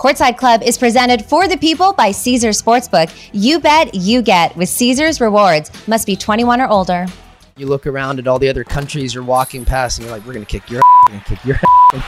Courtside 0.00 0.36
Club 0.38 0.62
is 0.62 0.78
presented 0.78 1.26
for 1.26 1.46
the 1.46 1.58
people 1.58 1.92
by 1.92 2.10
Caesars 2.10 2.62
Sportsbook. 2.62 3.14
You 3.34 3.60
bet, 3.60 3.94
you 3.94 4.22
get 4.22 4.56
with 4.56 4.70
Caesars 4.70 5.20
Rewards. 5.20 5.70
Must 5.86 6.06
be 6.06 6.16
21 6.16 6.62
or 6.62 6.68
older. 6.68 7.06
You 7.58 7.66
look 7.66 7.86
around 7.86 8.18
at 8.18 8.26
all 8.26 8.38
the 8.38 8.48
other 8.48 8.64
countries 8.64 9.14
you're 9.14 9.22
walking 9.22 9.66
past, 9.66 9.98
and 9.98 10.06
you're 10.06 10.16
like, 10.16 10.26
"We're 10.26 10.32
gonna 10.32 10.46
kick 10.46 10.70
your, 10.70 10.80
ass, 10.80 10.86
we're 11.06 11.12
gonna 11.12 11.24
kick 11.26 11.44
your." 11.44 11.56
ass." 11.92 12.02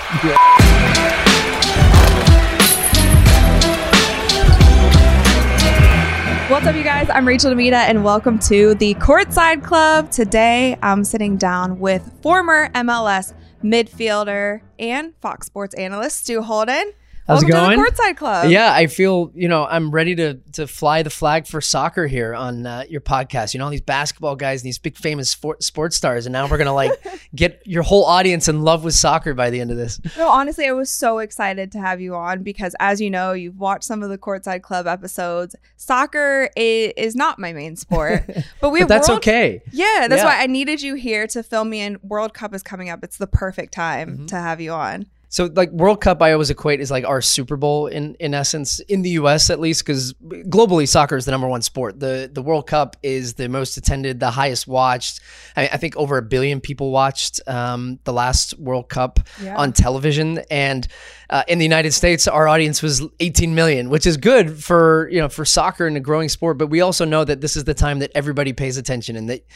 What's 6.51 6.67
up, 6.67 6.75
you 6.75 6.85
guys? 6.85 7.11
I'm 7.11 7.29
Rachel 7.29 7.53
DeMita, 7.53 7.75
and 7.75 8.03
welcome 8.03 8.39
to 8.39 8.75
the 8.77 8.95
Courtside 8.95 9.63
Club. 9.63 10.11
Today, 10.11 10.79
I'm 10.83 11.05
sitting 11.05 11.37
down 11.37 11.79
with 11.79 12.11
former 12.23 12.71
MLS 12.71 13.35
midfielder 13.63 14.63
and 14.79 15.13
Fox 15.21 15.47
Sports 15.47 15.75
analyst 15.75 16.21
Stu 16.21 16.41
Holden. 16.41 16.93
How's 17.29 17.45
it 17.45 17.51
welcome 17.51 17.77
going? 17.77 17.79
To 17.79 17.85
the 17.85 18.03
Courtside 18.03 18.17
Club. 18.17 18.51
Yeah, 18.51 18.73
I 18.73 18.89
feel 18.89 19.31
you 19.33 19.47
know 19.47 19.65
I'm 19.65 19.93
ready 19.93 20.17
to 20.17 20.35
to 20.55 20.67
fly 20.67 21.05
the 21.05 21.11
flag 21.11 21.47
for 21.47 21.61
soccer 21.61 22.09
here 22.09 22.35
on 22.35 22.67
uh, 22.67 22.83
your 22.89 23.01
podcast. 23.01 23.55
You 23.55 23.59
know 23.59 23.65
all 23.67 23.71
these 23.71 23.81
basketball 23.81 24.35
guys 24.35 24.61
and 24.63 24.67
these 24.67 24.79
big 24.79 24.97
famous 24.97 25.31
sport, 25.31 25.63
sports 25.63 25.95
stars, 25.97 26.27
and 26.27 26.33
now 26.33 26.49
we're 26.49 26.59
gonna 26.59 26.75
like 26.75 26.91
get 27.35 27.63
your 27.65 27.85
whole 27.85 28.05
audience 28.07 28.49
in 28.49 28.63
love 28.63 28.83
with 28.83 28.95
soccer 28.95 29.35
by 29.35 29.51
the 29.51 29.61
end 29.61 29.71
of 29.71 29.77
this. 29.77 30.01
No, 30.19 30.29
honestly, 30.29 30.67
I 30.67 30.73
was 30.73 30.91
so 30.91 31.21
excited 31.21 31.71
to 31.73 31.79
have 31.81 32.01
you 32.01 32.17
on 32.17 32.43
because, 32.43 32.75
as 32.81 33.01
you 33.01 33.09
know, 33.09 33.33
you've 33.35 33.57
watched 33.59 33.85
some 33.85 34.03
of 34.03 34.09
the 34.11 34.19
Courtside 34.19 34.63
Club 34.63 34.89
episodes. 34.89 35.55
Soccer 35.77 36.51
is, 36.57 36.93
is 36.97 37.15
not 37.15 37.39
my 37.39 37.53
main 37.53 37.77
sport, 37.77 38.25
but 38.61 38.71
we 38.71 38.81
But 38.81 38.89
that's 38.89 39.09
World- 39.09 39.19
okay. 39.21 39.63
Yeah, 39.71 40.07
that's 40.09 40.23
Yeah. 40.23 40.27
why 40.27 40.43
I 40.43 40.49
needed 40.49 40.83
you 40.83 40.97
here 40.97 41.29
to 41.29 41.45
fill 41.45 41.65
me 41.67 41.83
in. 41.83 41.99
World 42.03 42.35
Cup 42.35 42.53
is 42.53 42.65
coming 42.65 42.91
up. 42.91 43.05
It's 43.05 43.17
the 43.19 43.29
perfect 43.29 43.73
time 43.73 43.93
Mm-hmm. 44.11 44.27
to 44.27 44.37
have 44.37 44.61
you 44.61 44.73
on. 44.73 45.07
So 45.33 45.49
like 45.55 45.71
World 45.71 46.03
Cup, 46.03 46.21
I 46.21 46.33
always 46.33 46.51
equate 46.51 46.81
is 46.83 46.91
like 46.91 47.07
our 47.07 47.23
Super 47.23 47.57
Bowl 47.57 47.87
in 47.87 48.15
in 48.21 48.35
essence 48.35 48.81
in 48.81 49.01
the 49.01 49.09
U.S. 49.21 49.49
at 49.49 49.61
least 49.61 49.81
because 49.85 50.13
globally 50.23 50.87
soccer 50.87 51.17
is 51.17 51.25
the 51.25 51.31
number 51.31 51.49
one 51.49 51.63
sport. 51.63 51.99
the 51.99 52.31
The 52.31 52.43
World 52.43 52.67
Cup 52.67 52.97
is 53.03 53.33
the 53.35 53.49
most 53.49 53.79
attended, 53.79 54.21
the 54.21 54.31
highest 54.31 54.69
watched. 54.69 55.21
I, 55.57 55.69
I 55.69 55.77
think 55.79 55.97
over 55.97 56.19
a 56.19 56.23
billion 56.23 56.61
people 56.61 56.91
watched 56.91 57.41
um, 57.49 57.99
the 58.05 58.13
last 58.13 58.59
World 58.59 58.91
Cup 58.91 59.21
Yeah. 59.43 59.57
on 59.57 59.73
television, 59.73 60.43
and 60.51 60.87
uh, 61.31 61.45
in 61.49 61.57
the 61.59 61.65
United 61.65 61.93
States, 61.93 62.29
our 62.29 62.47
audience 62.47 62.83
was 62.83 63.01
18 63.21 63.55
million, 63.55 63.89
which 63.89 64.07
is 64.07 64.19
good 64.19 64.63
for 64.63 65.09
you 65.11 65.19
know 65.19 65.31
for 65.31 65.47
soccer 65.47 65.87
and 65.87 65.97
a 65.97 66.01
growing 66.01 66.29
sport. 66.29 66.59
But 66.59 66.67
we 66.67 66.83
also 66.83 67.07
know 67.07 67.25
that 67.25 67.41
this 67.41 67.57
is 67.57 67.65
the 67.65 67.73
time 67.75 68.01
that 68.01 68.11
everybody 68.15 68.53
pays 68.53 68.77
attention 68.77 69.17
and 69.17 69.31
that 69.31 69.47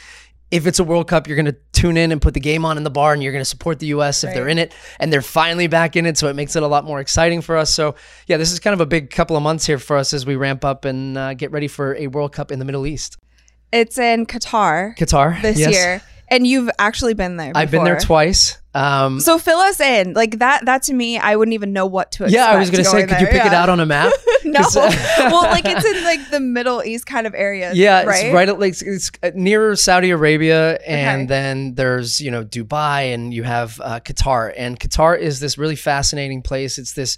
if 0.49 0.65
it's 0.65 0.79
a 0.79 0.83
World 0.83 1.07
Cup, 1.07 1.27
you're 1.27 1.35
going 1.35 1.45
to 1.45 1.57
tune 1.73 1.97
in 1.97 2.11
and 2.11 2.21
put 2.21 2.33
the 2.33 2.39
game 2.39 2.65
on 2.65 2.77
in 2.77 2.83
the 2.83 2.89
bar 2.89 3.13
and 3.13 3.21
you're 3.21 3.31
going 3.31 3.41
to 3.41 3.49
support 3.49 3.79
the 3.79 3.87
US 3.87 4.23
if 4.23 4.33
they're 4.33 4.47
in 4.47 4.57
it 4.57 4.73
and 4.99 5.11
they're 5.11 5.21
finally 5.21 5.67
back 5.67 5.95
in 5.95 6.05
it. 6.05 6.17
So 6.17 6.27
it 6.27 6.35
makes 6.35 6.55
it 6.55 6.63
a 6.63 6.67
lot 6.67 6.85
more 6.85 6.99
exciting 6.99 7.41
for 7.41 7.57
us. 7.57 7.73
So, 7.73 7.95
yeah, 8.27 8.37
this 8.37 8.51
is 8.51 8.59
kind 8.59 8.73
of 8.73 8.81
a 8.81 8.85
big 8.85 9.09
couple 9.09 9.35
of 9.35 9.43
months 9.43 9.65
here 9.65 9.79
for 9.79 9.97
us 9.97 10.13
as 10.13 10.25
we 10.25 10.35
ramp 10.35 10.63
up 10.63 10.85
and 10.85 11.17
uh, 11.17 11.33
get 11.33 11.51
ready 11.51 11.67
for 11.67 11.95
a 11.95 12.07
World 12.07 12.31
Cup 12.31 12.51
in 12.51 12.59
the 12.59 12.65
Middle 12.65 12.87
East. 12.87 13.17
It's 13.71 13.97
in 13.97 14.25
Qatar 14.25 14.97
Qatar. 14.97 15.41
this 15.41 15.59
yes. 15.59 15.71
year, 15.71 16.01
and 16.29 16.47
you've 16.47 16.69
actually 16.79 17.13
been 17.13 17.35
there. 17.35 17.51
I've 17.53 17.69
been 17.69 17.83
there 17.83 17.99
twice. 17.99 18.57
Um, 18.77 19.19
So 19.19 19.37
fill 19.39 19.59
us 19.59 19.79
in, 19.79 20.13
like 20.13 20.39
that. 20.39 20.65
That 20.65 20.83
to 20.83 20.93
me, 20.93 21.17
I 21.17 21.35
wouldn't 21.35 21.53
even 21.53 21.73
know 21.73 21.85
what 21.85 22.11
to 22.13 22.29
yeah, 22.29 22.45
I 22.47 22.57
was 22.57 22.69
going 22.69 22.83
to 22.83 22.89
say, 22.89 23.05
could 23.07 23.19
you 23.21 23.27
pick 23.27 23.45
it 23.45 23.53
out 23.53 23.69
on 23.69 23.79
a 23.79 23.85
map? 23.85 24.13
No, 24.45 24.61
uh, 24.61 24.91
well, 25.29 25.41
like 25.43 25.65
it's 25.65 25.83
in 25.83 26.03
like 26.05 26.29
the 26.29 26.39
Middle 26.39 26.81
East 26.81 27.05
kind 27.05 27.27
of 27.27 27.33
area. 27.35 27.73
Yeah, 27.73 28.03
right. 28.03 28.25
it's 28.25 28.33
right 28.33 28.47
at 28.47 28.59
like 28.59 28.81
it's 28.81 29.11
uh, 29.21 29.31
near 29.35 29.75
Saudi 29.75 30.11
Arabia, 30.11 30.79
and 30.87 31.23
Okay. 31.23 31.25
then 31.27 31.75
there's 31.75 32.21
you 32.21 32.31
know 32.31 32.45
Dubai, 32.45 33.13
and 33.13 33.33
you 33.33 33.43
have 33.43 33.81
uh, 33.83 33.99
Qatar, 33.99 34.53
and 34.55 34.79
Qatar 34.79 35.19
is 35.19 35.41
this 35.41 35.57
really 35.57 35.75
fascinating 35.75 36.41
place. 36.41 36.77
It's 36.77 36.93
this 36.93 37.17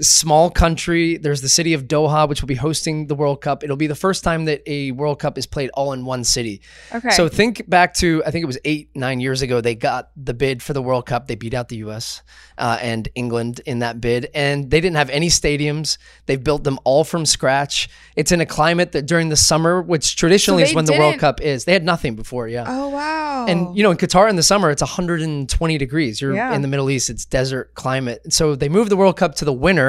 small 0.00 0.50
country. 0.50 1.16
There's 1.18 1.42
the 1.42 1.48
city 1.48 1.74
of 1.74 1.84
Doha, 1.84 2.28
which 2.28 2.40
will 2.40 2.46
be 2.48 2.54
hosting 2.54 3.06
the 3.08 3.14
World 3.14 3.40
Cup. 3.40 3.62
It'll 3.62 3.76
be 3.76 3.86
the 3.86 3.94
first 3.94 4.24
time 4.24 4.46
that 4.46 4.62
a 4.66 4.92
World 4.92 5.18
Cup 5.18 5.36
is 5.36 5.46
played 5.46 5.70
all 5.74 5.92
in 5.92 6.04
one 6.04 6.24
city. 6.24 6.62
Okay. 6.94 7.10
So 7.10 7.28
think 7.28 7.68
back 7.68 7.94
to 7.94 8.22
I 8.24 8.30
think 8.30 8.42
it 8.42 8.46
was 8.46 8.58
eight 8.64 8.90
nine 8.94 9.20
years 9.20 9.42
ago. 9.42 9.60
They 9.60 9.74
got 9.74 10.10
the 10.16 10.34
bid 10.34 10.62
for 10.62 10.72
the 10.72 10.82
World 10.82 11.06
Cup. 11.06 11.26
They 11.28 11.34
beat 11.34 11.52
out 11.54 11.68
the 11.68 11.76
U.S. 11.78 12.22
Uh, 12.56 12.78
and 12.80 13.08
England 13.14 13.60
in 13.66 13.80
that 13.80 14.00
bid, 14.00 14.30
and 14.34 14.70
they 14.70 14.80
didn't 14.80 14.96
have 14.96 15.10
any 15.10 15.28
stadiums. 15.28 15.98
They've 16.26 16.42
built 16.42 16.64
them 16.64 16.78
all 16.84 17.04
from 17.04 17.26
scratch. 17.26 17.88
It's 18.16 18.32
in 18.32 18.40
a 18.40 18.46
climate 18.46 18.92
that 18.92 19.06
during 19.06 19.28
the 19.28 19.36
summer, 19.36 19.82
which 19.82 20.16
traditionally 20.16 20.62
is 20.62 20.70
they 20.70 20.74
when 20.76 20.84
the 20.86 20.96
World 20.98 21.18
Cup 21.18 21.40
is. 21.40 21.64
They 21.64 21.72
had 21.72 21.84
nothing 21.84 22.14
before. 22.16 22.48
Yeah. 22.48 22.64
Oh 22.66 22.88
wow. 22.88 23.46
And 23.46 23.76
you 23.76 23.82
know, 23.82 23.90
in 23.90 23.96
Qatar 23.98 24.30
in 24.30 24.36
the 24.36 24.42
summer, 24.42 24.70
it's 24.70 24.82
120 24.82 25.78
degrees. 25.78 26.20
You're 26.20 26.34
Yeah. 26.34 26.54
in 26.54 26.62
the 26.62 26.68
Middle 26.68 26.88
East; 26.90 27.10
it's 27.10 27.24
desert 27.26 27.74
climate. 27.74 28.32
So 28.32 28.54
they 28.54 28.68
moved 28.68 28.90
the 28.90 28.96
World 28.96 29.16
Cup 29.16 29.34
to 29.36 29.44
the 29.44 29.52
winter. 29.52 29.81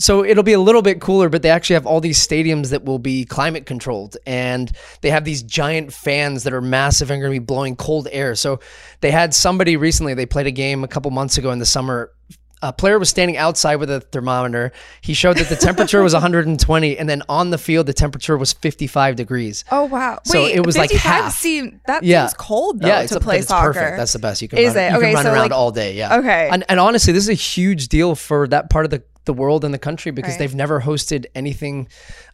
So 0.00 0.24
it'll 0.24 0.44
be 0.44 0.52
a 0.52 0.60
little 0.60 0.82
bit 0.82 1.00
cooler, 1.00 1.28
but 1.28 1.42
they 1.42 1.50
actually 1.50 1.74
have 1.74 1.86
all 1.86 2.00
these 2.00 2.24
stadiums 2.24 2.70
that 2.70 2.84
will 2.84 3.00
be 3.00 3.24
climate 3.24 3.66
controlled, 3.66 4.16
and 4.26 4.70
they 5.00 5.10
have 5.10 5.24
these 5.24 5.42
giant 5.42 5.92
fans 5.92 6.44
that 6.44 6.52
are 6.52 6.60
massive 6.60 7.10
and 7.10 7.20
going 7.20 7.32
to 7.32 7.40
be 7.40 7.44
blowing 7.44 7.74
cold 7.74 8.06
air. 8.12 8.36
So 8.36 8.60
they 9.00 9.10
had 9.10 9.34
somebody 9.34 9.76
recently. 9.76 10.14
They 10.14 10.24
played 10.24 10.46
a 10.46 10.52
game 10.52 10.84
a 10.84 10.88
couple 10.88 11.10
months 11.10 11.36
ago 11.36 11.50
in 11.50 11.58
the 11.58 11.66
summer. 11.66 12.12
A 12.60 12.72
player 12.72 12.98
was 12.98 13.08
standing 13.08 13.36
outside 13.36 13.76
with 13.76 13.88
a 13.90 14.00
thermometer. 14.00 14.72
He 15.00 15.14
showed 15.14 15.36
that 15.36 15.48
the 15.48 15.54
temperature 15.56 16.02
was 16.02 16.12
120, 16.14 16.98
and 16.98 17.08
then 17.08 17.22
on 17.28 17.50
the 17.50 17.58
field 17.58 17.86
the 17.86 17.92
temperature 17.92 18.36
was 18.36 18.52
55 18.52 19.14
degrees. 19.16 19.64
oh 19.70 19.84
wow. 19.84 20.18
so 20.24 20.42
Wait, 20.42 20.56
it 20.56 20.66
was 20.66 20.76
like 20.76 20.90
55 20.90 21.12
half. 21.24 21.34
Seem, 21.34 21.80
that 21.86 22.02
Yeah. 22.02 22.26
seems 22.26 22.34
cold 22.34 22.80
though 22.80 22.88
yeah, 22.88 23.00
it's 23.02 23.12
to 23.12 23.18
a- 23.18 23.20
play 23.20 23.38
it's 23.38 23.48
soccer. 23.48 23.72
perfect. 23.74 23.96
That's 23.96 24.12
the 24.12 24.18
best. 24.18 24.42
You 24.42 24.48
can 24.48 24.58
Is 24.58 24.74
run, 24.74 24.84
it? 24.84 24.90
You 24.90 24.96
Okay, 24.96 25.06
can 25.06 25.14
run 25.14 25.24
so, 25.24 25.32
around 25.32 25.42
like- 25.42 25.52
all 25.52 25.70
day. 25.70 25.94
Yeah. 25.94 26.16
Okay. 26.18 26.48
And, 26.50 26.64
and 26.68 26.80
honestly, 26.80 27.12
this 27.12 27.22
is 27.24 27.28
a 27.30 27.34
huge 27.34 27.88
deal 27.88 28.14
for 28.16 28.48
that 28.48 28.70
part 28.70 28.84
of 28.84 28.90
the, 28.90 29.02
the 29.24 29.32
world 29.32 29.64
and 29.64 29.72
the 29.72 29.78
country 29.78 30.10
because 30.10 30.32
Right. 30.32 30.38
they've 30.40 30.54
never 30.54 30.80
hosted 30.80 31.26
anything 31.34 31.86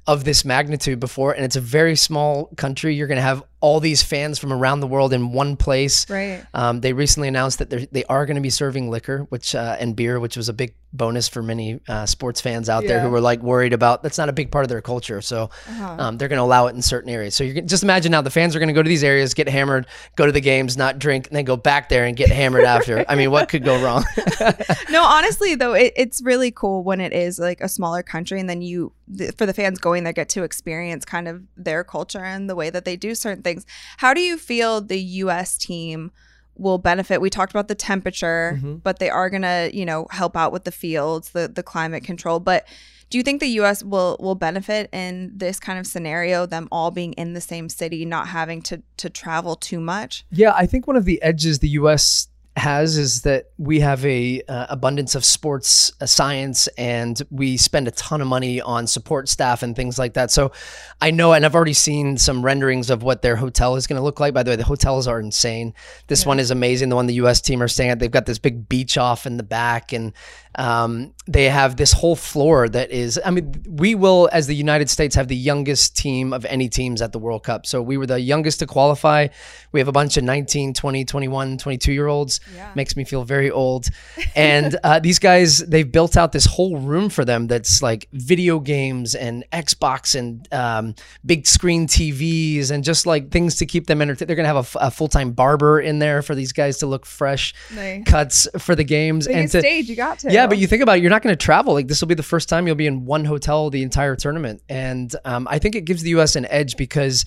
of 0.06 0.24
this 0.24 0.44
magnitude 0.44 1.00
before, 1.00 1.32
and 1.32 1.44
it's 1.44 1.56
a 1.56 1.60
very 1.60 1.96
small 1.96 2.46
country. 2.56 2.94
You're 2.94 3.06
going 3.06 3.16
to 3.16 3.22
have 3.22 3.42
all 3.60 3.80
these 3.80 4.02
fans 4.02 4.38
from 4.38 4.52
around 4.52 4.80
the 4.80 4.86
world 4.86 5.14
in 5.14 5.32
one 5.32 5.56
place. 5.56 6.08
Right. 6.10 6.44
Um, 6.52 6.82
they 6.82 6.92
recently 6.92 7.28
announced 7.28 7.60
that 7.60 7.70
they're, 7.70 7.86
going 8.26 8.34
to 8.34 8.42
be 8.42 8.50
serving 8.50 8.90
liquor, 8.90 9.20
which 9.30 9.54
uh, 9.54 9.76
and 9.80 9.96
beer, 9.96 10.20
which 10.20 10.36
was 10.36 10.50
a 10.50 10.52
big 10.52 10.74
bonus 10.92 11.28
for 11.28 11.42
many 11.42 11.80
uh, 11.88 12.04
sports 12.04 12.42
fans 12.42 12.68
out 12.68 12.86
there 12.86 13.00
who 13.00 13.08
were 13.08 13.20
like 13.22 13.40
worried 13.42 13.72
about 13.72 14.02
that's 14.02 14.18
not 14.18 14.28
a 14.28 14.32
big 14.32 14.50
part 14.50 14.64
of 14.64 14.68
their 14.68 14.82
culture. 14.82 15.20
So 15.22 15.44
Uh-huh. 15.66 15.96
um, 15.98 16.18
they're 16.18 16.28
going 16.28 16.36
to 16.38 16.42
allow 16.44 16.66
it 16.66 16.74
in 16.74 16.82
certain 16.82 17.08
areas. 17.10 17.34
So 17.34 17.42
you 17.42 17.54
can 17.54 17.66
just 17.66 17.82
imagine 17.82 18.12
now 18.12 18.20
the 18.20 18.30
fans 18.30 18.54
are 18.54 18.58
going 18.58 18.68
to 18.68 18.74
go 18.74 18.82
to 18.82 18.88
these 18.88 19.02
areas, 19.02 19.32
get 19.32 19.48
hammered, 19.48 19.86
go 20.14 20.26
to 20.26 20.32
the 20.32 20.42
games, 20.42 20.76
not 20.76 20.98
drink, 20.98 21.28
and 21.28 21.34
then 21.36 21.44
go 21.46 21.56
back 21.56 21.88
there 21.88 22.04
and 22.04 22.14
get 22.16 22.28
hammered 22.28 22.64
after. 22.64 23.04
I 23.08 23.14
mean, 23.14 23.30
what 23.30 23.48
could 23.48 23.64
go 23.64 23.82
wrong? 23.82 24.04
no, 24.90 25.02
honestly 25.02 25.54
though, 25.54 25.72
it, 25.72 25.94
it's 25.96 26.22
really 26.22 26.50
cool 26.50 26.84
when 26.84 27.00
it 27.00 27.14
is 27.14 27.38
like 27.38 27.60
a 27.62 27.68
smaller 27.68 28.02
country, 28.02 28.38
and 28.40 28.48
then 28.48 28.60
you, 28.60 28.92
th- 29.16 29.34
for 29.36 29.46
the 29.46 29.54
fans 29.54 29.78
going 29.78 30.04
there, 30.04 30.12
get 30.12 30.28
to 30.30 30.42
experience 30.42 31.04
kind 31.04 31.28
of 31.28 31.42
their 31.56 31.84
culture 31.84 32.24
and 32.24 32.48
the 32.48 32.54
way 32.56 32.70
that 32.70 32.84
they 32.84 32.96
do 32.96 33.14
certain 33.14 33.42
things. 33.42 33.64
How 33.98 34.14
do 34.14 34.20
you 34.20 34.36
feel 34.36 34.80
the 34.80 34.98
U.S. 35.00 35.56
team? 35.58 36.10
will 36.56 36.78
benefit 36.78 37.20
we 37.20 37.28
talked 37.28 37.50
about 37.52 37.66
the 37.66 37.74
temperature 37.74 38.52
Mm-hmm. 38.54 38.74
but 38.76 39.00
they 39.00 39.10
are 39.10 39.28
gonna 39.28 39.70
you 39.72 39.84
know 39.84 40.06
help 40.10 40.36
out 40.36 40.52
with 40.52 40.62
the 40.62 40.70
fields 40.70 41.30
the 41.30 41.48
the 41.48 41.64
climate 41.64 42.04
control 42.04 42.38
but 42.38 42.64
do 43.10 43.18
you 43.18 43.24
think 43.24 43.40
the 43.40 43.48
us 43.48 43.82
will 43.82 44.16
will 44.20 44.36
benefit 44.36 44.88
in 44.92 45.32
this 45.34 45.58
kind 45.58 45.80
of 45.80 45.86
scenario 45.86 46.46
them 46.46 46.68
all 46.70 46.92
being 46.92 47.12
in 47.14 47.32
the 47.32 47.40
same 47.40 47.68
city 47.68 48.04
not 48.04 48.28
having 48.28 48.62
to 48.62 48.80
to 48.98 49.10
travel 49.10 49.56
too 49.56 49.80
much 49.80 50.24
Yeah, 50.30 50.52
I 50.54 50.66
think 50.66 50.86
one 50.86 50.94
of 50.96 51.06
the 51.06 51.20
edges 51.22 51.58
the 51.58 51.70
U.S. 51.70 52.28
has 52.56 52.96
is 52.96 53.22
that 53.22 53.50
we 53.58 53.80
have 53.80 54.04
a 54.06 54.40
uh, 54.48 54.66
abundance 54.68 55.16
of 55.16 55.24
sports 55.24 55.92
uh, 56.00 56.06
science 56.06 56.68
and 56.78 57.20
we 57.30 57.56
spend 57.56 57.88
a 57.88 57.90
ton 57.90 58.20
of 58.20 58.28
money 58.28 58.60
on 58.60 58.86
support 58.86 59.28
staff 59.28 59.64
and 59.64 59.74
things 59.74 59.98
like 59.98 60.14
that. 60.14 60.30
So 60.30 60.52
I 61.00 61.10
know, 61.10 61.32
and 61.32 61.44
I've 61.44 61.56
already 61.56 61.72
seen 61.72 62.16
some 62.16 62.44
renderings 62.44 62.90
of 62.90 63.02
what 63.02 63.22
their 63.22 63.36
hotel 63.36 63.74
is 63.74 63.88
going 63.88 63.98
to 63.98 64.02
look 64.02 64.20
like. 64.20 64.34
By 64.34 64.44
the 64.44 64.52
way, 64.52 64.56
the 64.56 64.64
hotels 64.64 65.08
are 65.08 65.18
insane. 65.18 65.74
This 66.06 66.24
one 66.24 66.38
is 66.38 66.52
amazing. 66.52 66.90
The 66.90 66.96
one 66.96 67.06
the 67.06 67.14
U.S. 67.14 67.40
team 67.40 67.60
are 67.60 67.68
staying 67.68 67.90
at, 67.90 67.98
they've 67.98 68.10
got 68.10 68.26
this 68.26 68.38
big 68.38 68.68
beach 68.68 68.96
off 68.96 69.26
in 69.26 69.36
the 69.36 69.42
back, 69.42 69.92
and 69.92 70.12
um, 70.54 71.12
they 71.26 71.48
have 71.48 71.76
this 71.76 71.92
whole 71.92 72.16
floor 72.16 72.68
that 72.68 72.90
is. 72.90 73.20
I 73.24 73.30
mean, 73.30 73.64
we 73.68 73.94
will, 73.94 74.28
as 74.32 74.46
the 74.46 74.54
United 74.54 74.88
States, 74.88 75.16
have 75.16 75.28
the 75.28 75.36
youngest 75.36 75.96
team 75.96 76.32
of 76.32 76.44
any 76.44 76.68
teams 76.68 77.02
at 77.02 77.12
the 77.12 77.18
World 77.18 77.42
Cup. 77.42 77.66
So 77.66 77.82
we 77.82 77.96
were 77.96 78.06
the 78.06 78.20
youngest 78.20 78.60
to 78.60 78.66
qualify. 78.66 79.28
We 79.72 79.80
have 79.80 79.88
a 79.88 79.92
bunch 79.92 80.16
of 80.16 80.24
19, 80.24 80.74
20, 80.74 81.04
21, 81.04 81.58
22 81.58 81.92
year 81.92 82.06
olds. 82.06 82.40
Makes 82.74 82.96
me 82.96 83.04
feel 83.04 83.24
very 83.24 83.50
old. 83.50 83.88
And 84.34 84.76
uh, 84.82 84.98
these 85.02 85.18
guys, 85.18 85.58
they've 85.58 85.90
built 85.90 86.16
out 86.16 86.32
this 86.32 86.46
whole 86.46 86.78
room 86.78 87.08
for 87.08 87.24
them 87.24 87.46
that's 87.46 87.82
like 87.82 88.08
video 88.12 88.60
games 88.60 89.14
and 89.14 89.44
Xbox 89.52 90.14
and 90.14 90.46
um, 90.52 90.94
big 91.24 91.46
screen 91.46 91.86
TVs 91.86 92.70
and 92.70 92.84
just 92.84 93.06
like 93.06 93.30
things 93.30 93.56
to 93.56 93.66
keep 93.66 93.86
them 93.86 94.02
entertained. 94.02 94.28
They're 94.28 94.36
going 94.36 94.48
to 94.48 94.54
have 94.54 94.76
a, 94.80 94.90
full 94.90 95.08
time 95.08 95.32
barber 95.32 95.80
in 95.80 95.98
there 95.98 96.22
for 96.22 96.34
these 96.34 96.52
guys 96.52 96.78
to 96.78 96.86
look 96.86 97.04
fresh 97.04 97.52
Nice. 97.74 98.04
cuts 98.04 98.48
for 98.58 98.74
the 98.74 98.84
games. 98.84 99.26
Biggest 99.26 99.52
to, 99.52 99.60
stage 99.60 99.88
you 99.88 99.96
got 99.96 100.20
to. 100.20 100.32
yeah, 100.32 100.46
but 100.46 100.58
you 100.58 100.66
think 100.66 100.82
about 100.82 100.98
it, 100.98 101.02
you're 101.02 101.10
not 101.10 101.22
going 101.22 101.32
to 101.32 101.44
travel. 101.44 101.74
Like 101.74 101.88
this 101.88 102.00
will 102.00 102.08
be 102.08 102.14
the 102.14 102.22
first 102.22 102.48
time 102.48 102.66
you'll 102.66 102.76
be 102.76 102.86
in 102.86 103.04
one 103.04 103.24
hotel 103.24 103.70
the 103.70 103.82
entire 103.82 104.14
tournament, 104.16 104.62
and 104.68 105.14
um, 105.24 105.48
I 105.50 105.58
think 105.58 105.74
it 105.74 105.84
gives 105.84 106.02
the 106.02 106.10
U.S. 106.10 106.36
an 106.36 106.46
edge 106.46 106.76
because 106.76 107.24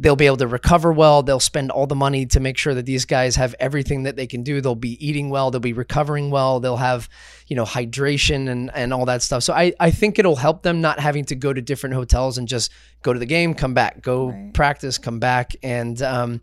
they'll 0.00 0.16
be 0.16 0.26
able 0.26 0.36
to 0.36 0.46
recover 0.46 0.92
well. 0.92 1.22
They'll 1.22 1.40
spend 1.40 1.70
all 1.70 1.86
the 1.86 1.96
money 1.96 2.24
to 2.26 2.40
make 2.40 2.56
sure 2.56 2.72
that 2.74 2.86
these 2.86 3.04
guys 3.04 3.34
have 3.36 3.54
everything 3.58 4.04
that 4.04 4.16
they 4.16 4.26
can 4.26 4.44
do. 4.44 4.60
They'll 4.60 4.76
be 4.76 5.04
eating 5.04 5.28
well. 5.28 5.50
They'll 5.50 5.60
be 5.60 5.72
recovering 5.72 6.30
well. 6.30 6.60
They'll 6.60 6.76
have, 6.76 7.08
you 7.48 7.56
know, 7.56 7.64
hydration 7.64 8.48
and, 8.48 8.70
and 8.74 8.94
all 8.94 9.06
that 9.06 9.22
stuff. 9.22 9.42
So 9.42 9.52
I, 9.52 9.72
I 9.80 9.90
think 9.90 10.18
it'll 10.18 10.36
help 10.36 10.62
them 10.62 10.80
not 10.80 11.00
having 11.00 11.24
to 11.26 11.34
go 11.34 11.52
to 11.52 11.60
different 11.60 11.96
hotels 11.96 12.38
and 12.38 12.46
just 12.46 12.70
go 13.02 13.12
to 13.12 13.18
the 13.18 13.26
game, 13.26 13.54
come 13.54 13.74
back, 13.74 14.00
go 14.00 14.30
right. 14.30 14.54
practice, 14.54 14.98
come 14.98 15.18
back. 15.18 15.56
And, 15.62 16.00
um, 16.02 16.40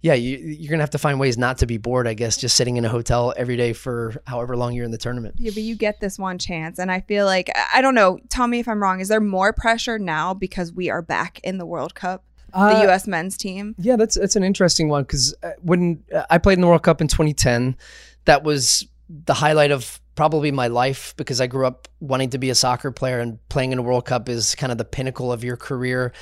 yeah, 0.00 0.12
you, 0.12 0.36
you're 0.36 0.70
gonna 0.70 0.82
have 0.82 0.90
to 0.90 0.98
find 0.98 1.18
ways 1.18 1.38
not 1.38 1.56
to 1.58 1.66
be 1.66 1.78
bored. 1.78 2.06
I 2.06 2.12
guess 2.12 2.36
just 2.36 2.58
sitting 2.58 2.76
in 2.76 2.84
a 2.84 2.90
hotel 2.90 3.32
every 3.38 3.56
day 3.56 3.72
for 3.72 4.14
however 4.26 4.54
long 4.54 4.74
you're 4.74 4.84
in 4.84 4.90
the 4.90 4.98
tournament. 4.98 5.36
Yeah, 5.38 5.52
but 5.54 5.62
you 5.62 5.76
get 5.76 5.98
this 5.98 6.18
one 6.18 6.36
chance, 6.36 6.78
and 6.78 6.92
I 6.92 7.00
feel 7.00 7.24
like 7.24 7.50
I 7.72 7.80
don't 7.80 7.94
know. 7.94 8.18
Tell 8.28 8.46
me 8.46 8.58
if 8.58 8.68
I'm 8.68 8.82
wrong. 8.82 9.00
Is 9.00 9.08
there 9.08 9.18
more 9.18 9.54
pressure 9.54 9.98
now 9.98 10.34
because 10.34 10.74
we 10.74 10.90
are 10.90 11.00
back 11.00 11.40
in 11.42 11.56
the 11.56 11.64
World 11.64 11.94
Cup? 11.94 12.22
Uh, 12.54 12.74
the 12.74 12.82
U.S. 12.84 13.06
men's 13.06 13.36
team. 13.36 13.74
Yeah, 13.78 13.96
that's 13.96 14.14
that's 14.14 14.36
an 14.36 14.44
interesting 14.44 14.88
one 14.88 15.02
because 15.02 15.34
uh, 15.42 15.50
when 15.62 16.02
uh, 16.14 16.24
I 16.30 16.38
played 16.38 16.54
in 16.54 16.60
the 16.60 16.68
World 16.68 16.82
Cup 16.82 17.00
in 17.00 17.08
2010, 17.08 17.76
that 18.24 18.44
was 18.44 18.86
the 19.08 19.34
highlight 19.34 19.70
of 19.70 20.00
probably 20.14 20.50
my 20.52 20.68
life 20.68 21.14
because 21.16 21.40
I 21.40 21.46
grew 21.46 21.66
up 21.66 21.88
wanting 22.00 22.30
to 22.30 22.38
be 22.38 22.50
a 22.50 22.54
soccer 22.54 22.92
player 22.92 23.18
and 23.20 23.38
playing 23.48 23.72
in 23.72 23.78
a 23.78 23.82
World 23.82 24.04
Cup 24.06 24.28
is 24.28 24.54
kind 24.54 24.70
of 24.70 24.78
the 24.78 24.84
pinnacle 24.84 25.32
of 25.32 25.42
your 25.42 25.56
career. 25.56 26.12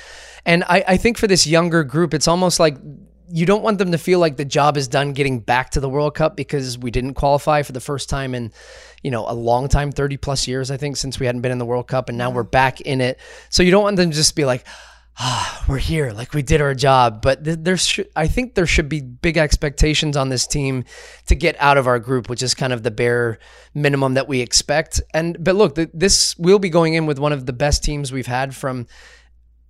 And 0.45 0.63
I, 0.63 0.83
I 0.87 0.97
think 0.97 1.17
for 1.17 1.27
this 1.27 1.45
younger 1.45 1.83
group, 1.83 2.13
it's 2.13 2.27
almost 2.27 2.59
like 2.59 2.77
you 3.29 3.45
don't 3.45 3.63
want 3.63 3.77
them 3.77 3.91
to 3.91 3.97
feel 3.97 4.19
like 4.19 4.37
the 4.37 4.45
job 4.45 4.77
is 4.77 4.87
done 4.87 5.13
getting 5.13 5.39
back 5.39 5.71
to 5.71 5.79
the 5.79 5.89
World 5.89 6.15
Cup 6.15 6.35
because 6.35 6.77
we 6.77 6.91
didn't 6.91 7.13
qualify 7.13 7.61
for 7.61 7.71
the 7.71 7.79
first 7.79 8.09
time 8.09 8.35
in, 8.35 8.51
you 9.01 9.11
know, 9.11 9.29
a 9.29 9.33
long 9.33 9.67
time, 9.67 9.91
30 9.91 10.17
plus 10.17 10.47
years, 10.47 10.71
I 10.71 10.77
think, 10.77 10.97
since 10.97 11.19
we 11.19 11.25
hadn't 11.25 11.41
been 11.41 11.51
in 11.51 11.57
the 11.57 11.65
World 11.65 11.87
Cup 11.87 12.09
and 12.09 12.17
now 12.17 12.29
we're 12.29 12.43
back 12.43 12.81
in 12.81 12.99
it. 12.99 13.19
So 13.49 13.63
you 13.63 13.71
don't 13.71 13.83
want 13.83 13.97
them 13.97 14.09
to 14.09 14.15
just 14.15 14.35
be 14.35 14.45
like, 14.45 14.65
ah, 15.17 15.63
we're 15.69 15.77
here, 15.77 16.11
like 16.11 16.33
we 16.33 16.41
did 16.41 16.61
our 16.61 16.73
job. 16.73 17.21
But 17.21 17.43
th- 17.43 17.59
there's, 17.61 17.85
sh- 17.85 17.99
I 18.15 18.27
think 18.27 18.55
there 18.55 18.65
should 18.65 18.89
be 18.89 19.01
big 19.01 19.37
expectations 19.37 20.17
on 20.17 20.29
this 20.29 20.47
team 20.47 20.85
to 21.27 21.35
get 21.35 21.55
out 21.59 21.77
of 21.77 21.87
our 21.87 21.99
group, 21.99 22.29
which 22.29 22.43
is 22.43 22.53
kind 22.53 22.73
of 22.73 22.83
the 22.83 22.91
bare 22.91 23.39
minimum 23.73 24.15
that 24.15 24.27
we 24.27 24.41
expect. 24.41 25.01
And, 25.13 25.41
but 25.43 25.55
look, 25.55 25.75
th- 25.75 25.89
this, 25.93 26.37
we'll 26.37 26.59
be 26.59 26.69
going 26.69 26.93
in 26.93 27.05
with 27.05 27.19
one 27.19 27.33
of 27.33 27.45
the 27.45 27.53
best 27.53 27.83
teams 27.83 28.11
we've 28.11 28.27
had 28.27 28.55
from 28.55 28.87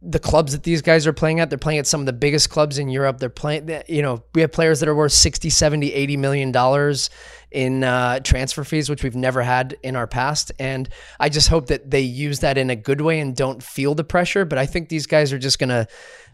the 0.05 0.19
clubs 0.19 0.51
that 0.51 0.63
these 0.63 0.81
guys 0.81 1.07
are 1.07 1.13
playing 1.13 1.39
at 1.39 1.49
they're 1.49 1.57
playing 1.57 1.79
at 1.79 1.87
some 1.87 2.01
of 2.01 2.05
the 2.05 2.11
biggest 2.13 2.49
clubs 2.49 2.77
in 2.77 2.89
europe 2.89 3.19
they're 3.19 3.29
playing 3.29 3.69
you 3.87 4.01
know 4.01 4.21
we 4.35 4.41
have 4.41 4.51
players 4.51 4.81
that 4.81 4.89
are 4.89 4.95
worth 4.95 5.13
60 5.13 5.49
70 5.49 5.93
80 5.93 6.17
million 6.17 6.51
dollars 6.51 7.09
in 7.53 7.83
uh, 7.83 8.19
transfer 8.19 8.63
fees 8.63 8.89
which 8.89 9.03
we've 9.03 9.15
never 9.15 9.41
had 9.41 9.77
in 9.83 9.95
our 9.95 10.07
past. 10.07 10.51
And 10.59 10.89
i 11.19 11.29
just 11.29 11.47
hope 11.47 11.67
that 11.67 11.89
they 11.89 12.01
use 12.01 12.39
that 12.39 12.57
in 12.57 12.69
a 12.69 12.75
good 12.75 13.01
way 13.01 13.19
and 13.19 13.35
don't 13.35 13.61
feel 13.61 13.95
the 13.95 14.03
pressure. 14.03 14.45
But 14.45 14.57
i 14.57 14.65
think 14.65 14.89
these 14.89 15.07
guys 15.07 15.31
are 15.31 15.39
just 15.39 15.59
gonna 15.59 15.87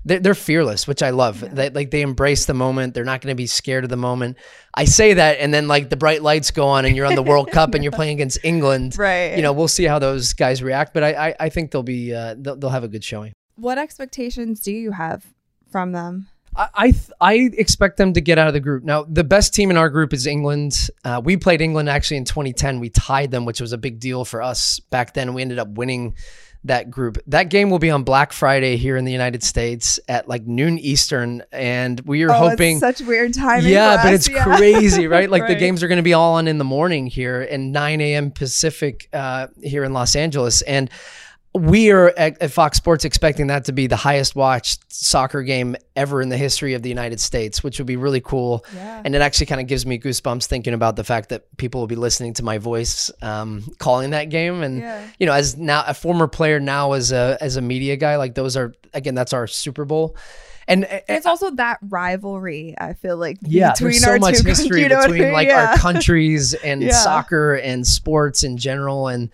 they're, 0.06 0.20
they're 0.20 0.36
fearless 0.36 0.88
which 0.88 1.04
i 1.04 1.10
love. 1.10 1.42
Yeah. 1.42 1.50
they, 1.50 1.70
like 1.70 1.92
they 1.92 2.02
embrace 2.02 2.46
the 2.46 2.54
moment. 2.54 2.94
They're 2.94 3.04
not 3.04 3.22
gonna 3.22 3.36
be 3.36 3.48
scared 3.48 3.84
of 3.84 3.90
the 3.90 3.98
moment. 3.98 4.38
I 4.74 4.86
say 4.86 5.14
that 5.14 5.40
and 5.40 5.54
then 5.54 5.68
like 5.68 5.90
the 5.90 5.98
bright 5.98 6.24
lights 6.24 6.52
go 6.52 6.68
on 6.68 6.86
and 6.86 6.96
you're 6.96 7.06
on 7.06 7.16
the 7.16 7.24
world 7.24 7.52
cup 7.52 7.74
and 7.74 7.84
you're 7.84 7.92
playing 7.92 8.14
against 8.14 8.40
england. 8.44 8.98
Right. 8.98 9.36
You 9.36 9.42
know 9.42 9.54
we'll 9.54 9.68
see 9.68 9.86
how 9.86 10.00
those 10.00 10.34
guys 10.34 10.64
react 10.64 10.94
but 10.94 11.04
i 11.04 11.30
i, 11.30 11.36
I 11.42 11.50
think 11.50 11.72
they'll 11.72 11.84
be 11.84 12.14
uh, 12.14 12.36
they'll, 12.38 12.56
they'll 12.56 12.70
have 12.70 12.84
a 12.84 12.88
good 12.88 13.04
showing. 13.04 13.34
What 13.56 13.78
expectations 13.78 14.62
do 14.62 14.72
you 14.72 14.92
have 14.92 15.26
from 15.70 15.92
them? 15.92 16.30
I 16.56 16.70
I, 16.74 16.94
I, 17.22 17.34
expect 17.54 17.98
them 17.98 18.14
to 18.14 18.22
get 18.22 18.38
out 18.38 18.48
of 18.48 18.54
the 18.54 18.60
group. 18.60 18.84
Now, 18.84 19.04
the 19.04 19.24
best 19.24 19.54
team 19.54 19.72
in 19.72 19.78
our 19.78 19.90
group 19.90 20.14
is 20.14 20.28
England. 20.28 20.90
Uh, 21.04 21.22
we 21.24 21.38
played 21.38 21.62
England 21.62 21.90
actually 21.90 22.18
in 22.18 22.26
2010. 22.26 22.80
We 22.80 22.90
tied 22.90 23.32
them, 23.32 23.46
which 23.46 23.62
was 23.62 23.74
a 23.74 23.78
big 23.78 24.00
deal 24.00 24.26
for 24.26 24.42
us 24.42 24.80
back 24.80 25.14
then. 25.14 25.34
We 25.34 25.42
ended 25.42 25.60
up 25.60 25.70
winning 25.70 26.16
that 26.66 26.92
group. 26.92 27.18
That 27.28 27.50
game 27.50 27.70
will 27.70 27.80
be 27.80 27.90
on 27.90 28.04
Black 28.04 28.34
Friday 28.34 28.76
here 28.76 28.98
in 28.98 29.06
the 29.06 29.12
United 29.12 29.44
States 29.44 30.00
at 30.10 30.28
like 30.28 30.46
noon 30.46 30.78
Eastern, 30.78 31.44
and 31.52 32.00
we 32.02 32.24
are 32.24 32.32
oh, 32.32 32.50
hoping 32.50 32.80
such 32.80 33.02
weird 33.02 33.34
timing. 33.34 33.72
Yeah, 33.72 34.04
but 34.04 34.14
it's 34.14 34.28
yeah. 34.28 34.44
crazy, 34.58 35.08
right? 35.08 35.30
Like 35.30 35.44
right. 35.44 35.50
the 35.50 35.56
games 35.56 35.82
are 35.84 35.88
going 35.88 35.98
to 35.98 36.04
be 36.04 36.14
all 36.14 36.36
on 36.36 36.48
in 36.48 36.58
the 36.58 36.66
morning 36.66 37.08
here 37.08 37.42
and 37.42 37.72
9 37.72 38.02
a.m. 38.02 38.32
Pacific 38.32 39.08
uh, 39.14 39.48
here 39.62 39.84
in 39.84 39.94
Los 39.94 40.16
Angeles, 40.16 40.62
and 40.64 40.90
we 41.54 41.90
are 41.90 42.10
at, 42.16 42.40
at, 42.42 42.52
Fox 42.52 42.78
Sports 42.78 43.06
expecting 43.06 43.48
that 43.48 43.66
to 43.66 43.72
be 43.72 43.88
the 43.88 43.96
highest 43.96 44.36
watched 44.36 44.92
soccer 44.94 45.42
game 45.42 45.76
ever 45.96 46.22
in 46.22 46.30
the 46.30 46.38
history 46.38 46.76
of 46.76 46.84
the 46.84 46.90
United 46.90 47.20
States, 47.20 47.64
which 47.64 47.80
would 47.80 47.88
be 47.88 47.96
really 47.96 48.22
cool. 48.22 48.64
Yeah. 48.76 49.02
And 49.04 49.16
it 49.16 49.22
actually 49.22 49.48
kind 49.48 49.60
of 49.60 49.66
gives 49.66 49.84
me 49.86 49.98
goosebumps 49.98 50.46
thinking 50.46 50.76
about 50.76 50.96
the 50.96 51.04
fact 51.04 51.30
that 51.30 51.46
people 51.58 51.82
will 51.82 51.88
be 51.88 51.96
listening 51.96 52.36
to 52.36 52.44
my 52.44 52.60
voice 52.60 53.10
um, 53.24 53.64
calling 53.80 54.12
that 54.12 54.26
game. 54.26 54.62
And 54.62 54.80
yeah. 54.80 55.08
you 55.18 55.26
know, 55.26 55.34
as 55.34 55.58
now 55.58 55.84
a 55.88 55.96
former 55.96 56.28
player, 56.28 56.60
now 56.60 56.92
as 56.92 57.12
a 57.12 57.38
as 57.42 57.56
a 57.56 57.62
media 57.62 57.98
guy, 57.98 58.18
like 58.18 58.36
those 58.36 58.56
are 58.56 58.74
again, 58.94 59.16
that's 59.16 59.34
our 59.34 59.48
Super 59.48 59.86
Bowl. 59.86 60.16
And, 60.68 60.86
and 60.86 61.02
it's 61.10 61.26
also 61.26 61.50
that 61.56 61.80
rivalry. 61.82 62.76
I 62.78 62.94
feel 62.94 63.18
like 63.18 63.38
yeah, 63.42 63.74
there's 63.80 64.04
so 64.04 64.20
much 64.20 64.42
history 64.42 64.88
between 64.88 65.32
like 65.32 65.48
yeah. 65.48 65.72
our 65.72 65.78
countries 65.78 66.54
and 66.54 66.84
soccer 66.94 67.56
and 67.56 67.88
sports 67.88 68.44
in 68.44 68.56
general, 68.56 69.08
and 69.08 69.32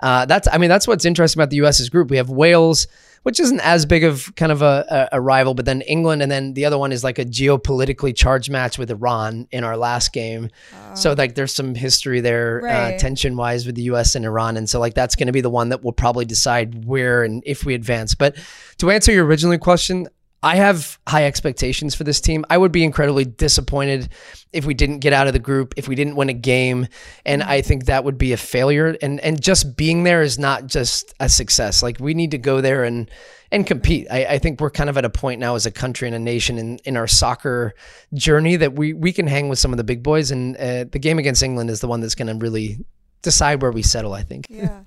uh, 0.00 0.26
that's 0.26 0.48
I 0.50 0.58
mean 0.58 0.68
that's 0.68 0.86
what's 0.86 1.04
interesting 1.04 1.40
about 1.40 1.50
the 1.50 1.56
U.S.'s 1.56 1.88
group. 1.88 2.10
We 2.10 2.16
have 2.18 2.30
Wales, 2.30 2.86
which 3.22 3.40
isn't 3.40 3.60
as 3.60 3.84
big 3.84 4.04
of 4.04 4.34
kind 4.36 4.52
of 4.52 4.62
a, 4.62 5.08
a, 5.12 5.20
rival, 5.20 5.54
but 5.54 5.64
then 5.64 5.80
England, 5.82 6.22
and 6.22 6.30
then 6.30 6.54
the 6.54 6.64
other 6.64 6.78
one 6.78 6.92
is 6.92 7.02
like 7.02 7.18
a 7.18 7.24
geopolitically 7.24 8.16
charged 8.16 8.50
match 8.50 8.78
with 8.78 8.90
Iran 8.90 9.48
in 9.50 9.64
our 9.64 9.76
last 9.76 10.12
game. 10.12 10.50
Oh. 10.72 10.94
So 10.94 11.12
like 11.14 11.34
there's 11.34 11.54
some 11.54 11.74
history 11.74 12.20
there, 12.20 12.60
uh, 12.60 12.64
right. 12.64 12.94
uh, 12.94 12.98
tension 12.98 13.36
wise, 13.36 13.66
with 13.66 13.74
the 13.74 13.82
U.S. 13.82 14.14
and 14.14 14.24
Iran, 14.24 14.56
and 14.56 14.68
so 14.68 14.78
like 14.78 14.94
that's 14.94 15.16
going 15.16 15.26
to 15.26 15.32
be 15.32 15.40
the 15.40 15.50
one 15.50 15.70
that 15.70 15.82
will 15.82 15.92
probably 15.92 16.24
decide 16.24 16.84
where 16.84 17.24
and 17.24 17.42
if 17.44 17.64
we 17.64 17.74
advance. 17.74 18.14
But 18.14 18.36
to 18.78 18.90
answer 18.90 19.12
your 19.12 19.24
original 19.24 19.58
question, 19.58 20.08
I 20.42 20.56
have 20.56 20.98
high 21.08 21.24
expectations 21.24 21.96
for 21.96 22.04
this 22.04 22.20
team. 22.20 22.44
I 22.48 22.58
would 22.58 22.70
be 22.70 22.84
incredibly 22.84 23.24
disappointed 23.24 24.08
if 24.52 24.64
we 24.64 24.72
didn't 24.72 25.00
get 25.00 25.12
out 25.12 25.26
of 25.26 25.32
the 25.32 25.40
group, 25.40 25.74
if 25.76 25.88
we 25.88 25.96
didn't 25.96 26.14
win 26.14 26.28
a 26.28 26.34
game, 26.34 26.86
and 27.26 27.42
I 27.42 27.60
think 27.60 27.86
that 27.86 28.04
would 28.04 28.18
be 28.18 28.32
a 28.32 28.36
failure. 28.36 28.96
And 29.02 29.18
and 29.20 29.42
just 29.42 29.76
being 29.76 30.04
there 30.04 30.22
is 30.22 30.38
not 30.38 30.66
just 30.66 31.12
a 31.18 31.28
success. 31.28 31.82
Like 31.82 31.98
we 31.98 32.14
need 32.14 32.30
to 32.30 32.38
go 32.38 32.60
there 32.60 32.84
and 32.84 33.10
and 33.50 33.66
compete. 33.66 34.06
I, 34.10 34.24
I 34.26 34.38
think 34.38 34.60
we're 34.60 34.70
kind 34.70 34.88
of 34.88 34.96
at 34.96 35.04
a 35.04 35.10
point 35.10 35.40
now 35.40 35.56
as 35.56 35.66
a 35.66 35.72
country 35.72 36.06
and 36.06 36.14
a 36.14 36.20
nation 36.20 36.56
in, 36.56 36.78
in 36.84 36.96
our 36.96 37.08
soccer 37.08 37.74
journey 38.14 38.54
that 38.56 38.74
we 38.74 38.92
we 38.92 39.12
can 39.12 39.26
hang 39.26 39.48
with 39.48 39.58
some 39.58 39.72
of 39.72 39.76
the 39.76 39.84
big 39.84 40.04
boys. 40.04 40.30
And 40.30 40.56
uh, 40.56 40.84
the 40.84 41.00
game 41.00 41.18
against 41.18 41.42
England 41.42 41.68
is 41.68 41.80
the 41.80 41.88
one 41.88 42.00
that's 42.00 42.14
going 42.14 42.28
to 42.28 42.34
really 42.34 42.78
decide 43.22 43.60
where 43.60 43.72
we 43.72 43.82
settle. 43.82 44.14
I 44.14 44.22
think. 44.22 44.46
Yeah. 44.48 44.84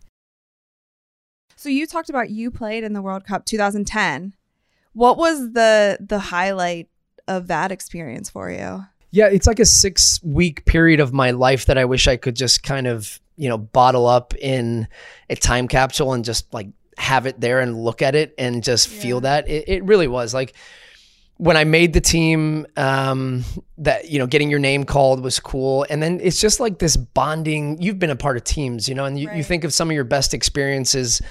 So 1.57 1.67
you 1.67 1.85
talked 1.85 2.09
about 2.09 2.29
you 2.29 2.51
played 2.51 2.85
in 2.85 2.93
the 2.93 3.01
World 3.01 3.25
Cup 3.25 3.45
2010 3.45 4.33
what 4.93 5.17
was 5.17 5.53
the 5.53 5.97
the 5.99 6.19
highlight 6.19 6.89
of 7.27 7.47
that 7.47 7.71
experience 7.71 8.29
for 8.29 8.51
you? 8.51 8.85
Yeah, 9.11 9.27
it's 9.27 9.47
like 9.47 9.59
a 9.59 9.65
six 9.65 10.19
week 10.23 10.65
period 10.65 10.99
of 10.99 11.13
my 11.13 11.31
life 11.31 11.65
that 11.65 11.77
I 11.77 11.85
wish 11.85 12.07
I 12.07 12.15
could 12.15 12.35
just 12.35 12.63
kind 12.63 12.87
of, 12.87 13.19
you 13.35 13.49
know, 13.49 13.57
bottle 13.57 14.07
up 14.07 14.33
in 14.35 14.87
a 15.29 15.35
time 15.35 15.67
capsule 15.67 16.13
and 16.13 16.23
just 16.23 16.53
like 16.53 16.69
have 16.97 17.25
it 17.25 17.39
there 17.39 17.59
and 17.59 17.77
look 17.77 18.01
at 18.01 18.15
it 18.15 18.33
and 18.37 18.63
just 18.63 18.89
yeah. 18.91 19.01
feel 19.01 19.21
that. 19.21 19.49
It, 19.49 19.67
it 19.67 19.83
really 19.83 20.07
was 20.07 20.33
like 20.33 20.53
when 21.41 21.57
I 21.57 21.63
made 21.63 21.93
the 21.93 22.01
team, 22.01 22.67
um, 22.77 23.43
that 23.79 24.11
you 24.11 24.19
know, 24.19 24.27
getting 24.27 24.51
your 24.51 24.59
name 24.59 24.83
called 24.83 25.23
was 25.23 25.39
cool, 25.39 25.85
and 25.89 26.01
then 26.01 26.19
it's 26.21 26.39
just 26.39 26.59
like 26.59 26.77
this 26.77 26.95
bonding. 26.95 27.81
You've 27.81 27.97
been 27.97 28.11
a 28.11 28.15
part 28.15 28.37
of 28.37 28.43
teams, 28.43 28.87
you 28.87 28.93
know, 28.93 29.05
and 29.05 29.19
you, 29.19 29.27
right. 29.27 29.37
you 29.37 29.43
think 29.43 29.63
of 29.63 29.73
some 29.73 29.89
of 29.89 29.95
your 29.95 30.03
best 30.03 30.33
experiences 30.35 31.21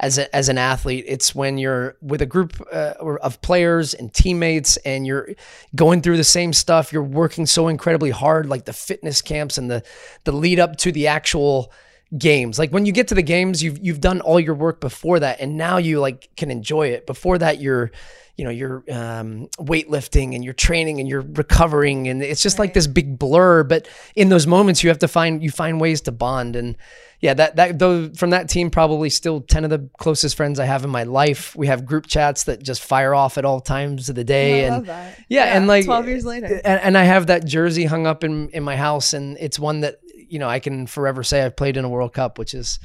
as 0.00 0.18
a, 0.18 0.34
as 0.34 0.48
an 0.48 0.58
athlete. 0.58 1.04
It's 1.06 1.34
when 1.34 1.58
you're 1.58 1.96
with 2.00 2.22
a 2.22 2.26
group 2.26 2.60
uh, 2.72 2.94
of 3.00 3.40
players 3.42 3.94
and 3.94 4.12
teammates, 4.12 4.76
and 4.78 5.06
you're 5.06 5.28
going 5.76 6.02
through 6.02 6.16
the 6.16 6.24
same 6.24 6.52
stuff. 6.52 6.92
You're 6.92 7.02
working 7.02 7.46
so 7.46 7.68
incredibly 7.68 8.10
hard, 8.10 8.46
like 8.46 8.64
the 8.64 8.72
fitness 8.72 9.22
camps 9.22 9.58
and 9.58 9.70
the 9.70 9.84
the 10.24 10.32
lead 10.32 10.58
up 10.58 10.76
to 10.78 10.90
the 10.90 11.06
actual 11.06 11.72
games. 12.16 12.58
Like 12.58 12.70
when 12.70 12.86
you 12.86 12.92
get 12.92 13.08
to 13.08 13.14
the 13.14 13.22
games, 13.22 13.62
you've 13.62 13.78
you've 13.78 14.00
done 14.00 14.20
all 14.20 14.40
your 14.40 14.54
work 14.54 14.80
before 14.80 15.20
that, 15.20 15.40
and 15.40 15.56
now 15.56 15.78
you 15.78 16.00
like 16.00 16.28
can 16.36 16.50
enjoy 16.50 16.88
it. 16.88 17.06
Before 17.06 17.38
that, 17.38 17.60
you're 17.60 17.90
you 18.36 18.44
know 18.44 18.50
you're 18.50 18.84
um, 18.90 19.48
weightlifting 19.58 20.34
and 20.34 20.44
you're 20.44 20.54
training 20.54 21.00
and 21.00 21.08
you're 21.08 21.22
recovering, 21.22 22.08
and 22.08 22.22
it's 22.22 22.42
just 22.42 22.58
right. 22.58 22.64
like 22.64 22.74
this 22.74 22.86
big 22.86 23.18
blur. 23.18 23.62
But 23.64 23.88
in 24.14 24.28
those 24.28 24.46
moments, 24.46 24.82
you 24.82 24.90
have 24.90 24.98
to 25.00 25.08
find 25.08 25.42
you 25.42 25.50
find 25.50 25.80
ways 25.80 26.00
to 26.02 26.12
bond 26.12 26.56
and 26.56 26.76
yeah, 27.20 27.34
that 27.34 27.56
that 27.56 27.78
though 27.78 28.08
from 28.10 28.30
that 28.30 28.48
team, 28.48 28.70
probably 28.70 29.10
still 29.10 29.42
ten 29.42 29.64
of 29.64 29.70
the 29.70 29.90
closest 29.98 30.36
friends 30.36 30.58
I 30.58 30.64
have 30.64 30.84
in 30.84 30.90
my 30.90 31.02
life. 31.02 31.54
We 31.54 31.66
have 31.66 31.84
group 31.84 32.06
chats 32.06 32.44
that 32.44 32.62
just 32.62 32.82
fire 32.82 33.14
off 33.14 33.36
at 33.36 33.44
all 33.44 33.60
times 33.60 34.08
of 34.08 34.14
the 34.14 34.24
day, 34.24 34.66
oh, 34.66 34.74
and 34.74 34.86
yeah, 34.86 35.14
yeah, 35.28 35.56
and 35.56 35.66
like 35.66 35.84
twelve 35.84 36.08
years 36.08 36.24
later, 36.24 36.46
and, 36.46 36.80
and 36.80 36.98
I 36.98 37.04
have 37.04 37.26
that 37.26 37.44
jersey 37.44 37.84
hung 37.84 38.06
up 38.06 38.24
in 38.24 38.48
in 38.50 38.62
my 38.62 38.74
house, 38.74 39.12
and 39.12 39.36
it's 39.38 39.58
one 39.58 39.80
that 39.80 40.00
you 40.30 40.38
know 40.38 40.48
I 40.48 40.58
can 40.60 40.86
forever 40.86 41.22
say 41.22 41.42
I've 41.42 41.56
played 41.56 41.76
in 41.76 41.84
a 41.84 41.88
World 41.88 42.12
Cup, 42.14 42.38
which 42.38 42.54
is 42.54 42.78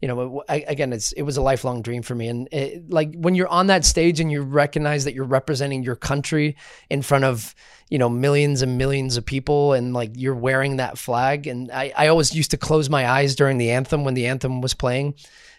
you 0.00 0.08
know, 0.08 0.42
I, 0.48 0.64
again, 0.66 0.92
it's 0.92 1.12
it 1.12 1.22
was 1.22 1.36
a 1.36 1.42
lifelong 1.42 1.80
dream 1.80 2.02
for 2.02 2.16
me. 2.16 2.26
And 2.26 2.48
it, 2.50 2.90
like 2.90 3.14
when 3.14 3.36
you're 3.36 3.46
on 3.46 3.68
that 3.68 3.84
stage 3.84 4.18
and 4.18 4.32
you 4.32 4.42
recognize 4.42 5.04
that 5.04 5.14
you're 5.14 5.24
representing 5.24 5.84
your 5.84 5.94
country 5.94 6.56
in 6.90 7.02
front 7.02 7.22
of 7.24 7.54
you 7.88 7.98
know 7.98 8.08
millions 8.08 8.62
and 8.62 8.76
millions 8.78 9.16
of 9.16 9.24
people, 9.24 9.74
and 9.74 9.94
like 9.94 10.10
you're 10.16 10.34
wearing 10.34 10.78
that 10.78 10.98
flag. 10.98 11.46
And 11.46 11.70
I, 11.70 11.92
I 11.96 12.08
always 12.08 12.34
used 12.34 12.50
to 12.50 12.56
close 12.56 12.90
my 12.90 13.08
eyes 13.08 13.36
during 13.36 13.58
the 13.58 13.70
anthem 13.70 14.02
when 14.02 14.14
the 14.14 14.26
anthem 14.26 14.60
was 14.60 14.74
playing, 14.74 15.14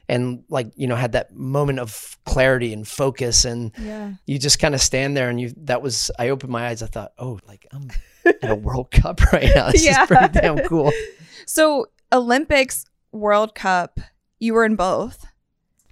and 0.10 0.44
like 0.50 0.74
you 0.76 0.88
know 0.88 0.98
had 0.98 1.14
that 1.14 1.34
moment 1.34 1.80
of 1.80 2.18
clarity 2.26 2.74
and 2.74 2.86
focus 2.86 3.46
and 3.46 3.72
Yeah. 3.78 4.12
you 4.28 4.40
just 4.40 4.60
kind 4.60 4.76
of 4.76 4.82
stand 4.82 5.16
there 5.16 5.30
and 5.30 5.40
you 5.40 5.54
that 5.64 5.82
was 5.82 6.12
i 6.20 6.30
opened 6.30 6.52
my 6.52 6.68
eyes 6.68 6.82
i 6.84 6.88
thought 6.88 7.14
oh 7.18 7.40
like 7.48 7.66
i'm 7.72 7.90
at 8.26 8.50
a 8.50 8.56
world 8.56 8.90
cup 8.92 9.22
right 9.34 9.50
now 9.56 9.72
this 9.72 9.86
Yeah. 9.86 10.02
is 10.04 10.08
pretty 10.08 10.28
damn 10.40 10.60
cool 10.68 10.92
So 11.46 11.88
Olympics, 12.14 12.86
World 13.12 13.54
Cup, 13.54 14.00
you 14.40 14.54
were 14.54 14.64
in 14.66 14.76
both. 14.76 15.26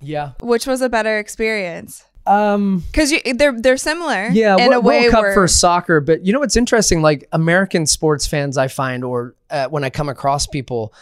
yeah 0.01 0.31
Which 0.41 0.65
was 0.65 0.81
a 0.81 0.89
better 0.89 1.17
experience? 1.19 2.03
um 2.27 2.83
Because 2.91 3.11
they're 3.35 3.59
they're 3.59 3.77
similar. 3.77 4.27
yeah 4.31 4.55
in 4.57 4.69
Wo- 4.69 4.77
a 4.77 4.79
way 4.79 5.00
world 5.01 5.11
cup 5.11 5.21
where, 5.23 5.33
for 5.33 5.47
soccer 5.47 6.00
but 6.00 6.23
you 6.25 6.31
know 6.31 6.39
what's 6.39 6.55
interesting 6.55 7.01
like 7.01 7.27
american 7.31 7.88
sports 7.88 8.27
fans 8.27 8.57
i 8.59 8.67
find 8.67 9.03
or 9.03 9.33
uh, 9.50 9.67
when 9.69 9.83
i 9.83 9.89
come 9.89 10.07
across 10.07 10.45
people 10.45 10.93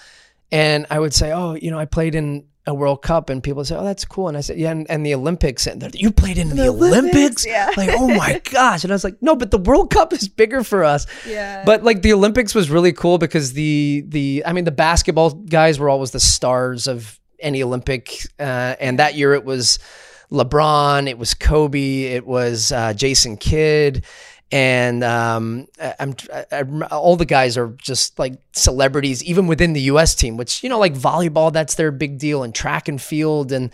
and 0.50 0.86
i 0.90 0.98
would 0.98 1.14
say 1.14 1.34
oh 1.34 1.56
you 1.56 1.72
know 1.72 1.78
i 1.78 1.84
played 1.84 2.16
in 2.16 2.46
a 2.70 2.74
world 2.74 3.02
cup 3.02 3.30
and 3.30 3.44
people 3.44 3.66
say 3.66 3.76
oh 3.76 3.84
that's 3.84 4.06
cool. 4.06 4.28
And 4.28 4.38
i 4.38 4.42
said 4.42 4.58
yeah 4.58 4.72
and, 4.72 4.90
and 4.90 5.06
the 5.06 5.14
olympics. 5.14 5.68
And 5.68 5.84
you 5.94 6.12
played 6.12 6.38
in 6.38 6.50
the, 6.50 6.70
olympics, 6.70 7.46
yeah. 7.46 7.72
like 7.78 7.90
oh 7.94 8.08
my 8.08 8.42
gosh. 8.52 8.84
And 8.84 8.92
i 8.92 8.96
was 8.96 9.04
like 9.04 9.22
no 9.22 9.36
but 9.36 9.52
the 9.52 9.58
world 9.58 9.90
cup 9.92 10.14
is 10.14 10.28
bigger 10.28 10.64
for 10.64 10.84
us. 10.84 11.06
Yeah. 11.28 11.64
but 11.66 11.84
like 11.84 12.02
the 12.02 12.14
olympics 12.14 12.56
was 12.56 12.70
really 12.70 12.94
cool 12.94 13.18
because 13.18 13.54
the 13.54 14.04
the 14.08 14.44
i 14.46 14.54
mean 14.54 14.66
the 14.66 14.72
basketball 14.72 15.32
guys 15.32 15.80
were 15.80 15.90
always 15.90 16.12
the 16.12 16.20
stars 16.20 16.88
of 16.88 17.20
any 17.40 17.64
olympic 17.64 18.26
uh, 18.40 18.76
and 18.80 19.00
that 19.00 19.16
year 19.16 19.34
it 19.34 19.46
was 19.46 19.80
lebron 20.32 21.08
it 21.08 21.18
was 21.18 21.34
kobe 21.34 22.04
it 22.04 22.26
was 22.26 22.72
uh, 22.72 22.94
jason 22.94 23.38
kidd 23.38 24.04
and 24.52 25.04
um, 25.04 25.68
I'm 26.00 26.16
I, 26.34 26.46
I, 26.52 26.62
all 26.88 27.16
the 27.16 27.26
guys 27.26 27.56
are 27.58 27.68
just 27.78 28.18
like 28.18 28.34
celebrities, 28.54 29.24
even 29.24 29.46
within 29.46 29.74
the 29.74 29.82
U.S. 29.82 30.16
team. 30.16 30.38
Which 30.38 30.64
you 30.64 30.70
know, 30.70 30.80
like 30.80 30.96
volleyball, 30.96 31.54
that's 31.54 31.76
their 31.76 31.92
big 31.92 32.18
deal, 32.18 32.42
and 32.42 32.54
track 32.54 32.88
and 32.88 33.00
field, 33.00 33.52
and 33.52 33.72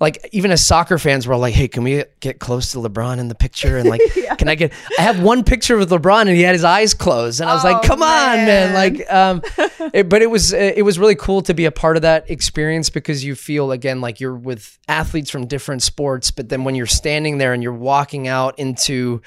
like 0.00 0.26
even 0.32 0.50
as 0.50 0.64
soccer 0.66 0.96
fans, 0.98 1.28
we're 1.28 1.36
like, 1.36 1.52
hey, 1.54 1.68
can 1.68 1.82
we 1.84 2.04
get 2.20 2.38
close 2.38 2.72
to 2.72 2.78
LeBron 2.78 3.18
in 3.18 3.28
the 3.28 3.34
picture? 3.34 3.76
And 3.76 3.88
like, 3.88 4.00
can 4.38 4.48
I 4.48 4.54
get? 4.54 4.72
I 4.98 5.02
have 5.02 5.20
one 5.22 5.44
picture 5.44 5.76
with 5.76 5.90
LeBron, 5.90 6.22
and 6.22 6.30
he 6.30 6.42
had 6.42 6.54
his 6.54 6.64
eyes 6.64 6.94
closed, 6.94 7.40
and 7.42 7.50
I 7.50 7.54
was 7.54 7.64
Oh, 7.64 7.72
like, 7.72 7.82
come 7.82 8.02
on, 8.02 8.36
man! 8.36 8.72
man. 8.72 8.74
Like, 8.74 9.12
um, 9.12 9.42
it, 9.92 10.08
but 10.08 10.22
it 10.22 10.30
was 10.30 10.54
it 10.54 10.84
was 10.84 10.98
really 10.98 11.16
cool 11.16 11.42
to 11.42 11.52
be 11.52 11.66
a 11.66 11.72
part 11.72 11.96
of 11.96 12.02
that 12.02 12.30
experience 12.30 12.88
because 12.88 13.22
you 13.22 13.34
feel 13.34 13.72
again 13.72 14.00
like 14.00 14.20
you're 14.20 14.34
with 14.36 14.78
athletes 14.88 15.28
from 15.28 15.46
different 15.46 15.82
sports, 15.82 16.30
but 16.30 16.48
then 16.48 16.64
when 16.64 16.74
you're 16.74 16.86
standing 16.86 17.36
there 17.36 17.52
and 17.52 17.62
you're 17.62 17.72
walking 17.74 18.26
out 18.26 18.58
into 18.58 19.20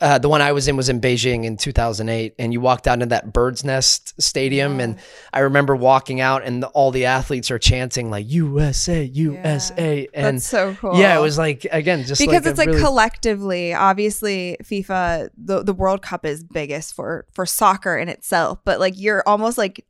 uh, 0.00 0.18
the 0.18 0.28
one 0.28 0.42
I 0.42 0.52
was 0.52 0.68
in 0.68 0.76
was 0.76 0.88
in 0.88 1.00
Beijing 1.00 1.44
in 1.44 1.56
2008, 1.56 2.34
and 2.38 2.52
you 2.52 2.60
walked 2.60 2.86
out 2.86 2.94
into 2.94 3.06
that 3.06 3.32
bird's 3.32 3.64
nest 3.64 4.20
stadium, 4.20 4.80
and 4.80 4.98
I 5.32 5.40
remember 5.40 5.76
walking 5.76 6.20
out, 6.20 6.42
and 6.44 6.62
the, 6.62 6.66
all 6.68 6.90
the 6.90 7.04
athletes 7.06 7.50
are 7.50 7.58
chanting 7.58 8.10
like 8.10 8.28
USA, 8.28 9.04
USA, 9.04 10.08
and 10.12 10.36
That's 10.38 10.46
so 10.46 10.74
cool. 10.74 10.98
yeah, 10.98 11.16
it 11.16 11.20
was 11.22 11.38
like 11.38 11.66
again 11.70 12.04
just 12.04 12.20
because 12.20 12.44
like 12.44 12.50
it's 12.50 12.58
like 12.58 12.68
really- 12.68 12.80
collectively 12.80 13.72
obviously 13.74 14.56
fifa 14.62 15.30
the, 15.36 15.62
the 15.62 15.72
world 15.72 16.02
cup 16.02 16.24
is 16.24 16.44
biggest 16.44 16.94
for 16.94 17.26
for 17.32 17.46
soccer 17.46 17.96
in 17.96 18.08
itself 18.08 18.58
but 18.64 18.80
like 18.80 18.94
you're 18.96 19.22
almost 19.26 19.58
like 19.58 19.84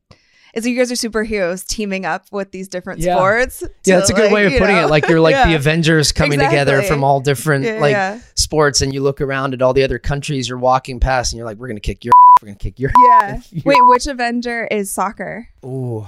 like 0.55 0.65
you 0.65 0.77
guys 0.77 0.91
are 0.91 0.95
superheroes 1.09 1.65
teaming 1.65 2.05
up 2.05 2.25
with 2.31 2.51
these 2.51 2.67
different 2.67 2.99
Yeah. 3.01 3.15
sports 3.15 3.63
yeah, 3.85 3.97
that's 3.97 4.09
a 4.09 4.13
good 4.13 4.25
like, 4.25 4.33
way 4.33 4.45
of 4.45 4.53
putting 4.53 4.75
know- 4.75 4.85
it. 4.85 4.89
Like 4.89 5.07
you're 5.09 5.19
like 5.19 5.47
the 5.47 5.53
Avengers 5.55 6.11
coming 6.11 6.39
together 6.39 6.81
from 6.83 7.03
all 7.03 7.19
different 7.19 7.65
Yeah, 7.65 7.79
like 7.79 7.91
yeah. 7.91 8.19
sports, 8.35 8.81
and 8.81 8.93
you 8.93 9.01
look 9.01 9.19
around 9.21 9.53
at 9.53 9.61
all 9.61 9.73
the 9.73 9.83
other 9.83 9.99
countries 9.99 10.47
you're 10.49 10.57
walking 10.57 10.99
past, 10.99 11.33
and 11.33 11.37
you're 11.37 11.45
like, 11.45 11.57
we're 11.57 11.67
gonna 11.67 11.79
kick 11.79 12.03
your, 12.05 12.13
we're 12.41 12.47
gonna 12.47 12.57
kick 12.57 12.79
your. 12.79 12.91
yeah 13.09 13.39
wait 13.65 13.77
which 13.87 14.07
avenger 14.07 14.65
is 14.71 14.89
soccer 14.91 15.47
Ooh. 15.65 16.05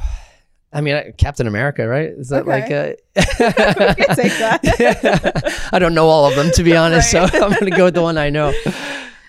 I 0.74 0.82
mean, 0.82 1.14
Captain 1.18 1.48
America, 1.48 1.88
right? 1.88 2.10
Is 2.10 2.28
that 2.28 2.46
like 2.46 2.70
a? 2.70 2.98
Can 3.16 4.16
take 4.16 4.34
that. 4.38 5.70
I 5.72 5.80
don't 5.80 5.94
know 5.96 6.08
all 6.08 6.26
of 6.30 6.36
them 6.36 6.52
to 6.52 6.64
be 6.64 6.76
honest, 6.76 7.14
Right. 7.14 7.32
so 7.32 7.46
I'm 7.46 7.54
gonna 7.58 7.72
go 7.76 7.86
with 7.86 7.94
the 7.96 8.02
one 8.02 8.18
I 8.18 8.30
know. 8.30 8.54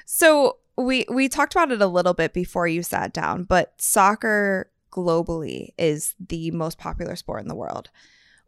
So 0.04 0.56
we 0.76 1.06
we 1.08 1.28
talked 1.28 1.54
about 1.54 1.70
it 1.70 1.80
a 1.80 1.86
little 1.86 2.12
bit 2.12 2.32
before 2.32 2.66
you 2.66 2.82
sat 2.82 3.12
down, 3.12 3.44
but 3.44 3.72
soccer 3.78 4.68
globally 4.98 5.70
is 5.78 6.14
the 6.28 6.50
most 6.50 6.78
popular 6.78 7.16
sport 7.16 7.42
in 7.42 7.48
the 7.48 7.54
world. 7.54 7.90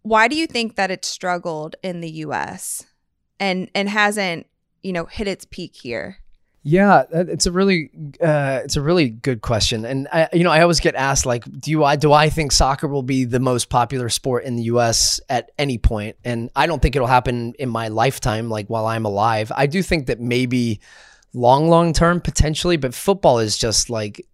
Why 0.03 0.29
do 0.29 0.37
you 0.37 0.47
think 0.47 0.77
that 0.77 0.91
it 0.91 1.05
struggled 1.05 1.77
in 1.83 2.01
the 2.01 2.11
US 2.25 2.87
and 3.39 3.71
and 3.75 3.89
hasn't, 3.89 4.47
you 4.83 4.93
know, 4.93 5.05
hit 5.05 5.29
its 5.29 5.45
peak 5.45 5.77
here? 5.77 6.19
Yeah, 6.63 7.05
it's 7.11 7.47
a 7.47 7.53
really, 7.53 7.91
uh, 8.21 8.61
it's 8.65 8.77
a 8.77 8.83
really 8.83 9.09
good 9.09 9.41
question, 9.41 9.87
and 9.87 10.07
I, 10.13 10.29
you 10.35 10.45
know, 10.45 10.51
I 10.51 10.61
always 10.61 10.79
get 10.79 10.95
asked 10.95 11.25
like, 11.25 11.43
do 11.59 11.71
you, 11.71 11.85
I, 11.85 11.97
do 11.97 12.13
I 12.13 12.29
think 12.29 12.53
soccer 12.53 12.87
will 12.87 13.03
be 13.03 13.25
the 13.25 13.41
most 13.41 13.71
popular 13.71 14.11
sport 14.11 14.45
in 14.45 14.57
the 14.57 14.65
U.S. 14.65 15.21
at 15.31 15.53
any 15.59 15.79
point? 15.79 16.17
And 16.23 16.51
I 16.55 16.67
don't 16.67 16.83
think 16.83 16.97
it'll 16.97 17.09
happen 17.09 17.55
in 17.59 17.71
my 17.71 17.89
lifetime, 17.89 18.51
like 18.51 18.67
while 18.67 18.85
I'm 18.85 19.07
alive. 19.07 19.51
I 19.57 19.67
do 19.69 19.83
think 19.83 20.07
that 20.09 20.21
maybe 20.21 20.81
long, 21.33 21.69
long 21.69 21.95
term 21.95 22.21
potentially, 22.21 22.77
but 22.77 22.93
football 22.93 23.39
is 23.39 23.57
just 23.57 23.89
like 23.89 24.27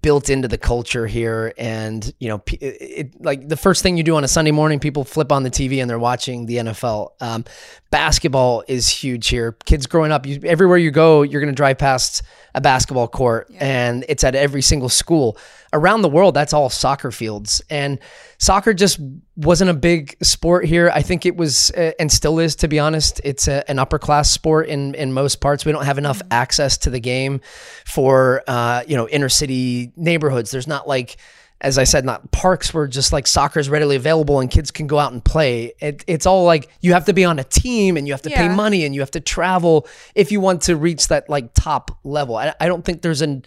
built 0.00 0.30
into 0.30 0.48
the 0.48 0.58
culture 0.58 1.06
here. 1.06 1.52
And 1.58 2.12
you 2.18 2.28
know 2.28 2.42
it, 2.46 2.76
it 2.80 3.22
like 3.22 3.48
the 3.48 3.56
first 3.56 3.82
thing 3.82 3.96
you 3.96 4.02
do 4.02 4.16
on 4.16 4.24
a 4.24 4.28
sunday 4.28 4.50
morning 4.50 4.80
people 4.80 5.04
flip 5.04 5.32
on 5.32 5.42
the 5.42 5.50
tv 5.50 5.80
and 5.80 5.90
they're 5.90 5.98
watching 5.98 6.46
the 6.46 6.56
nfl 6.56 7.10
um, 7.20 7.44
basketball 7.90 8.64
is 8.68 8.88
huge 8.88 9.28
here. 9.28 9.52
Kids 9.64 9.86
growing 9.86 10.12
up 10.12 10.26
you, 10.26 10.40
everywhere 10.44 10.78
you 10.78 10.90
go 10.90 11.22
you're 11.22 11.40
going 11.40 11.52
to 11.52 11.56
drive 11.56 11.78
past 11.78 12.22
a 12.54 12.60
basketball 12.60 13.08
court 13.08 13.50
and 13.58 14.04
it's 14.08 14.24
at 14.24 14.34
every 14.34 14.62
single 14.62 14.88
school 14.88 15.36
around 15.72 16.02
the 16.02 16.08
world 16.08 16.34
that's 16.34 16.52
all 16.52 16.68
soccer 16.68 17.10
fields. 17.10 17.62
And 17.70 17.98
soccer 18.38 18.74
just 18.74 19.00
wasn't 19.36 19.70
a 19.70 19.74
big 19.74 20.16
sport 20.22 20.66
here. 20.66 20.90
I 20.94 21.02
think 21.02 21.26
it 21.26 21.36
was 21.36 21.70
uh, 21.70 21.92
and 21.98 22.10
still 22.10 22.38
is 22.38 22.56
to 22.56 22.68
be 22.68 22.78
honest. 22.78 23.20
It's 23.24 23.48
a, 23.48 23.68
an 23.70 23.78
upper 23.78 23.98
class 23.98 24.30
sport 24.30 24.68
in 24.68 24.94
in 24.94 25.12
most 25.12 25.40
parts. 25.40 25.64
We 25.64 25.72
don't 25.72 25.84
have 25.84 25.98
enough 25.98 26.22
access 26.30 26.78
to 26.78 26.90
the 26.90 27.00
game 27.00 27.40
for 27.84 28.42
uh, 28.46 28.82
you 28.86 28.96
know 28.96 29.08
inner 29.08 29.28
city 29.28 29.92
neighborhoods. 29.96 30.50
There's 30.50 30.68
not 30.68 30.86
like 30.86 31.16
as 31.62 31.78
I 31.78 31.84
said, 31.84 32.04
not 32.04 32.32
parks 32.32 32.74
where 32.74 32.88
just 32.88 33.12
like 33.12 33.26
soccer 33.26 33.60
is 33.60 33.70
readily 33.70 33.94
available 33.94 34.40
and 34.40 34.50
kids 34.50 34.72
can 34.72 34.88
go 34.88 34.98
out 34.98 35.12
and 35.12 35.24
play. 35.24 35.72
It, 35.78 36.04
it's 36.08 36.26
all 36.26 36.44
like 36.44 36.68
you 36.80 36.92
have 36.92 37.04
to 37.04 37.12
be 37.12 37.24
on 37.24 37.38
a 37.38 37.44
team 37.44 37.96
and 37.96 38.04
you 38.04 38.12
have 38.12 38.22
to 38.22 38.30
pay 38.30 38.48
money 38.48 38.84
and 38.84 38.92
you 38.92 39.00
have 39.00 39.12
to 39.12 39.20
travel 39.20 39.86
if 40.16 40.32
you 40.32 40.40
want 40.40 40.62
to 40.62 40.76
reach 40.76 41.06
that 41.08 41.30
like 41.30 41.54
top 41.54 41.96
level. 42.02 42.36
I, 42.36 42.52
I 42.58 42.66
don't 42.66 42.84
think 42.84 43.02
there's 43.02 43.22
an 43.22 43.44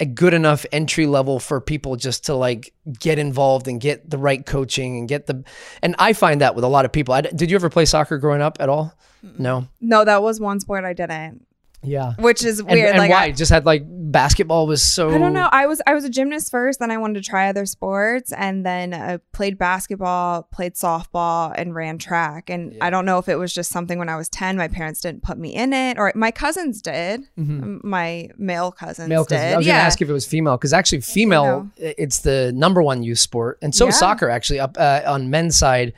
a 0.00 0.06
good 0.06 0.34
enough 0.34 0.64
entry 0.70 1.06
level 1.06 1.40
for 1.40 1.60
people 1.60 1.96
just 1.96 2.26
to 2.26 2.34
like 2.34 2.72
get 3.00 3.18
involved 3.18 3.66
and 3.66 3.80
get 3.80 4.08
the 4.08 4.18
right 4.18 4.44
coaching 4.46 4.98
and 4.98 5.08
get 5.08 5.26
the 5.26 5.42
and 5.82 5.96
I 5.98 6.12
find 6.12 6.40
that 6.40 6.54
with 6.54 6.64
a 6.64 6.68
lot 6.68 6.84
of 6.84 6.92
people. 6.92 7.14
I, 7.14 7.22
did 7.22 7.50
you 7.50 7.56
ever 7.56 7.68
play 7.68 7.84
soccer 7.84 8.18
growing 8.18 8.40
up 8.40 8.58
at 8.60 8.68
all? 8.68 8.94
No. 9.22 9.66
No, 9.80 10.04
that 10.04 10.22
was 10.22 10.38
one 10.40 10.60
sport 10.60 10.84
I 10.84 10.92
didn't, 10.92 11.44
Yeah. 11.82 12.14
which 12.18 12.44
is 12.44 12.62
weird. 12.62 12.90
and 12.90 12.98
like 12.98 13.10
why? 13.10 13.24
I, 13.24 13.32
just 13.32 13.50
had 13.52 13.64
like 13.64 13.84
basketball 13.86 14.66
was 14.66 14.82
so 14.82 15.10
I 15.10 15.18
don't 15.18 15.32
know. 15.32 15.48
I 15.52 15.66
was 15.66 15.80
I 15.86 15.94
was 15.94 16.04
a 16.04 16.10
gymnast 16.10 16.50
first, 16.50 16.80
then 16.80 16.90
I 16.90 16.96
wanted 16.96 17.22
to 17.22 17.28
try 17.30 17.48
other 17.48 17.66
sports, 17.66 18.32
and 18.32 18.64
then 18.66 18.92
I 18.94 19.18
played 19.32 19.58
basketball, 19.58 20.42
played 20.52 20.74
softball, 20.74 21.52
and 21.56 21.74
ran 21.74 21.98
track. 21.98 22.50
And 22.50 22.76
I 22.80 22.90
don't 22.90 23.04
know 23.04 23.18
if 23.18 23.28
it 23.28 23.36
was 23.36 23.54
just 23.54 23.70
something 23.70 23.98
when 23.98 24.08
I 24.08 24.16
was 24.16 24.28
ten, 24.28 24.56
my 24.56 24.66
parents 24.68 25.00
didn't 25.00 25.22
put 25.22 25.38
me 25.38 25.54
in 25.54 25.72
it, 25.72 25.98
or 25.98 26.10
my 26.14 26.30
cousins 26.30 26.82
did. 26.82 27.22
M- 27.36 27.80
My 27.84 28.28
male 28.36 28.72
cousins 28.72 29.04
Mm-hmm. 29.04 29.10
male 29.10 29.24
did. 29.24 29.38
I 29.38 29.56
was 29.56 29.66
yeah. 29.66 29.74
gonna 29.74 29.84
ask 29.84 30.02
if 30.02 30.08
it 30.08 30.12
was 30.12 30.26
female 30.26 30.56
because 30.56 30.72
actually 30.72 31.00
female 31.02 31.70
it's 31.76 32.20
the 32.20 32.52
number 32.54 32.82
one 32.82 33.02
youth 33.02 33.18
sport, 33.20 33.58
and 33.62 33.74
so 33.74 33.86
is 33.88 33.94
Yeah. 33.94 33.98
soccer 34.00 34.30
actually 34.30 34.58
up 34.60 34.76
uh, 34.78 35.02
on 35.06 35.30
men's 35.30 35.56
side 35.56 35.92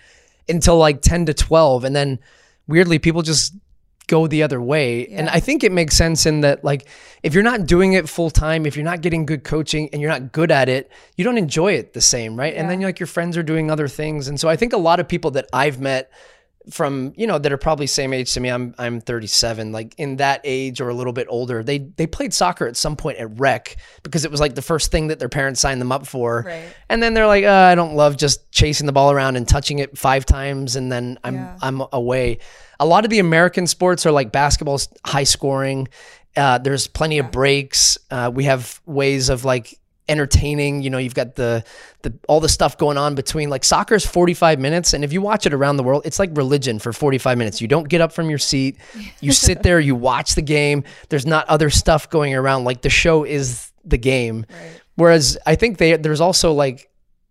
until 0.49 0.77
like 0.77 1.01
ten 1.01 1.27
to 1.27 1.33
twelve, 1.35 1.85
and 1.85 1.95
then 1.97 2.19
weirdly 2.67 2.99
people 2.99 3.23
just 3.23 3.55
go 4.11 4.27
the 4.27 4.43
other 4.43 4.61
way. 4.61 5.07
And 5.07 5.29
I 5.31 5.39
think 5.39 5.63
it 5.63 5.71
makes 5.71 5.97
sense 5.97 6.27
in 6.27 6.41
that 6.41 6.65
like 6.65 6.89
if 7.23 7.33
you're 7.33 7.45
not 7.45 7.65
doing 7.65 7.93
it 7.93 8.09
full 8.09 8.29
time, 8.29 8.67
if 8.67 8.75
you're 8.77 8.85
not 8.85 9.01
getting 9.01 9.25
good 9.25 9.45
coaching 9.45 9.89
and 9.93 10.03
you're 10.03 10.11
not 10.11 10.33
good 10.33 10.51
at 10.51 10.69
it, 10.69 10.91
you 11.17 11.25
don't 11.25 11.39
enjoy 11.39 11.75
it 11.75 11.93
the 11.93 12.01
same, 12.01 12.37
right? 12.37 12.55
And 12.55 12.69
then 12.69 12.81
like 12.81 12.99
your 12.99 13.07
friends 13.07 13.37
are 13.37 13.45
doing 13.45 13.71
other 13.71 13.87
things, 13.87 14.27
and 14.27 14.39
so 14.39 14.49
I 14.49 14.57
think 14.57 14.73
a 14.73 14.79
lot 14.79 14.99
of 14.99 15.07
people 15.07 15.31
that 15.33 15.47
I've 15.53 15.81
met 15.81 16.11
from 16.71 17.15
you 17.17 17.27
know 17.27 17.39
that 17.39 17.51
are 17.51 17.57
probably 17.57 17.87
same 17.87 18.13
age 18.13 18.35
to 18.35 18.39
me 18.41 18.51
i'm 18.51 18.75
i'm 18.77 19.01
37 19.01 19.73
like 19.73 19.95
in 19.97 20.17
that 20.17 20.43
age 20.45 20.83
or 20.83 20.91
a 20.91 20.95
little 20.95 21.15
bit 21.15 21.27
older 21.31 21.63
they 21.63 21.79
they 21.79 22.07
played 22.07 22.35
soccer 22.35 22.67
at 22.67 22.77
some 22.77 22.97
point 22.97 23.17
at 23.17 23.41
rec 23.41 23.77
because 24.03 24.27
it 24.27 24.31
was 24.31 24.41
like 24.41 24.55
the 24.55 24.61
first 24.63 24.91
thing 24.91 25.07
that 25.09 25.19
their 25.19 25.31
parents 25.31 25.59
signed 25.59 25.81
them 25.81 25.91
up 25.91 26.07
for. 26.07 26.43
Right. 26.47 26.65
and 26.91 27.03
then 27.03 27.15
they're 27.15 27.27
like 27.27 27.45
uh, 27.45 27.51
i 27.73 27.75
don't 27.75 27.95
love 27.95 28.19
just 28.19 28.53
chasing 28.53 28.85
the 28.87 28.93
ball 28.93 29.11
around 29.11 29.37
and 29.37 29.49
touching 29.49 29.79
it 29.79 29.97
five 29.97 30.27
times 30.27 30.77
and 30.77 30.93
then 30.93 31.19
i'm 31.25 31.35
Yeah. 31.37 31.57
i'm 31.63 31.83
away. 31.93 32.39
A 32.79 32.85
lot 32.85 33.05
of 33.05 33.11
the 33.11 33.21
american 33.21 33.67
sports 33.67 34.05
are 34.05 34.13
like 34.13 34.31
basketball's 34.31 34.87
high 35.07 35.25
scoring. 35.25 35.89
Uh, 36.37 36.59
there's 36.59 36.87
plenty 36.87 37.19
of 37.19 37.33
breaks. 37.33 37.99
Uh, 38.11 38.31
we 38.33 38.45
have 38.45 38.81
ways 38.87 39.31
of 39.31 39.45
like 39.45 39.80
entertaining 40.11 40.83
you 40.83 40.91
know 40.91 40.99
you've 40.99 41.15
got 41.15 41.37
the 41.37 41.65
the 42.03 42.13
all 42.29 42.41
the 42.41 42.49
stuff 42.49 42.77
going 42.77 42.99
on 42.99 43.15
between 43.15 43.49
like 43.49 43.65
soccer's 43.65 44.05
45 44.05 44.59
minutes 44.59 44.93
and 44.93 45.05
if 45.05 45.13
you 45.13 45.23
watch 45.23 45.47
it 45.47 45.55
around 45.55 45.77
the 45.77 45.83
world 45.83 46.03
it's 46.05 46.19
like 46.19 46.31
religion 46.37 46.79
for 46.79 46.93
45 46.93 47.39
minutes. 47.39 47.61
You 47.61 47.69
don't 47.69 47.89
get 47.89 48.01
up 48.01 48.13
from 48.13 48.29
your 48.29 48.39
seat. 48.39 48.77
You 49.21 49.33
sit 49.33 49.63
there 49.63 49.81
you 49.81 49.95
watch 49.95 50.35
the 50.35 50.43
game. 50.43 50.85
There's 51.09 51.27
not 51.27 51.49
other 51.49 51.71
stuff 51.71 52.11
going 52.11 52.35
around. 52.35 52.65
Like 52.65 52.83
the 52.83 52.91
show 52.91 53.25
is 53.25 53.73
the 53.85 53.99
game. 53.99 54.45
Whereas 54.97 55.39
i 55.47 55.55
think 55.55 55.79
they 55.79 55.97
there's 55.97 56.21
also 56.21 56.53
like 56.53 56.90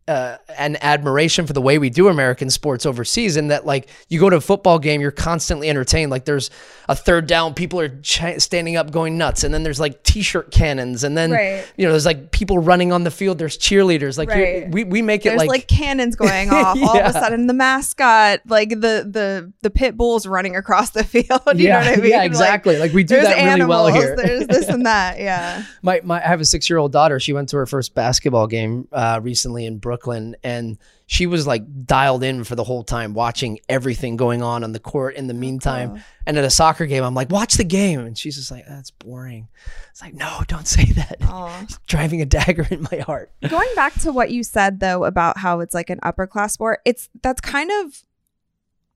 uh, 0.10 0.38
an 0.58 0.78
admiration 0.82 1.46
for 1.46 1.54
the 1.54 1.62
way 1.62 1.78
we 1.78 1.90
do 1.90 2.08
American 2.08 2.50
sports 2.50 2.86
overseas, 2.86 3.38
and 3.38 3.52
that 3.52 3.66
like 3.66 3.88
you 4.10 4.20
go 4.20 4.30
to 4.30 4.36
a 4.38 4.42
football 4.42 4.80
game, 4.80 5.00
you're 5.02 5.12
constantly 5.12 5.70
entertained. 5.70 6.10
Like 6.12 6.26
there's 6.26 6.50
a 6.88 6.96
third 6.96 7.28
down, 7.28 7.54
people 7.54 7.80
are 7.80 7.90
ch- 8.02 8.40
standing 8.40 8.76
up, 8.76 8.92
going 8.92 9.18
nuts, 9.18 9.44
and 9.44 9.54
then 9.54 9.64
there's 9.64 9.80
like 9.80 10.02
t-shirt 10.04 10.52
cannons, 10.52 11.04
and 11.04 11.16
then 11.16 11.32
Right. 11.32 11.64
you 11.78 11.86
know 11.86 11.92
there's 11.92 12.06
like 12.08 12.32
people 12.32 12.58
running 12.60 12.92
on 12.92 13.04
the 13.04 13.12
field. 13.12 13.38
There's 13.38 13.58
cheerleaders. 13.58 14.18
Like 14.18 14.30
Right. 14.30 14.70
we 14.72 14.84
we 14.84 15.02
make 15.04 15.26
it 15.26 15.30
There's 15.30 15.40
like, 15.40 15.50
like, 15.50 15.68
cannons 15.68 16.16
going 16.16 16.50
off. 16.50 16.78
All 16.84 16.98
of 17.00 17.06
a 17.06 17.14
sudden, 17.14 17.46
the 17.48 17.54
mascot, 17.54 18.40
like 18.48 18.70
the 18.70 19.06
the 19.10 19.54
the 19.62 19.70
pit 19.70 19.96
bulls 19.96 20.26
running 20.26 20.56
across 20.56 20.90
the 20.90 21.04
field. 21.14 21.28
You 21.54 21.68
yeah, 21.68 21.82
know 21.84 21.90
what 21.92 22.00
I 22.00 22.02
mean? 22.02 22.12
yeah, 22.12 22.24
exactly. 22.24 22.78
Like, 22.78 22.94
we 22.94 23.04
do 23.04 23.16
that 23.22 23.36
really 23.36 23.42
animals. 23.42 23.70
well 23.70 23.88
here. 23.88 24.16
There's 24.16 24.48
this 24.48 24.68
and 24.68 24.86
that. 24.86 25.20
Yeah. 25.20 25.64
my, 25.84 26.02
my 26.04 26.18
I 26.24 26.28
have 26.28 26.42
a 26.42 26.46
six 26.46 26.70
year 26.70 26.80
old 26.80 26.92
daughter. 26.92 27.20
She 27.20 27.34
went 27.34 27.50
to 27.50 27.58
her 27.58 27.66
first 27.68 27.94
basketball 27.94 28.48
game 28.48 28.88
uh, 28.92 29.20
recently 29.22 29.66
in 29.66 29.78
Brooklyn, 29.78 29.99
and 30.08 30.78
she 31.06 31.26
was 31.26 31.48
like 31.48 31.64
dialed 31.86 32.24
in 32.24 32.44
for 32.44 32.56
the 32.56 32.64
whole 32.64 32.84
time, 32.84 33.14
watching 33.14 33.60
everything 33.68 34.16
going 34.18 34.42
on 34.42 34.64
on 34.64 34.72
the 34.72 34.80
court. 34.80 35.16
In 35.16 35.28
the 35.28 35.34
oh, 35.34 35.38
meantime, 35.38 35.90
cool. 35.92 36.00
and 36.28 36.38
at 36.38 36.44
a 36.44 36.50
soccer 36.50 36.86
game, 36.86 37.04
I'm 37.04 37.14
like, 37.14 37.30
"Watch 37.30 37.56
the 37.56 37.64
game," 37.64 38.00
and 38.00 38.18
she's 38.18 38.36
just 38.36 38.52
like, 38.52 38.66
ah, 38.68 38.76
"That's 38.76 38.92
boring." 38.92 39.48
It's 39.92 40.02
like, 40.02 40.14
no, 40.14 40.42
don't 40.48 40.68
say 40.68 40.86
that. 40.94 41.80
Driving 41.88 42.22
a 42.22 42.26
dagger 42.26 42.68
in 42.70 42.88
my 42.92 43.00
heart. 43.00 43.32
Going 43.50 43.70
back 43.76 43.94
to 44.02 44.12
what 44.12 44.32
you 44.32 44.44
said 44.44 44.80
though 44.80 45.06
about 45.06 45.38
how 45.38 45.60
it's 45.60 45.74
like 45.74 45.90
an 45.90 46.00
upper 46.04 46.28
class 46.28 46.54
sport, 46.54 46.80
it's 46.86 47.10
that's 47.22 47.42
kind 47.42 47.72
of 47.82 48.04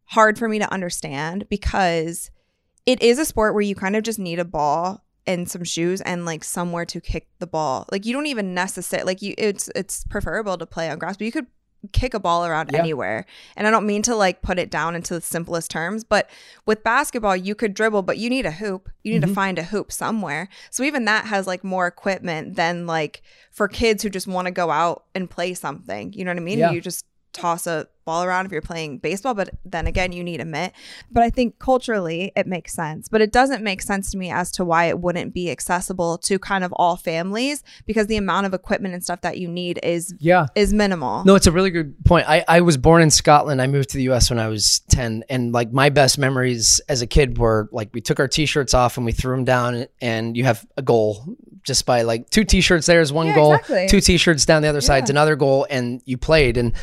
hard 0.05 0.37
for 0.37 0.47
me 0.47 0.59
to 0.59 0.71
understand 0.71 1.47
because 1.49 2.29
it 2.85 3.01
is 3.01 3.17
a 3.19 3.25
sport 3.25 3.53
where 3.53 3.61
you 3.61 3.75
kind 3.75 3.95
of 3.95 4.03
just 4.03 4.19
need 4.19 4.39
a 4.39 4.45
ball 4.45 5.03
and 5.25 5.49
some 5.49 5.63
shoes 5.63 6.01
and 6.01 6.25
like 6.25 6.43
somewhere 6.43 6.85
to 6.85 6.99
kick 7.01 7.27
the 7.39 7.47
ball. 7.47 7.85
Like 7.91 8.05
you 8.05 8.13
don't 8.13 8.25
even 8.27 8.53
necessarily 8.53 9.05
like 9.05 9.21
you 9.21 9.35
it's 9.37 9.69
it's 9.75 10.03
preferable 10.05 10.57
to 10.57 10.65
play 10.65 10.89
on 10.89 10.99
grass, 10.99 11.17
but 11.17 11.25
you 11.25 11.31
could 11.31 11.47
kick 11.91 12.13
a 12.13 12.19
ball 12.19 12.45
around 12.45 12.69
Yeah. 12.71 12.79
anywhere. 12.79 13.25
And 13.57 13.67
I 13.67 13.71
don't 13.71 13.85
mean 13.85 14.03
to 14.03 14.15
like 14.15 14.41
put 14.41 14.57
it 14.57 14.69
down 14.71 14.95
into 14.95 15.13
the 15.15 15.21
simplest 15.21 15.69
terms, 15.69 16.05
but 16.05 16.29
with 16.65 16.81
basketball 16.83 17.35
you 17.35 17.55
could 17.55 17.73
dribble, 17.73 18.03
but 18.03 18.17
you 18.17 18.29
need 18.29 18.45
a 18.45 18.51
hoop. 18.51 18.89
You 19.03 19.11
need 19.13 19.21
to 19.23 19.27
Mhm. 19.27 19.35
find 19.35 19.59
a 19.59 19.63
hoop 19.63 19.91
somewhere. 19.91 20.47
So 20.71 20.83
even 20.83 21.03
that 21.05 21.25
has 21.25 21.45
like 21.45 21.63
more 21.63 21.85
equipment 21.87 22.55
than 22.55 22.87
like 22.87 23.21
for 23.51 23.67
kids 23.67 24.01
who 24.01 24.09
just 24.09 24.27
want 24.27 24.45
to 24.45 24.51
go 24.51 24.71
out 24.71 25.03
and 25.13 25.29
play 25.29 25.53
something. 25.53 26.13
You 26.13 26.23
know 26.23 26.31
what 26.31 26.37
I 26.37 26.41
mean? 26.41 26.59
Yeah. 26.59 26.71
You 26.71 26.79
just 26.79 27.05
toss 27.33 27.67
a 27.67 27.87
ball 28.05 28.23
around 28.25 28.45
if 28.45 28.51
you're 28.51 28.61
playing 28.61 28.97
baseball, 28.97 29.33
but 29.33 29.49
then 29.63 29.87
again, 29.87 30.11
you 30.11 30.23
need 30.25 30.41
a 30.41 30.45
mitt. 30.45 30.73
But 31.09 31.23
I 31.23 31.29
think 31.29 31.57
culturally 31.57 32.33
it 32.35 32.45
makes 32.45 32.73
sense. 32.73 33.07
But 33.07 33.21
it 33.21 33.31
doesn't 33.31 33.63
make 33.63 33.81
sense 33.81 34.11
to 34.11 34.17
me 34.17 34.29
as 34.29 34.51
to 34.53 34.65
why 34.65 34.85
it 34.85 34.99
wouldn't 34.99 35.33
be 35.33 35.49
accessible 35.49 36.17
to 36.19 36.37
kind 36.37 36.65
of 36.65 36.73
all 36.73 36.97
families 36.97 37.63
because 37.85 38.07
the 38.07 38.17
amount 38.17 38.45
of 38.45 38.53
equipment 38.53 38.93
and 38.93 39.01
stuff 39.01 39.21
that 39.21 39.37
you 39.37 39.47
need 39.47 39.79
is 39.83 40.13
Yeah. 40.19 40.47
is 40.53 40.73
minimal. 40.73 41.23
No, 41.23 41.35
it's 41.35 41.47
a 41.47 41.51
really 41.51 41.69
good 41.71 41.95
point. 42.03 42.27
I, 42.29 42.43
I 42.47 42.59
was 42.59 42.75
born 42.75 43.01
in 43.01 43.09
Scotland. 43.09 43.61
I 43.61 43.67
moved 43.67 43.89
to 43.91 43.97
the 43.97 44.03
US 44.11 44.29
when 44.29 44.37
I 44.39 44.49
was 44.49 44.79
10. 44.89 45.23
And 45.29 45.53
like 45.53 45.71
my 45.71 45.89
best 45.89 46.17
memories 46.17 46.81
as 46.89 47.01
a 47.01 47.07
kid 47.07 47.37
were 47.37 47.69
like 47.71 47.89
we 47.93 48.01
took 48.01 48.19
our 48.19 48.27
t 48.27 48.45
shirts 48.45 48.73
off 48.73 48.97
and 48.97 49.05
we 49.05 49.13
threw 49.13 49.33
them 49.33 49.45
down, 49.45 49.85
and 50.01 50.35
you 50.35 50.43
have 50.43 50.65
a 50.75 50.81
goal 50.81 51.37
just 51.63 51.85
by 51.85 52.01
like 52.01 52.29
two 52.29 52.43
t 52.43 52.59
shirts, 52.59 52.85
there's 52.85 53.13
one 53.13 53.27
Yeah, 53.27 53.35
goal, 53.35 53.53
exactly. 53.53 53.87
two 53.87 54.01
t 54.01 54.17
shirts 54.17 54.45
down 54.45 54.61
the 54.61 54.67
other 54.67 54.81
side's 54.81 55.09
Yeah. 55.09 55.13
another 55.13 55.37
goal, 55.37 55.65
and 55.69 56.01
you 56.03 56.17
played. 56.17 56.57
And 56.57 56.73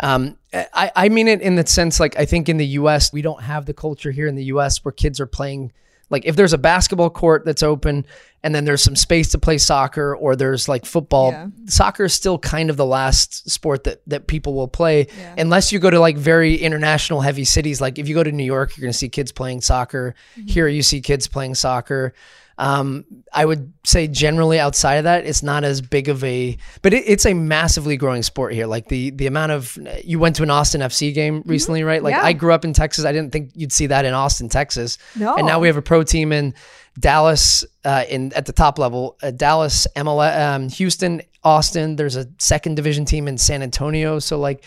um, 0.00 0.36
I, 0.52 0.90
I 0.96 1.08
mean 1.08 1.28
it 1.28 1.40
in 1.40 1.54
the 1.56 1.66
sense 1.66 2.00
like 2.00 2.18
I 2.18 2.24
think 2.24 2.48
in 2.48 2.56
the 2.56 2.66
US, 2.66 3.12
we 3.12 3.22
don't 3.22 3.42
have 3.42 3.66
the 3.66 3.74
culture 3.74 4.10
here 4.10 4.26
in 4.26 4.34
the 4.34 4.44
US 4.44 4.84
where 4.84 4.92
kids 4.92 5.20
are 5.20 5.26
playing. 5.26 5.72
Like 6.08 6.26
if 6.26 6.34
there's 6.34 6.52
a 6.52 6.58
basketball 6.58 7.10
court 7.10 7.44
that's 7.44 7.62
open 7.62 8.04
and 8.42 8.52
then 8.52 8.64
there's 8.64 8.82
some 8.82 8.96
space 8.96 9.28
to 9.30 9.38
play 9.38 9.58
soccer 9.58 10.16
or 10.16 10.34
there's 10.34 10.68
like 10.68 10.84
football, 10.84 11.30
Yeah. 11.30 11.46
soccer 11.66 12.04
is 12.04 12.14
still 12.14 12.36
kind 12.38 12.68
of 12.68 12.76
the 12.76 12.86
last 12.86 13.48
sport 13.48 13.84
that 13.84 14.00
that 14.08 14.26
people 14.26 14.54
will 14.54 14.66
play 14.66 15.06
Yeah. 15.16 15.34
unless 15.38 15.70
you 15.70 15.78
go 15.78 15.88
to 15.90 16.00
like 16.00 16.16
very 16.16 16.56
international 16.56 17.20
heavy 17.20 17.44
cities. 17.44 17.80
Like 17.80 17.98
if 17.98 18.08
you 18.08 18.14
go 18.14 18.24
to 18.24 18.32
New 18.32 18.44
York, 18.44 18.76
you're 18.76 18.82
going 18.82 18.92
to 18.92 18.98
see 18.98 19.08
kids 19.08 19.30
playing 19.30 19.60
soccer. 19.60 20.16
Mm-hmm. 20.36 20.48
Here 20.48 20.66
you 20.66 20.82
see 20.82 21.00
kids 21.00 21.28
playing 21.28 21.54
soccer. 21.54 22.12
Um, 22.60 23.06
I 23.32 23.46
would 23.46 23.72
say 23.84 24.06
generally 24.06 24.60
outside 24.60 24.96
of 24.96 25.04
that, 25.04 25.24
it's 25.24 25.42
not 25.42 25.64
as 25.64 25.80
big 25.80 26.10
of 26.10 26.22
a, 26.22 26.58
but 26.82 26.92
it, 26.92 27.04
it's 27.06 27.24
a 27.24 27.32
massively 27.32 27.96
growing 27.96 28.22
sport 28.22 28.52
here. 28.52 28.66
Like 28.66 28.88
the 28.88 29.10
the 29.10 29.26
amount 29.26 29.52
of 29.52 29.78
you 30.04 30.18
went 30.18 30.36
to 30.36 30.42
an 30.42 30.50
Austin 30.50 30.82
FC 30.82 31.14
game 31.14 31.42
recently, 31.46 31.82
right? 31.82 32.02
Like 32.02 32.14
Mm-hmm. 32.14 32.24
Yeah. 32.24 32.28
I 32.28 32.32
grew 32.34 32.52
up 32.52 32.64
in 32.64 32.72
Texas. 32.72 33.04
I 33.04 33.12
didn't 33.12 33.32
think 33.32 33.52
you'd 33.54 33.72
see 33.72 33.86
that 33.86 34.04
in 34.04 34.14
Austin, 34.14 34.48
Texas. 34.48 34.98
No. 35.16 35.36
And 35.36 35.46
now 35.46 35.58
we 35.58 35.68
have 35.68 35.76
a 35.76 35.82
pro 35.82 36.02
team 36.02 36.32
in 36.32 36.54
Dallas, 36.98 37.64
uh, 37.84 38.04
in 38.08 38.32
at 38.34 38.46
the 38.46 38.52
top 38.52 38.78
level, 38.78 39.16
uh, 39.22 39.30
Dallas, 39.30 39.86
MLS, 39.96 40.38
um, 40.38 40.68
Houston, 40.68 41.22
Austin. 41.42 41.96
There's 41.96 42.16
a 42.16 42.26
second 42.38 42.74
division 42.74 43.04
team 43.04 43.28
in 43.28 43.38
San 43.38 43.62
Antonio. 43.62 44.18
So 44.18 44.38
like 44.38 44.64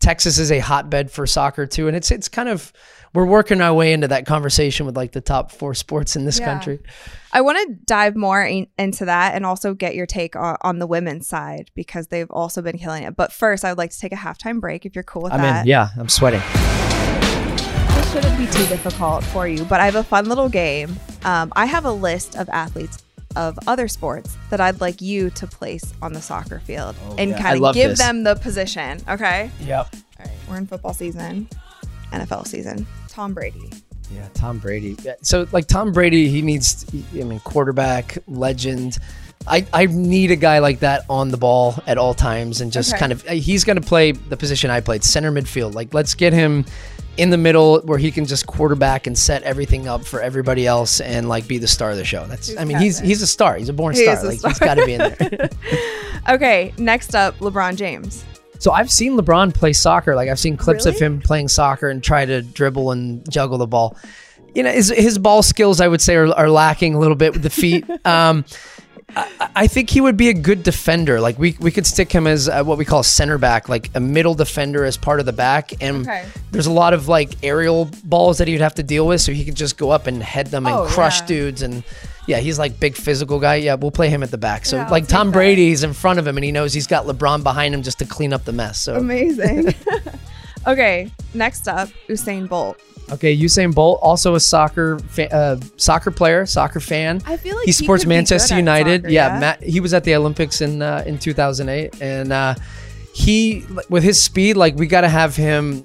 Texas 0.00 0.38
is 0.38 0.50
a 0.50 0.60
hotbed 0.60 1.10
for 1.10 1.26
soccer 1.26 1.66
too, 1.66 1.88
and 1.88 1.96
it's 1.96 2.10
it's 2.10 2.28
kind 2.28 2.48
of 2.48 2.72
we're 3.14 3.24
working 3.24 3.60
our 3.60 3.72
way 3.72 3.92
into 3.92 4.08
that 4.08 4.26
conversation 4.26 4.86
with 4.86 4.96
like 4.96 5.12
the 5.12 5.20
top 5.20 5.52
four 5.52 5.72
sports 5.74 6.16
in 6.16 6.24
this 6.24 6.38
Yeah. 6.40 6.46
country. 6.46 6.80
I 7.32 7.40
want 7.42 7.58
to 7.58 7.74
dive 7.86 8.16
more 8.16 8.42
in, 8.44 8.66
into 8.78 9.04
that 9.06 9.34
and 9.34 9.46
also 9.46 9.72
get 9.74 9.94
your 9.94 10.06
take 10.06 10.36
on, 10.36 10.56
on 10.62 10.78
the 10.80 10.86
women's 10.86 11.26
side 11.28 11.70
because 11.74 12.08
they've 12.08 12.30
also 12.30 12.60
been 12.60 12.76
killing 12.78 13.04
it. 13.04 13.16
But 13.16 13.32
first, 13.32 13.64
I 13.64 13.70
would 13.70 13.78
like 13.78 13.90
to 13.92 13.98
take 13.98 14.12
a 14.12 14.16
halftime 14.16 14.60
break 14.60 14.84
if 14.84 14.94
you're 14.94 15.04
cool 15.04 15.22
with 15.22 15.32
I'm 15.32 15.40
that. 15.42 15.60
in. 15.62 15.66
Yeah, 15.68 15.88
I'm 15.98 16.08
sweating. 16.08 16.42
This 17.94 18.12
shouldn't 18.12 18.36
be 18.38 18.46
too 18.46 18.66
difficult 18.66 19.24
for 19.24 19.46
you, 19.48 19.64
but 19.64 19.80
I 19.80 19.84
have 19.86 19.96
a 19.96 20.04
fun 20.04 20.28
little 20.28 20.48
game. 20.48 20.96
Um, 21.24 21.52
I 21.56 21.66
have 21.66 21.84
a 21.84 21.92
list 21.92 22.36
of 22.36 22.48
athletes 22.50 22.98
of 23.36 23.58
other 23.66 23.88
sports 23.88 24.36
that 24.50 24.60
I'd 24.60 24.80
like 24.80 25.00
you 25.00 25.30
to 25.30 25.46
place 25.46 25.92
on 26.02 26.12
the 26.12 26.20
soccer 26.22 26.60
field 26.60 26.94
and 27.18 27.30
yeah. 27.30 27.42
Kind 27.42 27.64
of 27.64 27.74
give 27.74 27.90
this. 27.90 27.98
them 27.98 28.22
the 28.22 28.34
position. 28.36 29.00
Okay. 29.08 29.50
Yep. 29.60 29.88
All 29.94 30.00
right. 30.26 30.34
We're 30.48 30.56
in 30.58 30.66
football 30.68 30.94
season, 30.94 31.48
NFL 32.12 32.46
season. 32.46 32.86
Tom 33.14 33.32
Brady. 33.32 33.70
Yeah, 34.10 34.28
Tom 34.34 34.58
Brady. 34.58 34.96
Yeah, 35.02 35.14
So 35.22 35.46
like 35.52 35.66
Tom 35.66 35.92
Brady, 35.92 36.28
he 36.28 36.42
needs. 36.42 36.84
I 37.14 37.22
mean, 37.22 37.40
quarterback 37.40 38.18
legend. 38.26 38.98
I, 39.46 39.66
I 39.72 39.86
need 39.86 40.30
a 40.30 40.36
guy 40.36 40.58
like 40.60 40.80
that 40.80 41.02
on 41.10 41.28
the 41.30 41.36
ball 41.36 41.74
at 41.86 41.96
all 41.98 42.14
times 42.14 42.60
and 42.62 42.72
just 42.72 42.92
Okay. 42.92 42.98
kind 42.98 43.12
of 43.12 43.26
uh, 43.26 43.32
he's 43.32 43.62
going 43.62 43.78
to 43.78 43.86
play 43.86 44.12
the 44.12 44.38
position 44.38 44.70
I 44.70 44.80
played 44.80 45.04
center 45.04 45.30
midfield 45.30 45.74
like 45.74 45.92
let's 45.92 46.14
get 46.14 46.32
him 46.32 46.64
in 47.18 47.28
the 47.28 47.36
middle 47.36 47.80
where 47.82 47.98
he 47.98 48.10
can 48.10 48.24
just 48.24 48.46
quarterback 48.46 49.06
and 49.06 49.18
set 49.18 49.42
everything 49.42 49.86
up 49.86 50.02
for 50.06 50.22
everybody 50.22 50.66
else 50.66 50.98
and 51.02 51.28
like 51.28 51.46
be 51.46 51.58
the 51.58 51.68
star 51.68 51.90
of 51.90 51.98
the 51.98 52.06
show 52.06 52.26
that's 52.26 52.48
He's 52.48 52.56
I 52.56 52.64
mean 52.64 52.78
he's 52.78 52.96
Kevin. 52.96 53.08
he's 53.10 53.20
a 53.20 53.26
star 53.26 53.56
he's 53.56 53.68
a 53.68 53.74
born 53.74 53.94
He 53.94 54.04
star 54.04 54.16
a 54.16 54.22
like 54.28 54.38
star. 54.38 54.50
he's 54.50 54.58
got 54.60 54.74
to 54.76 54.86
be 54.86 54.94
in 54.94 54.98
there 54.98 55.50
Okay. 56.30 56.72
Next 56.78 57.14
up, 57.14 57.36
LeBron 57.40 57.76
James. 57.76 58.24
So 58.64 58.72
I've 58.72 58.90
seen 58.90 59.18
LeBron 59.18 59.52
play 59.52 59.74
soccer. 59.74 60.14
Like 60.14 60.30
I've 60.30 60.38
seen 60.38 60.56
clips 60.56 60.86
of 60.86 60.98
him 60.98 61.20
playing 61.20 61.48
soccer 61.48 61.90
and 61.90 62.02
try 62.02 62.24
to 62.24 62.40
dribble 62.40 62.92
and 62.92 63.30
juggle 63.30 63.58
the 63.58 63.66
ball. 63.66 63.94
You 64.54 64.62
know, 64.62 64.72
his 64.72 64.88
his 64.88 65.18
ball 65.18 65.42
skills 65.42 65.82
I 65.82 65.88
would 65.88 66.00
say 66.00 66.14
are, 66.16 66.32
are 66.32 66.48
lacking 66.48 66.94
a 66.94 66.98
little 66.98 67.14
bit 67.14 67.34
with 67.34 67.42
the 67.42 67.50
feet. 67.50 67.84
um, 68.06 68.46
I, 69.16 69.50
I 69.56 69.66
think 69.66 69.90
he 69.90 70.00
would 70.00 70.16
be 70.16 70.28
a 70.28 70.34
good 70.34 70.62
defender. 70.62 71.20
Like 71.20 71.38
we 71.38 71.56
we 71.60 71.70
could 71.70 71.86
stick 71.86 72.10
him 72.12 72.26
as 72.26 72.48
uh, 72.48 72.62
what 72.64 72.78
we 72.78 72.84
call 72.84 73.00
a 73.00 73.04
center 73.04 73.38
back, 73.38 73.68
like 73.68 73.90
a 73.94 74.00
middle 74.00 74.34
defender 74.34 74.84
as 74.84 74.96
part 74.96 75.20
of 75.20 75.26
the 75.26 75.32
back. 75.32 75.72
And 75.82 76.02
Okay. 76.06 76.24
there's 76.50 76.66
a 76.66 76.72
lot 76.72 76.94
of 76.94 77.08
like 77.08 77.30
aerial 77.42 77.90
balls 78.04 78.38
that 78.38 78.48
he'd 78.48 78.60
have 78.60 78.74
to 78.76 78.82
deal 78.82 79.06
with, 79.06 79.20
so 79.20 79.32
he 79.32 79.44
could 79.44 79.54
just 79.54 79.76
go 79.78 79.90
up 79.90 80.06
and 80.06 80.22
head 80.22 80.48
them 80.48 80.66
and 80.66 80.74
Oh, 80.74 80.86
crush 80.86 81.20
yeah. 81.20 81.26
dudes. 81.26 81.62
And 81.62 81.84
yeah, 82.26 82.38
he's 82.38 82.58
like 82.58 82.80
big 82.80 82.96
physical 82.96 83.38
guy. 83.38 83.56
Yeah, 83.56 83.74
we'll 83.74 83.90
play 83.90 84.08
him 84.08 84.22
at 84.22 84.30
the 84.30 84.38
back. 84.38 84.64
So 84.66 84.76
Yeah, 84.76 84.88
like 84.88 85.06
Tom 85.06 85.28
that. 85.28 85.34
Brady's 85.34 85.84
in 85.84 85.92
front 85.92 86.18
of 86.18 86.26
him, 86.26 86.36
and 86.36 86.44
he 86.44 86.50
knows 86.52 86.72
he's 86.72 86.86
got 86.86 87.06
LeBron 87.06 87.42
behind 87.42 87.74
him 87.74 87.82
just 87.82 87.98
to 88.00 88.04
clean 88.06 88.32
up 88.32 88.44
the 88.44 88.52
mess. 88.52 88.80
So 88.80 88.96
Amazing. 88.96 89.74
okay. 90.66 91.10
Next 91.34 91.68
up, 91.68 91.88
Usain 92.08 92.48
Bolt. 92.48 92.80
Okay, 93.14 93.36
Usain 93.36 93.74
Bolt, 93.74 93.98
also 94.02 94.34
a 94.34 94.40
soccer 94.40 94.98
fa- 94.98 95.32
uh, 95.34 95.60
soccer 95.76 96.10
player, 96.10 96.46
soccer 96.46 96.80
fan. 96.80 97.20
I 97.26 97.36
feel 97.36 97.56
like 97.56 97.64
he 97.64 97.68
he 97.68 97.72
supports 97.72 98.06
Manchester 98.06 98.56
United. 98.56 99.02
soccer, 99.02 99.12
yeah, 99.12 99.34
yeah? 99.34 99.40
Matt, 99.40 99.62
he 99.62 99.80
was 99.80 99.94
at 99.94 100.04
the 100.04 100.14
Olympics 100.14 100.60
in 100.60 100.82
uh, 100.82 101.02
in 101.06 101.18
2008, 101.18 102.00
and 102.02 102.32
uh, 102.32 102.54
he 103.14 103.64
with 103.88 104.02
his 104.02 104.22
speed, 104.22 104.56
like 104.56 104.74
we 104.76 104.86
got 104.86 105.02
to 105.02 105.08
have 105.08 105.36
him 105.36 105.84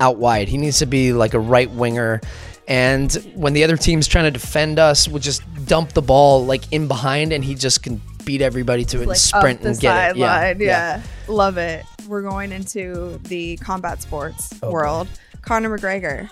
out 0.00 0.16
wide. 0.16 0.48
He 0.48 0.56
needs 0.58 0.78
to 0.78 0.86
be 0.86 1.12
like 1.12 1.34
a 1.34 1.38
right 1.40 1.70
winger. 1.70 2.20
And 2.68 3.12
when 3.34 3.52
the 3.52 3.64
other 3.64 3.76
team's 3.76 4.06
trying 4.06 4.24
to 4.26 4.30
defend 4.30 4.78
us, 4.78 5.08
we'll 5.08 5.18
just 5.18 5.42
dump 5.66 5.92
the 5.92 6.02
ball 6.02 6.44
like 6.46 6.72
in 6.72 6.86
behind, 6.88 7.32
and 7.32 7.44
he 7.44 7.54
just 7.54 7.82
can 7.82 8.00
beat 8.24 8.42
everybody 8.42 8.84
to 8.84 9.02
it 9.02 9.08
and 9.08 9.16
sprint 9.16 9.60
and 9.62 9.78
get 9.80 10.12
it. 10.12 10.16
Yeah, 10.16 10.26
sideline. 10.40 10.60
Yeah, 10.60 11.02
love 11.26 11.58
it. 11.58 11.84
We're 12.06 12.22
going 12.22 12.52
into 12.52 13.18
the 13.24 13.56
combat 13.58 14.00
sports 14.02 14.52
Oh, 14.62 14.70
world. 14.70 15.08
Conor 15.42 15.76
McGregor. 15.76 16.28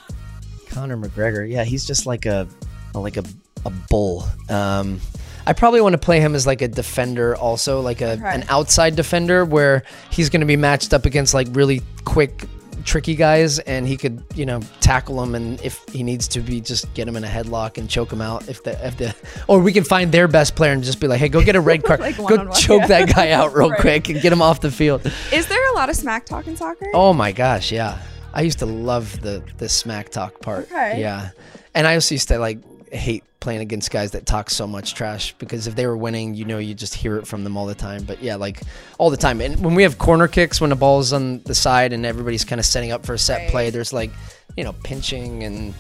Conor 0.79 0.97
McGregor. 0.97 1.49
Yeah, 1.51 1.65
he's 1.65 1.85
just 1.85 2.07
like 2.07 2.25
a, 2.27 2.47
a- 2.95 2.99
like 3.01 3.17
a 3.17 3.25
a 3.67 3.71
bull. 3.91 4.25
Um, 4.49 5.01
I 5.45 5.53
probably 5.53 5.81
want 5.81 5.95
to 5.95 5.99
play 5.99 6.21
him 6.21 6.35
as 6.37 6.47
like 6.47 6.63
a 6.63 6.69
defender, 6.69 7.35
also 7.35 7.81
like 7.81 8.01
a 8.01 8.21
an 8.25 8.45
outside 8.49 8.95
defender, 8.95 9.45
where 9.45 9.83
he's 10.11 10.29
going 10.31 10.41
to 10.41 10.47
be 10.47 10.57
matched 10.57 10.95
up 10.95 11.05
against 11.07 11.35
like 11.35 11.49
really 11.53 11.83
quick, 12.05 12.45
tricky 12.85 13.17
guys, 13.17 13.59
and 13.61 13.89
he 13.89 13.97
could 13.97 14.23
you 14.37 14.47
know 14.47 14.61
tackle 14.81 15.17
them, 15.17 15.35
and 15.35 15.61
if 15.63 15.83
he 15.89 16.05
needs 16.05 16.29
to 16.29 16.41
be, 16.41 16.61
just 16.61 16.93
get 16.95 17.09
him 17.09 17.17
in 17.17 17.25
a 17.25 17.29
headlock 17.29 17.79
and 17.79 17.91
choke 17.91 18.13
him 18.13 18.21
out. 18.21 18.49
If 18.49 18.63
the 18.63 18.87
if 18.87 18.97
the 18.99 19.15
or 19.49 19.59
we 19.59 19.73
can 19.73 19.83
find 19.85 20.13
their 20.13 20.29
best 20.29 20.55
player 20.55 20.71
and 20.73 20.85
just 20.85 21.01
be 21.01 21.09
like, 21.09 21.19
hey, 21.19 21.29
go 21.29 21.43
get 21.43 21.57
a 21.57 21.61
red 21.61 21.83
card, 21.89 21.99
Like 21.99 22.17
go 22.19 22.23
one-on-one, 22.25 22.55
choke 22.61 22.83
yeah. 22.83 22.87
that 23.05 23.15
guy 23.17 23.31
out 23.33 23.55
real 23.55 23.71
Right. 23.73 23.81
quick 23.81 24.09
and 24.11 24.21
get 24.21 24.33
him 24.33 24.41
off 24.43 24.61
the 24.61 24.71
field. 24.71 25.05
Is 25.33 25.47
there 25.49 25.59
there 25.59 25.73
a 25.73 25.75
lot 25.75 25.89
of 25.91 25.97
smack 25.97 26.27
talk 26.27 26.47
in 26.47 26.57
soccer? 26.57 26.87
Oh 26.95 27.13
my 27.13 27.33
gosh, 27.33 27.73
yeah. 27.73 27.99
I 28.35 28.43
used 28.43 28.59
to 28.61 28.67
love 28.67 29.21
the 29.21 29.43
the 29.59 29.69
smack 29.69 30.11
talk 30.11 30.41
part. 30.41 30.65
Okay. 30.71 31.01
Yeah. 31.01 31.31
And 31.75 31.87
I 31.87 31.95
also 31.95 32.15
used 32.15 32.29
to 32.29 32.39
like 32.39 32.59
hate 32.93 33.25
playing 33.41 33.61
against 33.61 33.91
guys 33.91 34.11
that 34.13 34.27
talk 34.27 34.51
so 34.51 34.67
much 34.67 34.95
trash 34.95 35.33
because 35.39 35.67
if 35.67 35.77
they 35.77 35.87
were 35.87 35.97
winning, 35.97 36.35
you 36.35 36.45
know, 36.45 36.59
you 36.59 36.75
just 36.75 36.95
hear 36.95 37.17
it 37.19 37.27
from 37.27 37.45
them 37.45 37.57
all 37.57 37.67
the 37.67 37.75
time. 37.75 38.03
But 38.05 38.23
yeah, 38.23 38.35
like 38.37 38.61
all 38.99 39.11
the 39.11 39.17
time. 39.17 39.41
And 39.41 39.63
when 39.65 39.75
we 39.75 39.83
have 39.85 39.97
corner 39.99 40.27
kicks, 40.29 40.61
when 40.61 40.71
the 40.71 40.77
ball's 40.77 41.13
on 41.13 41.41
the 41.45 41.55
side 41.55 41.93
and 41.93 42.05
everybody's 42.05 42.45
kind 42.45 42.59
of 42.59 42.67
setting 42.67 42.91
up 42.91 43.07
for 43.07 43.15
a 43.15 43.19
set 43.19 43.39
Right. 43.43 43.51
play, 43.51 43.71
there's 43.71 43.93
like, 43.93 44.11
you 44.57 44.65
know, 44.65 44.73
pinching 44.83 45.45
and 45.45 45.75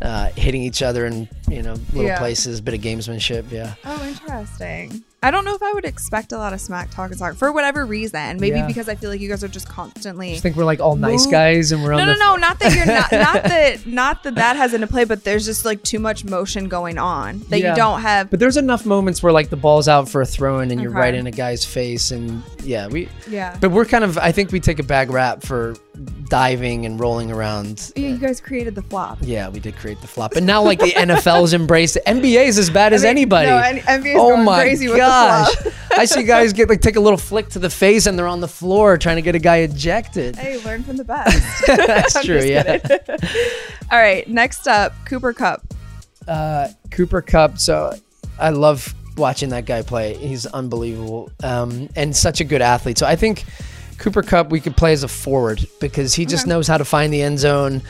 uh, 0.00 0.30
hitting 0.36 0.62
each 0.62 0.82
other 0.82 1.04
in, 1.06 1.28
you 1.48 1.62
know, 1.62 1.74
little 1.92 2.04
Yeah. 2.04 2.18
places, 2.18 2.60
bit 2.60 2.74
of 2.74 2.80
gamesmanship. 2.80 3.50
Yeah. 3.50 3.74
Oh, 3.84 4.06
interesting. 4.08 5.02
I 5.24 5.30
don't 5.30 5.44
know 5.46 5.54
if 5.54 5.62
I 5.62 5.72
would 5.72 5.84
expect 5.86 6.32
a 6.32 6.38
lot 6.38 6.52
of 6.52 6.60
smack 6.60 6.90
talk 6.90 7.10
in 7.10 7.16
soccer 7.16 7.34
for 7.34 7.50
whatever 7.50 7.86
reason. 7.86 8.38
Maybe 8.38 8.58
Yeah. 8.58 8.66
because 8.66 8.88
I 8.88 8.94
feel 8.94 9.08
like 9.10 9.20
you 9.20 9.28
guys 9.28 9.42
are 9.42 9.48
just 9.48 9.68
constantly. 9.68 10.34
I 10.34 10.38
think 10.38 10.54
we're 10.56 10.64
like 10.66 10.80
all 10.80 10.96
nice 10.96 11.26
guys 11.26 11.72
and 11.72 11.82
we're 11.82 11.92
No, 11.92 11.98
on 12.00 12.06
no, 12.06 12.12
the 12.12 12.18
no, 12.18 12.36
not 12.36 12.58
that 12.60 12.74
you're 12.74 12.86
not, 12.86 13.10
not 13.12 13.42
that, 13.44 13.86
not 13.86 14.22
that 14.24 14.34
that 14.34 14.56
has 14.56 14.74
into 14.74 14.86
play, 14.86 15.04
but 15.04 15.24
there's 15.24 15.46
just 15.46 15.64
like 15.64 15.82
too 15.82 15.98
much 15.98 16.24
motion 16.24 16.68
going 16.68 16.98
on 16.98 17.38
that 17.48 17.58
Yeah. 17.60 17.70
you 17.70 17.76
don't 17.76 18.02
have. 18.02 18.30
But 18.30 18.38
there's 18.40 18.56
enough 18.58 18.84
moments 18.84 19.22
where 19.22 19.32
like 19.32 19.48
the 19.48 19.56
ball's 19.56 19.88
out 19.88 20.08
for 20.08 20.20
a 20.20 20.26
throw 20.26 20.60
in 20.60 20.70
and 20.70 20.80
you're 20.80 20.90
right 20.90 21.14
in 21.14 21.26
a 21.26 21.30
guy's 21.30 21.64
face 21.64 22.10
and 22.10 22.42
yeah, 22.62 22.86
we 22.88 23.08
Yeah. 23.28 23.56
but 23.60 23.70
we're 23.70 23.86
kind 23.86 24.04
of 24.04 24.18
I 24.18 24.30
think 24.30 24.52
we 24.52 24.60
take 24.60 24.78
a 24.78 24.82
bag 24.84 25.10
rap 25.10 25.42
for 25.42 25.74
diving 26.28 26.86
and 26.86 26.98
rolling 26.98 27.30
around. 27.30 27.92
Yeah, 27.94 28.08
you 28.08 28.18
guys 28.18 28.40
created 28.40 28.74
the 28.74 28.82
flop. 28.82 29.18
Yeah, 29.20 29.48
we 29.48 29.60
did 29.60 29.76
create 29.76 30.00
the 30.00 30.06
flop. 30.08 30.34
And 30.34 30.44
now 30.46 30.62
like 30.62 30.80
the 30.80 30.86
NFL's 30.96 31.54
embraced 31.54 31.96
it. 31.96 32.04
NBA 32.06 32.46
is 32.46 32.58
as 32.58 32.70
bad 32.70 32.92
as 32.92 33.02
I 33.04 33.08
mean, 33.08 33.10
anybody. 33.18 33.48
No, 33.48 33.82
NBA's 33.82 34.16
oh 34.16 34.30
going 34.30 34.44
my 34.44 34.60
crazy 34.62 34.88
with 34.88 34.96
gosh. 34.96 35.54
the 35.56 35.70
flop. 35.70 35.98
I 35.98 36.04
see 36.06 36.22
guys 36.24 36.52
get 36.52 36.68
like 36.68 36.80
take 36.80 36.96
a 36.96 37.00
little 37.00 37.18
flick 37.18 37.48
to 37.50 37.58
the 37.58 37.70
face 37.70 38.06
and 38.06 38.18
they're 38.18 38.26
on 38.26 38.40
the 38.40 38.48
floor 38.48 38.98
trying 38.98 39.16
to 39.16 39.22
get 39.22 39.34
a 39.34 39.38
guy 39.38 39.58
ejected. 39.58 40.36
Hey, 40.36 40.60
learn 40.64 40.82
from 40.82 40.96
the 40.96 41.04
best. 41.04 41.66
That's 41.66 42.24
true, 42.24 42.42
yeah. 42.42 42.78
All 43.92 43.98
right, 43.98 44.26
next 44.28 44.66
up, 44.66 44.92
Cooper 45.06 45.32
Kupp. 45.32 45.62
uh, 46.26 46.68
Cooper 46.90 47.22
Kupp. 47.22 47.58
So 47.58 47.92
I 48.38 48.50
love 48.50 48.92
watching 49.16 49.50
that 49.50 49.64
guy 49.66 49.82
play. 49.82 50.14
He's 50.14 50.46
unbelievable 50.46 51.30
um, 51.44 51.88
and 51.94 52.16
such 52.16 52.40
a 52.40 52.44
good 52.44 52.62
athlete. 52.62 52.98
So 52.98 53.06
I 53.06 53.14
think 53.14 53.44
Cooper 53.98 54.22
Kupp 54.22 54.50
we 54.50 54.60
could 54.60 54.76
play 54.76 54.92
as 54.92 55.02
a 55.02 55.08
forward 55.08 55.66
because 55.80 56.14
he 56.14 56.26
just 56.26 56.44
Okay. 56.44 56.50
knows 56.50 56.66
how 56.66 56.76
to 56.78 56.84
find 56.84 57.12
the 57.12 57.22
end 57.22 57.38
zone. 57.38 57.82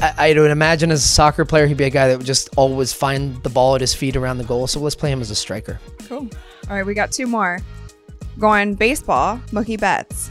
I, 0.00 0.30
I 0.30 0.34
would 0.38 0.50
imagine 0.50 0.90
as 0.90 1.04
a 1.04 1.08
soccer 1.08 1.44
player 1.44 1.66
he'd 1.66 1.76
be 1.76 1.84
a 1.84 1.90
guy 1.90 2.08
that 2.08 2.18
would 2.18 2.26
just 2.26 2.48
always 2.56 2.92
find 2.92 3.42
the 3.42 3.48
ball 3.50 3.74
at 3.74 3.80
his 3.80 3.94
feet 3.94 4.16
around 4.16 4.38
the 4.38 4.44
goal. 4.44 4.66
So 4.66 4.80
let's 4.80 4.94
play 4.94 5.10
him 5.10 5.20
as 5.20 5.30
a 5.30 5.34
striker. 5.34 5.80
Cool. 6.08 6.28
All 6.68 6.76
right, 6.76 6.84
we 6.86 6.94
got 6.94 7.12
two 7.12 7.26
more. 7.26 7.60
Going 8.38 8.74
baseball, 8.74 9.38
Mookie 9.52 9.78
Betts. 9.78 10.30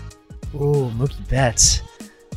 Ooh, 0.55 0.91
Mookie 0.97 1.27
Betts. 1.29 1.81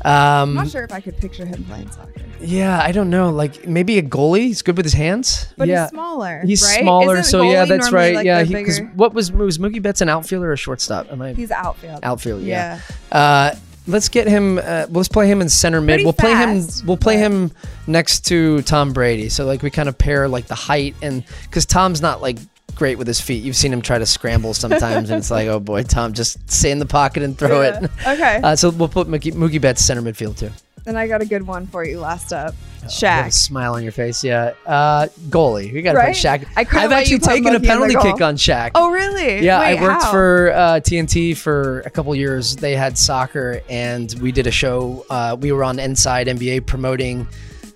I'm 0.04 0.48
Um, 0.48 0.54
not 0.54 0.68
sure 0.68 0.82
if 0.84 0.92
I 0.92 1.00
could 1.00 1.16
picture 1.18 1.44
him 1.46 1.64
playing 1.64 1.90
soccer, 1.90 2.12
yeah, 2.40 2.80
I 2.82 2.90
don't 2.92 3.08
know. 3.10 3.30
Like 3.30 3.66
maybe 3.68 3.98
a 3.98 4.02
goalie. 4.02 4.40
He's 4.46 4.62
good 4.62 4.76
with 4.76 4.84
his 4.86 4.94
hands. 4.94 5.46
but 5.56 5.68
yeah. 5.68 5.82
he's 5.84 5.90
smaller. 5.90 6.42
He's 6.44 6.62
right? 6.62 6.80
smaller, 6.80 7.18
Isn't 7.18 7.30
so 7.30 7.42
yeah, 7.42 7.64
that's 7.64 7.92
right. 7.92 8.14
like, 8.16 8.26
yeah, 8.26 8.42
because 8.42 8.80
what 8.94 9.14
was 9.14 9.30
was 9.30 9.58
Mookie 9.58 9.80
Betts 9.80 10.00
an 10.00 10.08
outfielder 10.08 10.50
or 10.50 10.54
a 10.54 10.56
shortstop? 10.56 11.10
Am 11.12 11.22
I 11.22 11.34
he's 11.34 11.50
outfield. 11.52 12.00
outfield? 12.02 12.42
Yeah. 12.42 12.80
Yeah. 13.12 13.16
Uh, 13.16 13.56
let's 13.86 14.08
get 14.08 14.26
him. 14.26 14.58
Uh, 14.58 14.86
let's 14.90 15.08
play 15.08 15.28
him 15.28 15.40
in 15.40 15.48
center 15.48 15.80
mid. 15.80 15.94
Pretty 15.94 16.04
we'll 16.04 16.12
play 16.14 16.32
fast, 16.32 16.80
him. 16.80 16.86
We'll 16.88 16.96
play 16.96 17.16
but- 17.16 17.20
him 17.32 17.52
next 17.86 18.26
to 18.26 18.62
Tom 18.62 18.92
Brady. 18.92 19.28
So 19.28 19.44
like 19.44 19.62
we 19.62 19.70
kind 19.70 19.88
of 19.88 19.96
pair 19.96 20.26
like 20.26 20.46
the 20.46 20.54
height 20.56 20.96
and 21.02 21.22
because 21.44 21.64
Tom's 21.66 22.00
not 22.02 22.20
like 22.20 22.38
great 22.74 22.98
with 22.98 23.06
his 23.06 23.20
feet. 23.20 23.42
You've 23.42 23.56
seen 23.56 23.72
him 23.72 23.82
try 23.82 23.98
to 23.98 24.06
scramble 24.06 24.54
sometimes, 24.54 25.10
and 25.10 25.18
it's 25.18 25.30
like, 25.30 25.48
oh 25.48 25.60
boy, 25.60 25.82
Tom, 25.82 26.12
just 26.12 26.38
stay 26.50 26.70
in 26.70 26.78
the 26.78 26.86
pocket 26.86 27.22
and 27.22 27.36
throw 27.38 27.62
Yeah. 27.62 27.80
it. 27.84 27.90
Okay. 28.06 28.40
Uh, 28.42 28.56
so 28.56 28.70
we'll 28.70 28.88
put 28.88 29.08
Mookie, 29.08 29.32
Mookie 29.32 29.60
Betts 29.60 29.84
center 29.84 30.02
midfield 30.02 30.38
too. 30.38 30.50
then 30.84 30.96
I 30.96 31.06
got 31.06 31.22
a 31.22 31.26
good 31.26 31.46
one 31.46 31.66
for 31.68 31.84
you 31.84 32.00
last 32.00 32.32
up. 32.32 32.54
A 32.82 32.86
Shaq. 32.86 33.32
smile 33.32 33.74
on 33.74 33.84
your 33.84 33.92
face, 33.92 34.24
yeah. 34.24 34.54
Uh, 34.66 35.06
goalie, 35.28 35.72
we 35.72 35.82
got 35.82 35.92
to 35.92 35.98
Right? 35.98 36.08
put 36.08 36.16
Shaq. 36.16 36.44
I 36.56 36.62
I've 36.62 36.90
actually 36.90 37.20
taken 37.20 37.46
a 37.46 37.50
Mookie 37.50 37.54
in 37.56 37.62
the 37.62 37.68
penalty 37.68 37.94
kick 37.94 38.20
on 38.20 38.34
Shaq. 38.34 38.72
Oh, 38.74 38.90
really? 38.90 39.38
Yeah, 39.44 39.60
Wait, 39.60 39.78
I 39.78 39.80
worked 39.82 40.02
how? 40.02 40.10
for 40.10 40.50
uh, 40.52 40.80
TNT 40.80 41.36
for 41.36 41.82
a 41.82 41.90
couple 41.90 42.12
years. 42.16 42.56
They 42.56 42.74
had 42.74 42.98
soccer, 42.98 43.60
and 43.68 44.12
we 44.20 44.32
did 44.32 44.48
a 44.48 44.50
show. 44.50 45.06
Uh, 45.08 45.36
we 45.38 45.52
were 45.52 45.62
on 45.62 45.78
Inside 45.78 46.26
NBA 46.26 46.66
promoting 46.66 47.28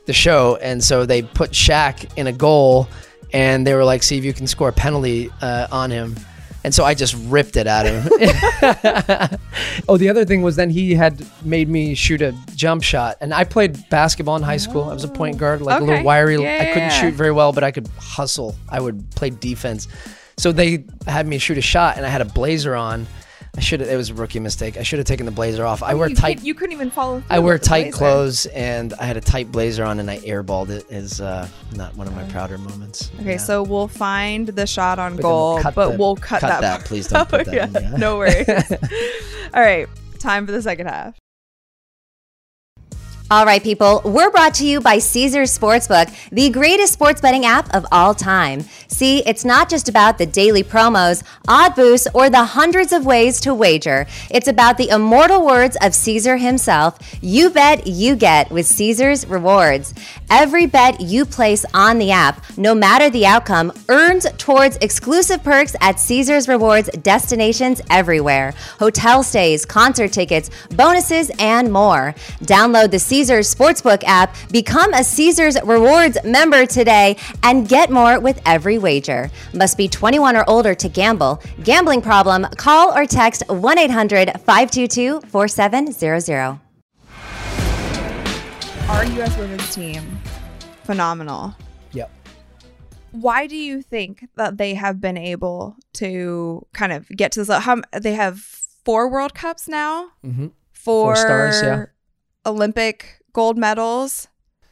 the 0.06 0.12
show, 0.12 0.56
and 0.60 0.82
so 0.82 1.06
they 1.06 1.22
put 1.22 1.52
Shaq 1.52 2.08
in 2.16 2.26
a 2.26 2.32
goal, 2.32 2.88
and 3.32 3.66
they 3.66 3.74
were 3.74 3.84
like, 3.84 4.02
"See 4.02 4.18
if 4.18 4.24
you 4.24 4.32
can 4.32 4.46
score 4.46 4.68
a 4.68 4.72
penalty 4.72 5.30
uh, 5.40 5.68
on 5.70 5.90
him." 5.90 6.16
And 6.64 6.74
so 6.74 6.84
I 6.84 6.94
just 6.94 7.14
ripped 7.28 7.56
it 7.56 7.68
at 7.68 7.86
him. 7.86 9.38
oh, 9.88 9.96
the 9.96 10.08
other 10.08 10.24
thing 10.24 10.42
was 10.42 10.56
then 10.56 10.68
he 10.68 10.96
had 10.96 11.24
made 11.44 11.68
me 11.68 11.94
shoot 11.94 12.20
a 12.22 12.34
jump 12.56 12.82
shot, 12.82 13.18
and 13.20 13.32
I 13.32 13.44
played 13.44 13.88
basketball 13.88 14.34
in 14.34 14.42
high 14.42 14.56
school. 14.56 14.82
I 14.82 14.92
was 14.92 15.04
a 15.04 15.08
point 15.08 15.38
guard, 15.38 15.62
like 15.62 15.80
a 15.80 15.84
little 15.84 16.04
wiry. 16.04 16.42
Yeah, 16.42 16.58
I 16.60 16.64
couldn't 16.64 16.78
yeah, 16.78 16.84
yeah. 16.88 17.00
shoot 17.00 17.14
very 17.14 17.30
well, 17.30 17.52
but 17.52 17.62
I 17.62 17.70
could 17.70 17.86
hustle. 17.98 18.56
I 18.68 18.80
would 18.80 19.08
play 19.12 19.30
defense. 19.30 19.86
So 20.38 20.50
they 20.50 20.84
had 21.06 21.28
me 21.28 21.38
shoot 21.38 21.56
a 21.56 21.62
shot, 21.62 21.98
and 21.98 22.04
I 22.04 22.08
had 22.08 22.20
a 22.20 22.24
blazer 22.24 22.74
on. 22.74 23.06
I 23.56 23.60
should 23.60 23.80
have. 23.80 23.88
It 23.88 23.96
was 23.96 24.10
a 24.10 24.14
rookie 24.14 24.38
mistake. 24.40 24.76
I 24.76 24.82
should 24.82 24.98
have 24.98 25.06
taken 25.06 25.24
the 25.24 25.32
blazer 25.32 25.64
off. 25.64 25.82
I 25.82 25.94
wear 25.94 26.08
you 26.10 26.14
tight. 26.14 26.42
you 26.42 26.52
couldn't 26.54 26.72
even 26.74 26.90
follow. 26.90 27.22
I 27.30 27.38
wear 27.38 27.58
tight 27.58 27.92
clothes, 27.92 28.44
and 28.46 28.92
I 29.00 29.04
had 29.04 29.16
a 29.16 29.20
tight 29.20 29.50
blazer 29.50 29.82
on, 29.84 29.98
and 29.98 30.10
I 30.10 30.18
airballed 30.18 30.68
it. 30.68 30.84
Is 30.90 31.20
uh, 31.22 31.48
not 31.74 31.96
one 31.96 32.06
of 32.06 32.14
my 32.14 32.24
prouder 32.24 32.58
moments. 32.58 33.10
Okay, 33.20 33.32
Yeah. 33.32 33.36
so 33.38 33.62
we'll 33.62 33.88
find 33.88 34.48
the 34.48 34.66
shot 34.66 34.98
on 34.98 35.16
But 35.16 35.24
we'll 35.24 35.62
goal, 35.62 35.72
but 35.74 35.90
the- 35.92 35.96
we'll 35.98 36.16
cut, 36.16 36.40
cut 36.40 36.48
that. 36.48 36.60
that. 36.60 36.84
Please 36.86 37.08
don't 37.08 37.28
put 37.28 37.48
Oh, 37.48 37.50
that 37.50 37.68
in, 37.68 37.72
yeah, 37.72 37.90
yeah. 37.92 37.96
No 37.96 38.18
worries. 38.18 38.46
All 39.54 39.62
right, 39.62 39.88
time 40.18 40.44
for 40.44 40.52
the 40.52 40.60
second 40.62 40.88
half. 40.88 41.14
All 43.28 43.44
right, 43.44 43.60
people, 43.60 44.02
we're 44.04 44.30
brought 44.30 44.54
to 44.54 44.64
you 44.64 44.80
by 44.80 44.98
Caesars 44.98 45.58
Sportsbook, 45.58 46.14
the 46.30 46.48
greatest 46.48 46.92
sports 46.92 47.20
betting 47.20 47.44
app 47.44 47.74
of 47.74 47.84
all 47.90 48.14
time. 48.14 48.60
See, 48.86 49.18
it's 49.26 49.44
not 49.44 49.68
just 49.68 49.88
about 49.88 50.16
the 50.16 50.26
daily 50.26 50.62
promos, 50.62 51.24
odd 51.48 51.74
boosts, 51.74 52.06
or 52.14 52.30
the 52.30 52.44
hundreds 52.44 52.92
of 52.92 53.04
ways 53.04 53.40
to 53.40 53.52
wager. 53.52 54.06
It's 54.30 54.46
about 54.46 54.78
the 54.78 54.90
immortal 54.90 55.44
words 55.44 55.76
of 55.82 55.92
Caesar 55.92 56.36
himself 56.36 57.00
you 57.20 57.50
bet, 57.50 57.88
you 57.88 58.14
get 58.14 58.48
with 58.52 58.64
Caesars 58.66 59.26
Rewards. 59.26 59.92
Every 60.30 60.66
bet 60.66 61.00
you 61.00 61.24
place 61.24 61.64
on 61.74 61.98
the 61.98 62.12
app, 62.12 62.44
no 62.56 62.76
matter 62.76 63.10
the 63.10 63.26
outcome, 63.26 63.72
earns 63.88 64.26
towards 64.38 64.76
exclusive 64.76 65.42
perks 65.42 65.74
at 65.80 65.98
Caesars 65.98 66.46
Rewards 66.46 66.90
destinations 67.02 67.80
everywhere 67.90 68.54
hotel 68.78 69.24
stays, 69.24 69.64
concert 69.64 70.12
tickets, 70.12 70.48
bonuses, 70.70 71.30
and 71.40 71.72
more. 71.72 72.14
Download 72.44 72.90
the 72.90 73.00
Caesars 73.16 73.54
Sportsbook 73.54 74.04
app, 74.04 74.36
become 74.50 74.92
a 74.92 75.02
Caesars 75.02 75.56
Rewards 75.64 76.18
member 76.22 76.66
today, 76.66 77.16
and 77.42 77.66
get 77.66 77.88
more 77.88 78.20
with 78.20 78.38
every 78.44 78.76
wager. 78.76 79.30
Must 79.54 79.78
be 79.78 79.88
21 79.88 80.36
or 80.36 80.44
older 80.46 80.74
to 80.74 80.86
gamble. 80.90 81.42
Gambling 81.64 82.02
problem? 82.02 82.44
Call 82.58 82.94
or 82.94 83.06
text 83.06 83.42
1 83.48 83.78
800 83.78 84.32
522 84.44 85.22
4700. 85.22 86.60
Our 88.90 89.04
U.S. 89.06 89.38
women's 89.38 89.74
team, 89.74 90.20
phenomenal. 90.84 91.56
Yep. 91.92 92.10
Why 93.12 93.46
do 93.46 93.56
you 93.56 93.80
think 93.80 94.28
that 94.36 94.58
they 94.58 94.74
have 94.74 95.00
been 95.00 95.16
able 95.16 95.76
to 95.94 96.66
kind 96.74 96.92
of 96.92 97.08
get 97.08 97.32
to 97.32 97.40
this? 97.40 97.48
level? 97.48 97.62
How 97.62 97.80
they 97.98 98.12
have 98.12 98.40
four 98.40 99.08
World 99.08 99.32
Cups 99.32 99.68
now, 99.68 100.08
hmm 100.22 100.48
four, 100.72 101.14
Four 101.14 101.16
stars, 101.16 101.62
yeah. 101.62 101.86
Olympic 102.46 103.20
gold 103.32 103.58
medals. 103.58 104.28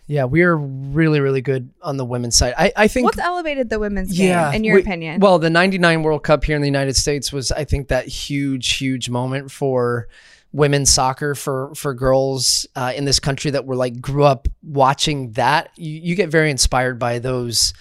Yeah, 0.07 0.25
we 0.27 0.43
are 0.43 0.55
really, 0.57 1.21
really 1.21 1.41
good 1.41 1.71
on 1.81 1.97
the 1.97 2.05
women's 2.05 2.37
side. 2.37 2.53
I, 2.59 2.73
I 2.77 2.89
think 2.89 3.07
What's 3.07 3.19
elevated 3.19 3.71
the 3.71 3.79
women's 3.79 4.15
game, 4.17 4.53
in 4.53 4.63
your 4.63 4.77
we- 4.77 4.83
opinion? 4.83 5.21
Well, 5.21 5.39
the 5.39 5.49
99 5.49 6.03
World 6.03 6.23
Cup 6.23 6.45
here 6.45 6.57
in 6.57 6.63
the 6.63 6.69
United 6.69 6.95
States 6.95 7.33
was, 7.33 7.51
I 7.51 7.65
think, 7.65 7.89
that 7.89 8.07
huge, 8.07 8.75
huge 8.75 9.09
moment 9.09 9.51
for 9.51 10.09
women's 10.53 10.93
soccer 10.93 11.35
for 11.35 11.75
for 11.75 11.95
girls 11.95 12.65
uh, 12.77 12.93
in 12.95 13.07
this 13.07 13.19
country 13.19 13.51
that 13.51 13.65
were 13.67 13.75
like 13.77 14.01
grew 14.01 14.25
up 14.25 14.47
watching 14.63 15.33
that. 15.33 15.71
You, 15.77 15.91
you 15.91 16.15
get 16.15 16.29
very 16.29 16.51
inspired 16.51 16.99
by 16.99 17.19
those 17.19 17.73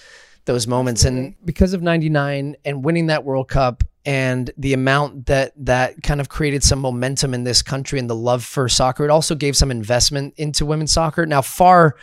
those 0.46 0.66
moments, 0.66 1.04
and 1.04 1.36
because 1.46 1.74
of 1.74 1.82
99 1.82 2.56
and 2.66 2.86
winning 2.86 3.08
that 3.08 3.24
World 3.26 3.50
Cup 3.50 3.84
and 4.06 4.52
the 4.58 4.74
amount 4.74 5.28
that 5.28 5.54
that 5.66 6.04
kind 6.04 6.20
of 6.20 6.28
created 6.28 6.64
some 6.64 6.80
momentum 6.80 7.34
in 7.34 7.44
this 7.44 7.62
country 7.62 8.00
and 8.00 8.10
the 8.10 8.16
love 8.16 8.44
for 8.44 8.68
soccer, 8.68 9.06
it 9.06 9.10
also 9.10 9.34
gave 9.36 9.56
some 9.56 9.72
investment 9.72 10.34
into 10.38 10.66
women's 10.66 10.92
soccer. 10.92 11.26
Now, 11.26 11.42
far 11.42 11.96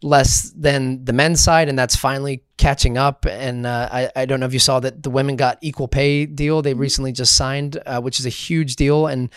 less 0.00 0.50
than 0.50 1.04
the 1.04 1.12
men's 1.12 1.40
side, 1.40 1.68
and 1.68 1.76
that's 1.76 1.96
finally 1.96 2.44
catching 2.56 2.96
up. 2.96 3.26
And 3.26 3.66
uh, 3.66 3.88
I, 3.90 4.10
I 4.14 4.26
don't 4.26 4.38
know 4.38 4.46
if 4.46 4.52
you 4.52 4.60
saw 4.60 4.78
that 4.80 5.02
the 5.02 5.10
women 5.10 5.34
got 5.34 5.58
equal 5.60 5.88
pay 5.88 6.26
deal. 6.26 6.62
They 6.62 6.74
recently 6.74 7.10
just 7.12 7.36
signed, 7.36 7.80
uh, 7.84 8.00
which 8.00 8.20
is 8.20 8.26
a 8.26 8.30
huge 8.30 8.76
deal 8.76 9.08
and 9.08 9.28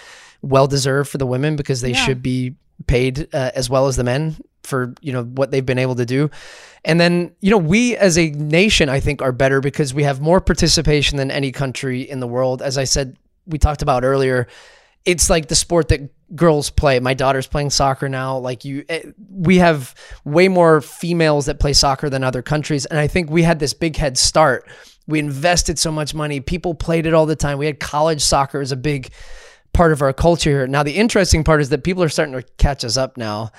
well 0.44 0.68
deserved 0.68 1.10
for 1.10 1.18
the 1.18 1.26
women 1.26 1.56
because 1.56 1.82
they 1.82 1.92
Yeah. 1.92 2.06
should 2.06 2.22
be 2.22 2.56
paid 2.88 3.28
uh, 3.34 3.52
as 3.56 3.70
well 3.70 3.88
as 3.88 3.96
the 3.96 4.04
men 4.04 4.38
for 4.64 4.94
you 5.02 5.14
know 5.14 5.24
what 5.24 5.52
they've 5.52 5.66
been 5.66 5.80
able 5.80 5.96
to 5.96 6.06
do. 6.06 6.30
And 6.84 7.00
then 7.00 7.36
you 7.42 7.52
know 7.52 7.58
we 7.58 7.96
as 7.98 8.18
a 8.18 8.30
nation, 8.32 8.90
I 8.90 9.00
think, 9.00 9.22
are 9.22 9.32
better 9.32 9.62
because 9.62 9.94
we 9.94 10.04
have 10.04 10.22
more 10.22 10.42
participation 10.42 11.18
than 11.18 11.32
any 11.32 11.52
country 11.52 12.02
in 12.02 12.20
the 12.20 12.28
world. 12.28 12.62
As 12.62 12.78
I 12.78 12.84
said, 12.84 13.18
we 13.46 13.58
talked 13.58 13.82
about 13.82 14.04
earlier 14.04 14.48
it's 15.06 15.30
like 15.30 15.48
the 15.48 15.56
sport 15.56 15.88
that 15.90 16.36
girls 16.36 16.70
play. 16.70 17.00
My 17.00 17.14
daughter's 17.14 17.48
playing 17.48 17.72
soccer 17.72 18.08
now. 18.08 18.38
Like 18.38 18.64
you, 18.64 18.86
eh, 18.88 19.04
we 19.30 19.58
have 19.58 19.96
way 20.24 20.48
more 20.48 20.82
females 20.82 21.48
that 21.48 21.60
play 21.60 21.74
soccer 21.74 22.10
than 22.10 22.24
other 22.24 22.42
countries, 22.42 22.86
and 22.86 23.00
I 23.00 23.08
think 23.08 23.30
we 23.30 23.44
had 23.44 23.60
this 23.60 23.74
big 23.74 23.96
head 23.96 24.18
start. 24.18 24.68
We 25.08 25.20
invested 25.20 25.80
so 25.80 25.92
much 25.92 26.14
money. 26.14 26.40
People 26.40 26.76
played 26.76 27.06
it 27.06 27.14
all 27.14 27.26
the 27.26 27.36
time. 27.36 27.58
We 27.58 27.66
had 27.66 27.80
college 27.80 28.22
soccer 28.22 28.62
as 28.62 28.72
a 28.72 28.78
big 28.78 29.12
part 29.74 29.92
of 29.92 30.02
our 30.02 30.14
culture 30.14 30.50
here. 30.52 30.68
Now, 30.68 30.84
the 30.84 30.96
interesting 30.96 31.44
part 31.44 31.62
is 31.62 31.70
that 31.70 31.84
people 31.84 32.04
are 32.04 32.10
starting 32.10 32.36
to 32.36 32.44
catch 32.58 32.86
us 32.86 32.98
up 32.98 33.18
now. 33.18 33.52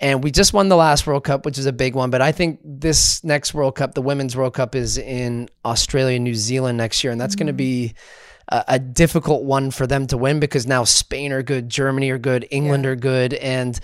And 0.00 0.24
we 0.24 0.30
just 0.30 0.52
won 0.52 0.68
the 0.68 0.76
last 0.76 1.06
World 1.06 1.24
Cup, 1.24 1.44
which 1.46 1.58
is 1.58 1.66
a 1.66 1.72
big 1.72 1.94
one. 1.94 2.10
But 2.10 2.20
I 2.20 2.32
think 2.32 2.60
this 2.64 3.22
next 3.22 3.54
World 3.54 3.76
Cup, 3.76 3.94
the 3.94 4.02
Women's 4.02 4.36
World 4.36 4.54
Cup, 4.54 4.74
is 4.74 4.98
in 4.98 5.48
Australia, 5.64 6.18
New 6.18 6.34
Zealand 6.34 6.78
next 6.78 7.04
year. 7.04 7.12
And 7.12 7.20
that's 7.20 7.34
mm-hmm. 7.34 7.46
going 7.46 7.46
to 7.48 7.52
be 7.52 7.94
a, 8.48 8.64
a, 8.68 8.78
difficult 8.78 9.44
one 9.44 9.70
for 9.70 9.86
them 9.86 10.06
to 10.08 10.16
win 10.16 10.40
because 10.40 10.66
now 10.66 10.84
Spain 10.84 11.32
are 11.32 11.42
good, 11.42 11.68
Germany 11.68 12.10
are 12.10 12.18
good, 12.18 12.46
England 12.50 12.84
yeah. 12.84 12.90
are 12.90 12.96
good. 12.96 13.34
And 13.34 13.78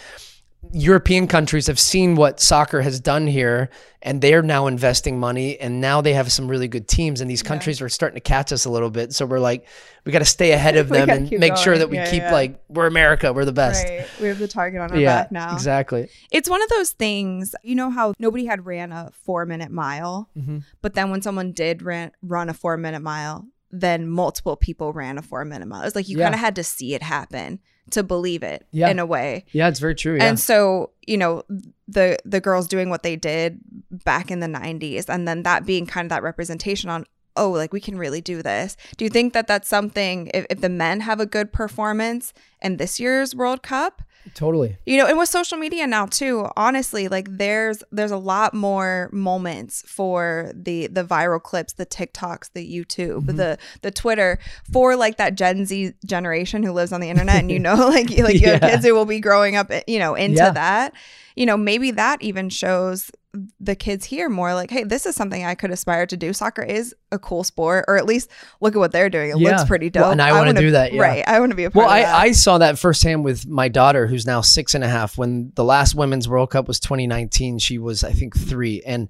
European 0.73 1.27
countries 1.27 1.67
have 1.67 1.81
seen 1.81 2.17
what 2.17 2.39
soccer 2.39 2.83
has 2.83 3.01
done 3.01 3.27
here 3.27 3.71
and 4.03 4.21
they're 4.21 4.43
now 4.43 4.67
investing 4.67 5.19
money 5.19 5.59
and 5.59 5.81
now 5.81 6.01
they 6.03 6.13
have 6.13 6.31
some 6.31 6.49
really 6.49 6.69
good 6.69 6.87
teams 6.87 7.21
and 7.21 7.31
these 7.31 7.43
countries 7.43 7.81
yeah. 7.81 7.87
are 7.87 7.89
starting 7.89 8.15
to 8.15 8.21
catch 8.21 8.53
us 8.53 8.67
a 8.67 8.71
little 8.71 8.91
bit. 8.91 9.15
So 9.15 9.25
we're 9.25 9.41
like, 9.41 9.67
we 10.05 10.13
got 10.13 10.19
to 10.19 10.25
stay 10.27 10.53
ahead 10.53 10.77
of 10.77 10.91
them 10.91 11.09
and 11.09 11.31
make 11.31 11.55
going. 11.55 11.65
sure 11.65 11.79
that 11.79 11.89
we 11.89 11.97
yeah, 11.97 12.11
keep 12.11 12.23
yeah. 12.23 12.33
like, 12.33 12.61
we're 12.69 12.87
America, 12.87 13.33
we're 13.33 13.47
the 13.47 13.53
best. 13.53 13.87
Right. 13.87 14.07
We 14.21 14.29
have 14.29 14.39
the 14.39 14.49
target 14.49 14.81
on 14.81 14.91
our 14.93 15.01
back 15.01 15.33
now. 15.33 15.55
Exactly. 15.55 16.09
It's 16.31 16.49
one 16.49 16.63
of 16.63 16.69
those 16.69 16.91
things, 16.91 17.55
you 17.63 17.75
know 17.75 17.91
how 17.91 18.13
nobody 18.19 18.45
had 18.45 18.67
ran 18.67 18.93
a 18.93 19.11
four 19.13 19.47
minute 19.47 19.73
mile, 19.73 20.29
mm-hmm. 20.37 20.59
but 20.83 20.95
then 20.95 21.11
when 21.11 21.23
someone 21.23 21.53
did 21.53 21.83
ran, 21.83 22.13
run 22.23 22.51
a 22.51 22.55
four 22.55 22.77
minute 22.77 23.01
mile, 23.01 23.47
then 23.71 24.07
multiple 24.09 24.57
people 24.57 24.93
ran 24.93 25.17
a 25.17 25.23
four 25.23 25.45
minute 25.45 25.67
mile. 25.67 25.83
It's 25.83 25.97
like 25.97 26.09
you 26.09 26.19
kind 26.19 26.35
of 26.35 26.41
had 26.41 26.57
to 26.57 26.65
see 26.65 26.95
it 26.95 27.03
happen 27.03 27.61
to 27.91 28.03
believe 28.03 28.43
it 28.43 28.67
yeah. 28.71 28.89
in 28.89 28.99
a 28.99 29.07
way. 29.07 29.45
Yeah, 29.53 29.69
it's 29.69 29.81
very 29.81 29.95
true. 29.95 30.17
Yeah. 30.17 30.25
And 30.25 30.39
so, 30.39 30.91
you 31.07 31.17
know, 31.17 31.43
the 31.89 32.19
the 32.25 32.41
girls 32.41 32.69
doing 32.69 32.91
what 32.91 33.03
they 33.03 33.17
did 33.17 33.61
back 34.05 34.31
in 34.31 34.41
the 34.41 34.47
90s 34.47 35.09
and 35.09 35.27
then 35.27 35.43
that 35.43 35.67
being 35.67 35.87
kind 35.87 36.07
of 36.07 36.11
that 36.11 36.23
representation 36.23 36.89
on 36.89 37.05
oh, 37.37 37.51
like 37.51 37.73
we 37.73 37.81
can 37.81 37.97
really 37.97 38.21
do 38.21 38.43
this. 38.43 38.77
Do 38.97 39.05
you 39.05 39.11
think 39.11 39.33
that 39.33 39.47
that's 39.47 39.69
something 39.69 40.31
if, 40.35 40.47
if 40.51 40.61
the 40.61 40.69
men 40.69 41.01
have 41.01 41.21
a 41.21 41.27
good 41.27 41.53
performance 41.53 42.33
in 42.61 42.77
this 42.77 43.01
year's 43.01 43.35
World 43.35 43.63
Cup, 43.63 44.03
Totally. 44.35 44.77
You 44.85 44.99
know, 44.99 45.07
and 45.07 45.19
with 45.19 45.29
social 45.29 45.57
media 45.57 45.87
now 45.87 46.07
too, 46.07 46.49
honestly, 46.57 47.09
like 47.09 47.27
there's 47.31 47.83
there's 47.91 48.11
a 48.11 48.19
lot 48.19 48.53
more 48.53 49.09
moments 49.13 49.83
for 49.87 50.53
the 50.55 50.89
the 50.89 51.05
viral 51.05 51.43
clips, 51.43 51.73
the 51.73 51.87
TikToks, 51.87 52.51
the 52.53 52.67
YouTube, 52.67 53.23
mm-hmm. 53.23 53.37
the 53.37 53.59
the 53.83 53.91
Twitter 53.91 54.39
for 54.71 54.95
like 54.95 55.17
that 55.17 55.37
Gen 55.37 55.65
Z 55.65 55.95
generation 56.05 56.63
who 56.63 56.73
lives 56.73 56.93
on 56.93 57.01
the 57.01 57.09
internet 57.09 57.37
and 57.37 57.51
you 57.51 57.59
know 57.59 57.75
like 57.89 58.11
like 58.19 58.35
you 58.35 58.41
yeah. 58.47 58.53
have 58.53 58.61
kids 58.61 58.85
who 58.85 58.95
will 58.95 59.07
be 59.07 59.21
growing 59.21 59.57
up, 59.57 59.71
you 59.87 59.99
know, 59.99 60.15
into 60.15 60.37
yeah. 60.37 60.51
that. 60.51 60.95
You 61.37 61.47
know, 61.47 61.57
maybe 61.57 61.91
that 61.93 62.21
even 62.21 62.51
shows 62.51 63.11
the 63.61 63.77
kids 63.77 64.05
here 64.05 64.29
more 64.29 64.55
like, 64.55 64.71
hey, 64.71 64.83
this 64.83 65.07
is 65.07 65.15
something 65.15 65.45
I 65.45 65.55
could 65.55 65.71
aspire 65.71 66.07
to 66.07 66.17
do. 66.17 66.33
Soccer 66.33 66.63
is 66.63 66.95
a 67.13 67.19
cool 67.19 67.45
sport, 67.45 67.85
or 67.87 67.97
at 67.97 68.05
least 68.05 68.31
look 68.61 68.75
at 68.75 68.79
what 68.79 68.93
they're 68.93 69.11
doing. 69.11 69.31
It 69.31 69.39
yeah. 69.39 69.51
looks 69.51 69.65
pretty 69.65 69.89
dope. 69.89 70.03
Well, 70.03 70.11
and 70.11 70.21
I, 70.23 70.31
I 70.31 70.33
want 70.33 70.57
to 70.57 70.61
do 70.61 70.73
that. 70.73 70.93
Yeah. 70.93 71.03
Right. 71.03 71.25
I 71.27 71.39
want 71.39 71.51
to 71.51 71.57
be 71.57 71.65
a 71.65 71.71
part 71.71 71.87
well, 71.87 71.95
I, 71.95 72.03
I 72.03 72.33
saw 72.33 72.59
that 72.59 72.79
firsthand 72.79 73.25
with 73.25 73.47
my 73.47 73.69
daughter, 73.69 74.07
who's 74.07 74.27
now 74.27 74.41
six 74.41 74.75
and 74.75 74.83
a 74.83 74.89
half. 74.89 75.17
When 75.17 75.53
the 75.55 75.65
last 75.65 75.95
Women's 75.95 76.29
World 76.29 76.51
Cup 76.51 76.67
was 76.67 76.81
2019, 76.81 77.59
she 77.61 77.79
was, 77.79 78.03
I 78.03 78.13
think, 78.13 78.37
three. 78.37 78.83
And 78.85 79.09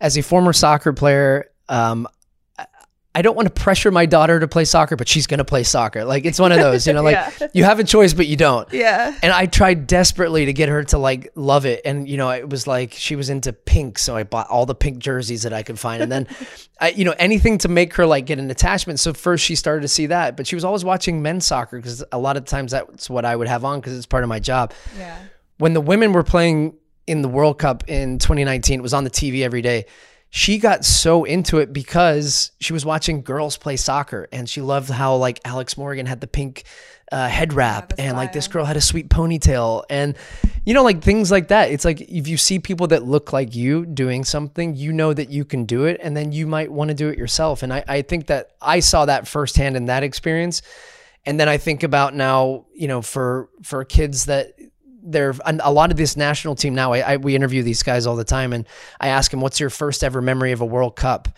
as 0.00 0.18
a 0.18 0.22
former 0.22 0.52
soccer 0.52 0.92
player, 0.92 1.50
um, 1.68 2.06
I 3.16 3.22
don't 3.22 3.36
want 3.36 3.46
to 3.46 3.62
pressure 3.62 3.92
my 3.92 4.06
daughter 4.06 4.40
to 4.40 4.48
play 4.48 4.64
soccer, 4.64 4.96
but 4.96 5.06
she's 5.06 5.28
going 5.28 5.38
to 5.38 5.44
play 5.44 5.62
soccer. 5.62 6.04
Like 6.04 6.24
it's 6.24 6.40
one 6.40 6.50
of 6.50 6.58
those, 6.58 6.84
you 6.84 6.92
know, 6.92 7.02
like 7.02 7.14
yeah. 7.40 7.46
you 7.52 7.62
have 7.62 7.78
a 7.78 7.84
choice, 7.84 8.12
but 8.12 8.26
you 8.26 8.36
don't. 8.36 8.70
Yeah. 8.72 9.16
And 9.22 9.32
I 9.32 9.46
tried 9.46 9.86
desperately 9.86 10.46
to 10.46 10.52
get 10.52 10.68
her 10.68 10.82
to 10.84 10.98
like 10.98 11.30
love 11.36 11.64
it. 11.64 11.82
And, 11.84 12.08
you 12.08 12.16
know, 12.16 12.30
it 12.30 12.50
was 12.50 12.66
like 12.66 12.92
she 12.92 13.14
was 13.14 13.30
into 13.30 13.52
pink. 13.52 14.00
So 14.00 14.16
I 14.16 14.24
bought 14.24 14.48
all 14.48 14.66
the 14.66 14.74
pink 14.74 14.98
jerseys 14.98 15.44
that 15.44 15.52
I 15.52 15.62
could 15.62 15.78
find. 15.78 16.02
And 16.02 16.10
then, 16.10 16.26
I, 16.80 16.90
you 16.90 17.04
know, 17.04 17.14
anything 17.16 17.58
to 17.58 17.68
make 17.68 17.94
her 17.94 18.04
like 18.04 18.26
get 18.26 18.40
an 18.40 18.50
attachment. 18.50 18.98
So 18.98 19.12
first 19.12 19.44
she 19.44 19.54
started 19.54 19.82
to 19.82 19.88
see 19.88 20.06
that, 20.06 20.36
but 20.36 20.48
she 20.48 20.56
was 20.56 20.64
always 20.64 20.84
watching 20.84 21.22
men's 21.22 21.46
soccer 21.46 21.76
because 21.76 22.02
a 22.10 22.18
lot 22.18 22.36
of 22.36 22.46
times 22.46 22.72
that's 22.72 23.08
what 23.08 23.24
I 23.24 23.36
would 23.36 23.46
have 23.46 23.64
on 23.64 23.78
because 23.78 23.96
it's 23.96 24.06
part 24.06 24.24
of 24.24 24.28
my 24.28 24.40
job. 24.40 24.72
Yeah. 24.98 25.16
When 25.58 25.72
the 25.72 25.80
women 25.80 26.12
were 26.12 26.24
playing 26.24 26.74
in 27.06 27.22
the 27.22 27.28
World 27.28 27.60
Cup 27.60 27.88
in 27.88 28.18
2019, 28.18 28.80
it 28.80 28.82
was 28.82 28.92
on 28.92 29.04
the 29.04 29.10
TV 29.10 29.42
every 29.42 29.62
day 29.62 29.86
she 30.36 30.58
got 30.58 30.84
so 30.84 31.22
into 31.22 31.58
it 31.58 31.72
because 31.72 32.50
she 32.58 32.72
was 32.72 32.84
watching 32.84 33.22
girls 33.22 33.56
play 33.56 33.76
soccer 33.76 34.26
and 34.32 34.50
she 34.50 34.60
loved 34.60 34.90
how 34.90 35.14
like 35.14 35.38
Alex 35.44 35.78
Morgan 35.78 36.06
had 36.06 36.20
the 36.20 36.26
pink 36.26 36.64
uh, 37.12 37.28
head 37.28 37.52
wrap 37.52 37.92
yeah, 37.96 38.06
and 38.06 38.16
like 38.16 38.32
this 38.32 38.48
girl 38.48 38.64
had 38.64 38.76
a 38.76 38.80
sweet 38.80 39.08
ponytail 39.08 39.84
and 39.88 40.16
you 40.66 40.74
know 40.74 40.82
like 40.82 41.04
things 41.04 41.30
like 41.30 41.48
that. 41.48 41.70
It's 41.70 41.84
like 41.84 42.00
if 42.00 42.26
you 42.26 42.36
see 42.36 42.58
people 42.58 42.88
that 42.88 43.04
look 43.04 43.32
like 43.32 43.54
you 43.54 43.86
doing 43.86 44.24
something 44.24 44.74
you 44.74 44.92
know 44.92 45.14
that 45.14 45.30
you 45.30 45.44
can 45.44 45.66
do 45.66 45.84
it 45.84 46.00
and 46.02 46.16
then 46.16 46.32
you 46.32 46.48
might 46.48 46.72
want 46.72 46.88
to 46.88 46.94
do 46.94 47.08
it 47.10 47.16
yourself 47.16 47.62
and 47.62 47.72
I, 47.72 47.84
I 47.86 48.02
think 48.02 48.26
that 48.26 48.56
I 48.60 48.80
saw 48.80 49.06
that 49.06 49.28
firsthand 49.28 49.76
in 49.76 49.84
that 49.84 50.02
experience 50.02 50.62
and 51.24 51.38
then 51.38 51.48
I 51.48 51.58
think 51.58 51.84
about 51.84 52.12
now 52.12 52.66
you 52.74 52.88
know 52.88 53.02
for 53.02 53.50
for 53.62 53.84
kids 53.84 54.24
that 54.24 54.54
they're 55.04 55.34
a 55.44 55.72
lot 55.72 55.90
of 55.90 55.96
this 55.96 56.16
national 56.16 56.54
team 56.54 56.74
now. 56.74 56.92
I, 56.92 57.12
I, 57.12 57.16
we 57.18 57.36
interview 57.36 57.62
these 57.62 57.82
guys 57.82 58.06
all 58.06 58.16
the 58.16 58.24
time, 58.24 58.52
and 58.52 58.66
I 59.00 59.08
ask 59.08 59.30
them, 59.30 59.40
"What's 59.40 59.60
your 59.60 59.70
first 59.70 60.02
ever 60.02 60.20
memory 60.20 60.52
of 60.52 60.60
a 60.60 60.66
World 60.66 60.96
Cup?" 60.96 61.28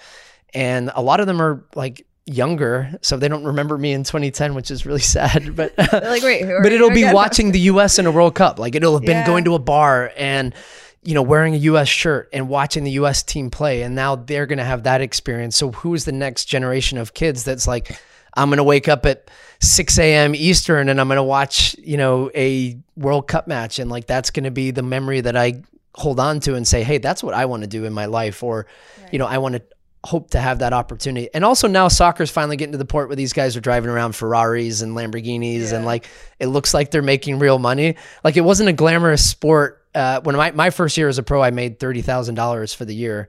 And 0.54 0.90
a 0.94 1.02
lot 1.02 1.20
of 1.20 1.26
them 1.26 1.42
are 1.42 1.66
like 1.74 2.06
younger, 2.24 2.96
so 3.02 3.16
they 3.16 3.28
don't 3.28 3.44
remember 3.44 3.76
me 3.76 3.92
in 3.92 4.04
2010, 4.04 4.54
which 4.54 4.70
is 4.70 4.86
really 4.86 5.00
sad. 5.16 5.56
But 5.56 5.76
like, 5.92 6.22
wait, 6.22 6.44
but 6.62 6.72
it'll 6.72 6.90
be 6.90 7.10
watching 7.12 7.52
the 7.52 7.60
U.S. 7.60 7.98
in 7.98 8.06
a 8.06 8.10
World 8.10 8.34
Cup. 8.34 8.58
Like 8.58 8.74
it'll 8.74 8.94
have 8.94 9.04
been 9.04 9.18
yeah. 9.18 9.26
going 9.26 9.44
to 9.44 9.54
a 9.54 9.58
bar 9.58 10.12
and 10.16 10.54
you 11.02 11.14
know 11.14 11.22
wearing 11.22 11.54
a 11.54 11.58
U.S. 11.58 11.88
shirt 11.88 12.28
and 12.32 12.48
watching 12.48 12.84
the 12.84 12.92
U.S. 12.92 13.22
team 13.22 13.50
play, 13.50 13.82
and 13.82 13.94
now 13.94 14.16
they're 14.16 14.46
going 14.46 14.58
to 14.58 14.64
have 14.64 14.84
that 14.84 15.00
experience. 15.00 15.56
So 15.56 15.72
who 15.72 15.94
is 15.94 16.04
the 16.04 16.12
next 16.12 16.44
generation 16.44 16.98
of 16.98 17.14
kids 17.14 17.44
that's 17.44 17.66
like? 17.66 18.00
I'm 18.38 18.50
going 18.50 18.58
to 18.58 18.64
wake 18.64 18.86
up 18.86 19.06
at 19.06 19.30
6 19.60 19.98
a.m. 19.98 20.34
Eastern 20.34 20.88
and 20.88 21.00
I'm 21.00 21.08
going 21.08 21.16
to 21.16 21.22
watch, 21.22 21.76
you 21.78 21.96
know, 21.96 22.30
a 22.34 22.78
World 22.96 23.28
Cup 23.28 23.46
match. 23.46 23.78
And 23.78 23.90
like, 23.90 24.06
that's 24.06 24.30
going 24.30 24.44
to 24.44 24.50
be 24.50 24.70
the 24.70 24.82
memory 24.82 25.20
that 25.20 25.36
I 25.36 25.62
hold 25.94 26.20
on 26.20 26.40
to 26.40 26.54
and 26.54 26.66
say, 26.66 26.82
hey, 26.82 26.98
that's 26.98 27.22
what 27.22 27.34
I 27.34 27.46
want 27.46 27.62
to 27.62 27.66
do 27.66 27.84
in 27.84 27.92
my 27.92 28.06
life. 28.06 28.42
Or, 28.42 28.66
right. 29.00 29.12
you 29.12 29.18
know, 29.18 29.26
I 29.26 29.38
want 29.38 29.54
to 29.56 29.62
hope 30.04 30.30
to 30.30 30.40
have 30.40 30.60
that 30.60 30.72
opportunity. 30.72 31.28
And 31.34 31.44
also 31.44 31.66
now 31.66 31.88
soccer's 31.88 32.30
finally 32.30 32.56
getting 32.56 32.72
to 32.72 32.78
the 32.78 32.84
point 32.84 33.08
where 33.08 33.16
these 33.16 33.32
guys 33.32 33.56
are 33.56 33.60
driving 33.60 33.90
around 33.90 34.14
Ferraris 34.14 34.82
and 34.82 34.96
Lamborghinis 34.96 35.70
yeah. 35.70 35.76
and 35.76 35.84
like, 35.84 36.06
it 36.38 36.46
looks 36.46 36.72
like 36.72 36.90
they're 36.90 37.02
making 37.02 37.38
real 37.38 37.58
money. 37.58 37.96
Like, 38.22 38.36
it 38.36 38.42
wasn't 38.42 38.68
a 38.68 38.72
glamorous 38.72 39.28
sport. 39.28 39.82
Uh, 39.94 40.20
when 40.20 40.36
my, 40.36 40.50
my 40.52 40.70
first 40.70 40.96
year 40.96 41.08
as 41.08 41.18
a 41.18 41.22
pro, 41.22 41.42
I 41.42 41.50
made 41.50 41.80
$30,000 41.80 42.76
for 42.76 42.84
the 42.84 42.94
year 42.94 43.28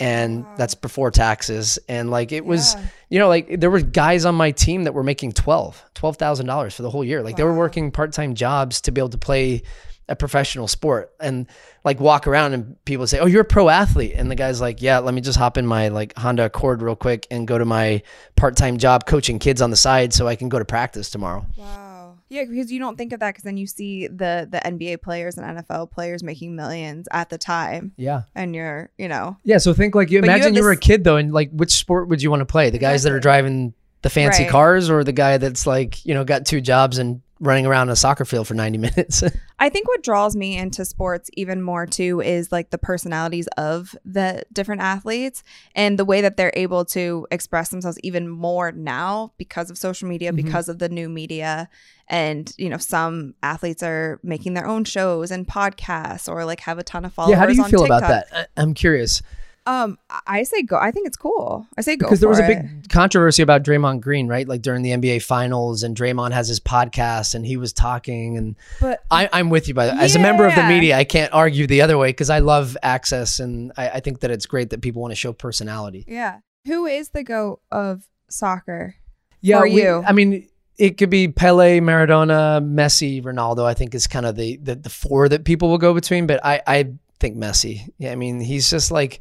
and 0.00 0.44
wow. 0.44 0.54
that's 0.56 0.74
before 0.74 1.10
taxes 1.10 1.78
and 1.88 2.10
like 2.10 2.32
it 2.32 2.44
was 2.44 2.74
yeah. 2.74 2.86
you 3.10 3.18
know 3.18 3.28
like 3.28 3.60
there 3.60 3.70
were 3.70 3.80
guys 3.80 4.24
on 4.24 4.34
my 4.34 4.50
team 4.50 4.84
that 4.84 4.94
were 4.94 5.04
making 5.04 5.30
12 5.30 5.84
$12,000 5.94 6.74
for 6.74 6.82
the 6.82 6.90
whole 6.90 7.04
year 7.04 7.22
like 7.22 7.34
wow. 7.34 7.36
they 7.36 7.44
were 7.44 7.54
working 7.54 7.90
part-time 7.90 8.34
jobs 8.34 8.80
to 8.80 8.90
be 8.90 9.00
able 9.00 9.10
to 9.10 9.18
play 9.18 9.62
a 10.08 10.16
professional 10.16 10.66
sport 10.66 11.12
and 11.20 11.46
like 11.84 12.00
walk 12.00 12.26
around 12.26 12.52
and 12.54 12.82
people 12.84 13.06
say 13.06 13.20
oh 13.20 13.26
you're 13.26 13.42
a 13.42 13.44
pro 13.44 13.68
athlete 13.68 14.14
and 14.16 14.30
the 14.30 14.34
guy's 14.34 14.60
like 14.60 14.82
yeah 14.82 14.98
let 14.98 15.14
me 15.14 15.20
just 15.20 15.38
hop 15.38 15.56
in 15.56 15.66
my 15.66 15.88
like 15.88 16.16
Honda 16.16 16.46
Accord 16.46 16.82
real 16.82 16.96
quick 16.96 17.26
and 17.30 17.46
go 17.46 17.58
to 17.58 17.64
my 17.64 18.02
part-time 18.36 18.78
job 18.78 19.06
coaching 19.06 19.38
kids 19.38 19.62
on 19.62 19.70
the 19.70 19.76
side 19.76 20.12
so 20.12 20.26
I 20.26 20.34
can 20.34 20.48
go 20.48 20.58
to 20.58 20.64
practice 20.64 21.10
tomorrow 21.10 21.46
wow 21.56 21.89
yeah, 22.30 22.44
because 22.44 22.70
you 22.70 22.78
don't 22.78 22.96
think 22.96 23.12
of 23.12 23.18
that 23.20 23.30
because 23.30 23.42
then 23.42 23.56
you 23.56 23.66
see 23.66 24.06
the 24.06 24.48
the 24.48 24.60
NBA 24.64 25.02
players 25.02 25.36
and 25.36 25.58
NFL 25.58 25.90
players 25.90 26.22
making 26.22 26.54
millions 26.54 27.08
at 27.10 27.28
the 27.28 27.36
time. 27.36 27.92
Yeah. 27.96 28.22
And 28.36 28.54
you're, 28.54 28.90
you 28.96 29.08
know. 29.08 29.36
Yeah, 29.42 29.58
so 29.58 29.74
think 29.74 29.96
like 29.96 30.10
you 30.10 30.20
imagine 30.20 30.54
you, 30.54 30.60
you 30.60 30.64
were 30.64 30.70
a 30.70 30.76
kid 30.76 31.02
though 31.02 31.16
and 31.16 31.32
like 31.32 31.50
which 31.50 31.72
sport 31.72 32.08
would 32.08 32.22
you 32.22 32.30
want 32.30 32.40
to 32.40 32.46
play? 32.46 32.70
The 32.70 32.78
guys 32.78 33.00
exactly. 33.00 33.10
that 33.10 33.16
are 33.16 33.20
driving 33.20 33.74
the 34.02 34.10
fancy 34.10 34.44
right. 34.44 34.52
cars 34.52 34.88
or 34.88 35.02
the 35.02 35.12
guy 35.12 35.38
that's 35.38 35.66
like, 35.66 36.06
you 36.06 36.14
know, 36.14 36.22
got 36.22 36.46
two 36.46 36.60
jobs 36.60 36.98
and 36.98 37.20
running 37.40 37.64
around 37.66 37.88
a 37.88 37.96
soccer 37.96 38.24
field 38.24 38.46
for 38.46 38.54
90 38.54 38.78
minutes. 38.78 39.24
I 39.58 39.68
think 39.68 39.88
what 39.88 40.02
draws 40.02 40.36
me 40.36 40.56
into 40.56 40.84
sports 40.84 41.30
even 41.34 41.62
more 41.62 41.86
too 41.86 42.20
is 42.20 42.52
like 42.52 42.70
the 42.70 42.78
personalities 42.78 43.48
of 43.56 43.96
the 44.04 44.44
different 44.52 44.82
athletes 44.82 45.42
and 45.74 45.98
the 45.98 46.04
way 46.04 46.20
that 46.20 46.36
they're 46.36 46.52
able 46.54 46.84
to 46.86 47.26
express 47.30 47.70
themselves 47.70 47.98
even 48.02 48.28
more 48.28 48.72
now 48.72 49.32
because 49.38 49.70
of 49.70 49.78
social 49.78 50.08
media, 50.08 50.30
mm-hmm. 50.32 50.44
because 50.44 50.68
of 50.68 50.78
the 50.78 50.88
new 50.88 51.08
media. 51.08 51.68
And, 52.08 52.52
you 52.58 52.68
know, 52.68 52.76
some 52.76 53.34
athletes 53.42 53.82
are 53.82 54.20
making 54.22 54.54
their 54.54 54.66
own 54.66 54.84
shows 54.84 55.30
and 55.30 55.46
podcasts 55.46 56.28
or 56.28 56.44
like 56.44 56.60
have 56.60 56.78
a 56.78 56.82
ton 56.82 57.04
of 57.04 57.14
followers. 57.14 57.32
Yeah, 57.32 57.38
how 57.38 57.46
do 57.46 57.54
you 57.54 57.64
feel 57.64 57.80
TikTok. 57.80 58.02
about 58.02 58.24
that? 58.30 58.50
I'm 58.56 58.74
curious. 58.74 59.22
Um, 59.66 59.98
I 60.26 60.42
say 60.42 60.62
go. 60.62 60.76
I 60.76 60.90
think 60.90 61.06
it's 61.06 61.16
cool. 61.16 61.66
I 61.76 61.82
say 61.82 61.96
go 61.96 62.06
because 62.06 62.20
there 62.20 62.28
was 62.28 62.38
a 62.38 62.46
big 62.46 62.88
controversy 62.88 63.42
about 63.42 63.62
Draymond 63.62 64.00
Green, 64.00 64.26
right? 64.26 64.48
Like 64.48 64.62
during 64.62 64.82
the 64.82 64.90
NBA 64.90 65.22
Finals, 65.22 65.82
and 65.82 65.96
Draymond 65.96 66.32
has 66.32 66.48
his 66.48 66.60
podcast, 66.60 67.34
and 67.34 67.44
he 67.44 67.56
was 67.56 67.72
talking, 67.72 68.36
and 68.36 68.56
but 68.80 69.04
I, 69.10 69.28
am 69.32 69.50
with 69.50 69.68
you 69.68 69.74
by 69.74 69.86
that. 69.86 69.98
As 69.98 70.16
a 70.16 70.18
member 70.18 70.46
of 70.46 70.54
the 70.54 70.64
media, 70.64 70.96
I 70.96 71.04
can't 71.04 71.32
argue 71.32 71.66
the 71.66 71.82
other 71.82 71.98
way 71.98 72.08
because 72.08 72.30
I 72.30 72.38
love 72.38 72.76
access, 72.82 73.38
and 73.38 73.72
I, 73.76 73.90
I 73.90 74.00
think 74.00 74.20
that 74.20 74.30
it's 74.30 74.46
great 74.46 74.70
that 74.70 74.80
people 74.80 75.02
want 75.02 75.12
to 75.12 75.16
show 75.16 75.32
personality. 75.32 76.04
Yeah. 76.08 76.38
Who 76.66 76.86
is 76.86 77.10
the 77.10 77.22
goat 77.22 77.60
of 77.70 78.06
soccer? 78.28 78.96
Yeah, 79.40 79.58
for 79.58 79.64
we, 79.64 79.82
you? 79.82 80.02
I 80.06 80.12
mean, 80.12 80.48
it 80.78 80.96
could 80.96 81.10
be 81.10 81.28
Pele, 81.28 81.80
Maradona, 81.80 82.62
Messi, 82.62 83.22
Ronaldo. 83.22 83.64
I 83.64 83.74
think 83.74 83.94
is 83.94 84.06
kind 84.06 84.26
of 84.26 84.36
the, 84.36 84.56
the 84.56 84.74
the 84.74 84.90
four 84.90 85.28
that 85.28 85.44
people 85.44 85.68
will 85.68 85.78
go 85.78 85.94
between. 85.94 86.26
But 86.26 86.44
I 86.44 86.62
I 86.66 86.92
think 87.20 87.36
Messi. 87.36 87.88
Yeah, 87.98 88.12
I 88.12 88.16
mean 88.16 88.40
he's 88.40 88.68
just 88.68 88.90
like 88.90 89.20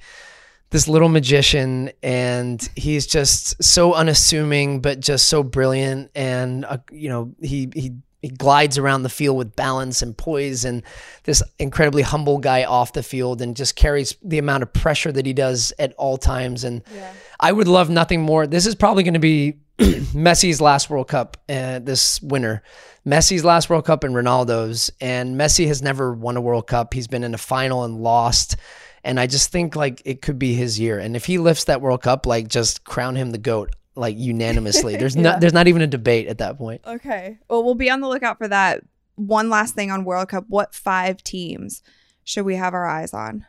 this 0.71 0.87
little 0.87 1.09
magician, 1.09 1.91
and 2.03 2.61
he's 2.75 3.07
just 3.07 3.63
so 3.63 3.93
unassuming, 3.93 4.81
but 4.81 4.99
just 4.99 5.27
so 5.27 5.43
brilliant. 5.43 6.11
And 6.15 6.65
uh, 6.65 6.77
you 6.91 7.09
know 7.09 7.33
he 7.41 7.69
he 7.75 7.93
he 8.21 8.29
glides 8.29 8.77
around 8.77 9.03
the 9.03 9.09
field 9.09 9.37
with 9.37 9.55
balance 9.55 10.01
and 10.01 10.17
poise 10.17 10.65
and 10.65 10.83
this 11.23 11.41
incredibly 11.57 12.01
humble 12.01 12.37
guy 12.37 12.65
off 12.65 12.91
the 12.93 13.03
field 13.03 13.41
and 13.41 13.55
just 13.55 13.75
carries 13.77 14.15
the 14.21 14.37
amount 14.37 14.61
of 14.61 14.73
pressure 14.73 15.11
that 15.11 15.25
he 15.25 15.31
does 15.31 15.71
at 15.79 15.93
all 15.93 16.17
times 16.17 16.65
and 16.65 16.83
yeah. 16.93 17.13
I 17.39 17.51
would 17.53 17.69
love 17.69 17.89
nothing 17.89 18.21
more. 18.21 18.45
This 18.45 18.65
is 18.65 18.75
probably 18.75 19.03
going 19.03 19.13
to 19.13 19.19
be 19.19 19.59
Messi's 19.79 20.59
last 20.59 20.89
World 20.89 21.07
Cup 21.07 21.37
uh, 21.47 21.79
this 21.79 22.21
winter. 22.21 22.61
Messi's 23.05 23.43
last 23.43 23.69
World 23.69 23.85
Cup 23.85 24.03
and 24.03 24.13
Ronaldo's 24.13 24.91
and 24.99 25.35
Messi 25.35 25.67
has 25.67 25.81
never 25.81 26.13
won 26.13 26.37
a 26.37 26.41
World 26.41 26.67
Cup. 26.67 26.93
He's 26.93 27.07
been 27.07 27.23
in 27.23 27.33
a 27.33 27.39
final 27.39 27.83
and 27.83 28.01
lost. 28.01 28.55
And 29.03 29.19
I 29.19 29.27
just 29.27 29.51
think 29.51 29.75
like 29.75 30.01
it 30.05 30.21
could 30.21 30.37
be 30.37 30.53
his 30.53 30.79
year. 30.79 30.99
And 30.99 31.15
if 31.15 31.25
he 31.25 31.37
lifts 31.37 31.65
that 31.65 31.81
World 31.81 32.01
Cup, 32.01 32.25
like 32.25 32.47
just 32.47 32.83
crown 32.83 33.15
him 33.15 33.31
the 33.31 33.37
GOAT 33.37 33.73
like 33.95 34.17
unanimously. 34.17 34.95
There's 34.97 35.15
yeah. 35.15 35.23
not 35.23 35.41
there's 35.41 35.53
not 35.53 35.67
even 35.67 35.81
a 35.81 35.87
debate 35.87 36.27
at 36.27 36.39
that 36.39 36.57
point. 36.57 36.81
Okay. 36.85 37.37
Well, 37.49 37.63
we'll 37.63 37.75
be 37.75 37.89
on 37.89 38.01
the 38.01 38.07
lookout 38.07 38.37
for 38.37 38.47
that. 38.47 38.83
One 39.15 39.49
last 39.49 39.75
thing 39.75 39.91
on 39.91 40.05
World 40.05 40.29
Cup. 40.29 40.45
What 40.47 40.73
five 40.73 41.23
teams 41.23 41.83
should 42.23 42.45
we 42.45 42.55
have 42.55 42.73
our 42.73 42.87
eyes 42.87 43.13
on? 43.13 43.45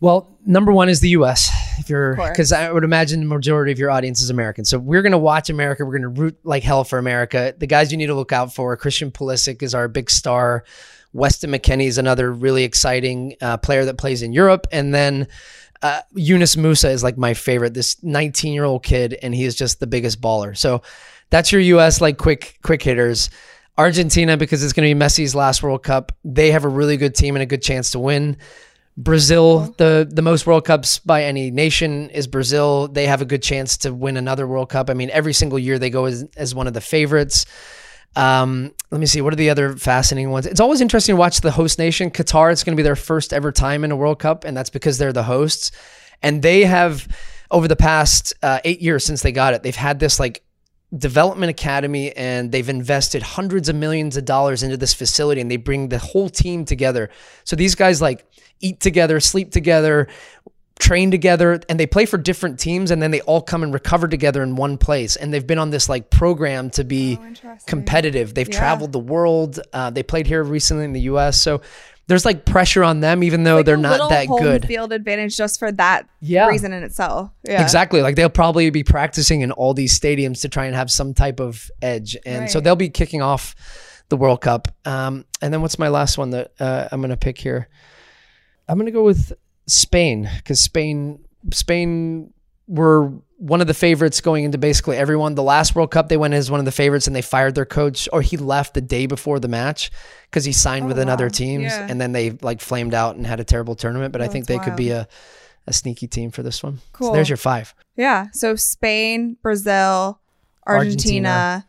Well, 0.00 0.38
number 0.46 0.72
one 0.72 0.88
is 0.88 1.00
the 1.00 1.08
U.S. 1.10 1.50
If 1.78 1.90
you're, 1.90 2.14
because 2.14 2.52
I 2.52 2.70
would 2.70 2.84
imagine 2.84 3.20
the 3.20 3.26
majority 3.26 3.72
of 3.72 3.78
your 3.78 3.90
audience 3.90 4.22
is 4.22 4.30
American, 4.30 4.64
so 4.64 4.78
we're 4.78 5.02
gonna 5.02 5.18
watch 5.18 5.50
America. 5.50 5.84
We're 5.84 5.98
gonna 5.98 6.08
root 6.08 6.38
like 6.44 6.62
hell 6.62 6.84
for 6.84 6.98
America. 6.98 7.54
The 7.56 7.66
guys 7.66 7.90
you 7.90 7.98
need 7.98 8.06
to 8.06 8.14
look 8.14 8.32
out 8.32 8.54
for: 8.54 8.76
Christian 8.76 9.10
Pulisic 9.10 9.62
is 9.62 9.74
our 9.74 9.88
big 9.88 10.08
star. 10.10 10.64
Weston 11.12 11.50
McKennie 11.50 11.86
is 11.86 11.98
another 11.98 12.32
really 12.32 12.64
exciting 12.64 13.34
uh, 13.40 13.56
player 13.56 13.84
that 13.86 13.98
plays 13.98 14.22
in 14.22 14.32
Europe, 14.32 14.66
and 14.70 14.94
then 14.94 15.26
uh, 15.82 16.02
Yunus 16.14 16.54
Musah 16.54 16.90
is 16.90 17.02
like 17.02 17.18
my 17.18 17.34
favorite. 17.34 17.74
This 17.74 18.02
19 18.04 18.52
year 18.52 18.64
old 18.64 18.84
kid, 18.84 19.18
and 19.20 19.34
he 19.34 19.44
is 19.44 19.56
just 19.56 19.80
the 19.80 19.86
biggest 19.88 20.20
baller. 20.20 20.56
So 20.56 20.82
that's 21.30 21.50
your 21.50 21.60
U.S. 21.60 22.00
like 22.00 22.18
quick 22.18 22.58
quick 22.62 22.82
hitters. 22.82 23.30
Argentina 23.76 24.36
because 24.36 24.64
it's 24.64 24.72
going 24.72 24.88
to 24.88 24.94
be 24.94 25.00
Messi's 25.00 25.36
last 25.36 25.62
World 25.62 25.84
Cup. 25.84 26.10
They 26.24 26.50
have 26.50 26.64
a 26.64 26.68
really 26.68 26.96
good 26.96 27.14
team 27.14 27.36
and 27.36 27.44
a 27.44 27.46
good 27.46 27.62
chance 27.62 27.92
to 27.92 28.00
win. 28.00 28.36
Brazil, 29.00 29.72
the 29.78 30.08
the 30.10 30.22
most 30.22 30.44
World 30.44 30.64
Cups 30.64 30.98
by 30.98 31.22
any 31.22 31.52
nation 31.52 32.10
is 32.10 32.26
Brazil. 32.26 32.88
They 32.88 33.06
have 33.06 33.22
a 33.22 33.24
good 33.24 33.44
chance 33.44 33.76
to 33.78 33.94
win 33.94 34.16
another 34.16 34.44
World 34.44 34.70
Cup. 34.70 34.90
I 34.90 34.94
mean, 34.94 35.08
every 35.10 35.32
single 35.32 35.56
year 35.56 35.78
they 35.78 35.88
go 35.88 36.06
as, 36.06 36.24
as 36.36 36.52
one 36.52 36.66
of 36.66 36.74
the 36.74 36.80
favorites. 36.80 37.46
Um, 38.16 38.74
let 38.90 38.98
me 38.98 39.06
see. 39.06 39.20
What 39.20 39.32
are 39.32 39.36
the 39.36 39.50
other 39.50 39.76
fascinating 39.76 40.32
ones? 40.32 40.46
It's 40.46 40.58
always 40.58 40.80
interesting 40.80 41.14
to 41.14 41.16
watch 41.16 41.42
the 41.42 41.52
host 41.52 41.78
nation, 41.78 42.10
Qatar. 42.10 42.50
It's 42.50 42.64
going 42.64 42.76
to 42.76 42.76
be 42.76 42.82
their 42.82 42.96
first 42.96 43.32
ever 43.32 43.52
time 43.52 43.84
in 43.84 43.92
a 43.92 43.96
World 43.96 44.18
Cup, 44.18 44.42
and 44.42 44.56
that's 44.56 44.70
because 44.70 44.98
they're 44.98 45.12
the 45.12 45.22
hosts. 45.22 45.70
And 46.20 46.42
they 46.42 46.64
have, 46.64 47.06
over 47.52 47.68
the 47.68 47.76
past 47.76 48.34
uh, 48.42 48.58
eight 48.64 48.80
years 48.80 49.04
since 49.04 49.22
they 49.22 49.30
got 49.30 49.54
it, 49.54 49.62
they've 49.62 49.76
had 49.76 50.00
this 50.00 50.18
like 50.18 50.42
development 50.96 51.50
academy 51.50 52.16
and 52.16 52.50
they've 52.50 52.68
invested 52.68 53.22
hundreds 53.22 53.68
of 53.68 53.76
millions 53.76 54.16
of 54.16 54.24
dollars 54.24 54.62
into 54.62 54.76
this 54.76 54.94
facility 54.94 55.40
and 55.40 55.50
they 55.50 55.56
bring 55.56 55.88
the 55.88 55.98
whole 55.98 56.28
team 56.28 56.64
together. 56.64 57.10
So 57.44 57.56
these 57.56 57.74
guys 57.74 58.00
like 58.00 58.24
eat 58.60 58.80
together, 58.80 59.20
sleep 59.20 59.50
together, 59.50 60.08
train 60.78 61.10
together 61.10 61.60
and 61.68 61.78
they 61.78 61.86
play 61.86 62.06
for 62.06 62.16
different 62.16 62.58
teams 62.58 62.90
and 62.90 63.02
then 63.02 63.10
they 63.10 63.20
all 63.22 63.42
come 63.42 63.62
and 63.62 63.74
recover 63.74 64.08
together 64.08 64.42
in 64.42 64.56
one 64.56 64.78
place. 64.78 65.16
And 65.16 65.32
they've 65.32 65.46
been 65.46 65.58
on 65.58 65.70
this 65.70 65.88
like 65.90 66.08
program 66.08 66.70
to 66.70 66.84
be 66.84 67.18
oh, 67.20 67.56
competitive. 67.66 68.32
They've 68.32 68.48
yeah. 68.48 68.58
traveled 68.58 68.92
the 68.92 68.98
world. 68.98 69.60
Uh, 69.72 69.90
they 69.90 70.02
played 70.02 70.26
here 70.26 70.42
recently 70.42 70.84
in 70.84 70.92
the 70.92 71.00
us 71.02 71.40
so 71.40 71.60
there's 72.08 72.24
like 72.24 72.44
pressure 72.44 72.82
on 72.82 73.00
them 73.00 73.22
even 73.22 73.44
though 73.44 73.56
like 73.56 73.66
they're 73.66 73.76
not 73.76 74.10
that 74.10 74.26
good. 74.26 74.66
field 74.66 74.92
advantage 74.92 75.36
just 75.36 75.58
for 75.58 75.70
that 75.72 76.08
yeah. 76.20 76.48
reason 76.48 76.72
in 76.72 76.82
itself. 76.82 77.30
Yeah. 77.44 77.62
Exactly. 77.62 78.02
Like 78.02 78.16
they'll 78.16 78.30
probably 78.30 78.70
be 78.70 78.82
practicing 78.82 79.42
in 79.42 79.52
all 79.52 79.74
these 79.74 79.98
stadiums 79.98 80.40
to 80.40 80.48
try 80.48 80.64
and 80.64 80.74
have 80.74 80.90
some 80.90 81.14
type 81.14 81.38
of 81.38 81.70
edge. 81.82 82.16
And 82.26 82.40
right. 82.40 82.50
so 82.50 82.60
they'll 82.60 82.76
be 82.76 82.88
kicking 82.88 83.20
off 83.22 83.54
the 84.08 84.16
world 84.16 84.40
cup. 84.40 84.68
Um, 84.86 85.26
and 85.42 85.52
then 85.52 85.60
what's 85.60 85.78
my 85.78 85.88
last 85.88 86.16
one 86.16 86.30
that 86.30 86.52
uh, 86.58 86.88
i'm 86.90 87.00
gonna 87.00 87.16
pick 87.16 87.38
here? 87.38 87.68
I'm 88.68 88.78
gonna 88.78 88.90
go 88.90 89.04
with 89.04 89.34
Spain 89.66 90.28
because 90.38 90.60
Spain 90.60 91.24
Spain 91.52 92.32
were 92.66 93.12
one 93.38 93.60
of 93.60 93.68
the 93.68 93.74
favorites 93.74 94.20
going 94.20 94.44
into 94.44 94.58
basically 94.58 94.96
everyone. 94.96 95.36
The 95.36 95.42
last 95.44 95.74
World 95.74 95.92
Cup 95.92 96.08
they 96.08 96.16
went 96.16 96.34
as 96.34 96.50
one 96.50 96.60
of 96.60 96.66
the 96.66 96.72
favorites 96.72 97.06
and 97.06 97.14
they 97.14 97.22
fired 97.22 97.54
their 97.54 97.64
coach 97.64 98.08
or 98.12 98.20
he 98.20 98.36
left 98.36 98.74
the 98.74 98.80
day 98.80 99.06
before 99.06 99.38
the 99.38 99.48
match 99.48 99.90
because 100.24 100.44
he 100.44 100.52
signed 100.52 100.84
oh, 100.84 100.88
with 100.88 100.96
wow. 100.96 101.04
another 101.04 101.30
team 101.30 101.62
yeah. 101.62 101.86
and 101.88 102.00
then 102.00 102.12
they 102.12 102.32
like 102.42 102.60
flamed 102.60 102.94
out 102.94 103.16
and 103.16 103.26
had 103.26 103.38
a 103.40 103.44
terrible 103.44 103.76
tournament. 103.76 104.12
But 104.12 104.20
oh, 104.20 104.24
I 104.24 104.28
think 104.28 104.46
they 104.46 104.56
wild. 104.56 104.64
could 104.64 104.76
be 104.76 104.90
a 104.90 105.08
a 105.68 105.72
sneaky 105.72 106.08
team 106.08 106.30
for 106.30 106.42
this 106.42 106.62
one. 106.62 106.78
Cool. 106.92 107.08
So 107.08 107.12
there's 107.12 107.28
your 107.28 107.36
five. 107.36 107.74
Yeah. 107.94 108.28
So 108.32 108.56
Spain, 108.56 109.36
Brazil, 109.42 110.18
Argentina, 110.66 111.28
Argentina 111.28 111.66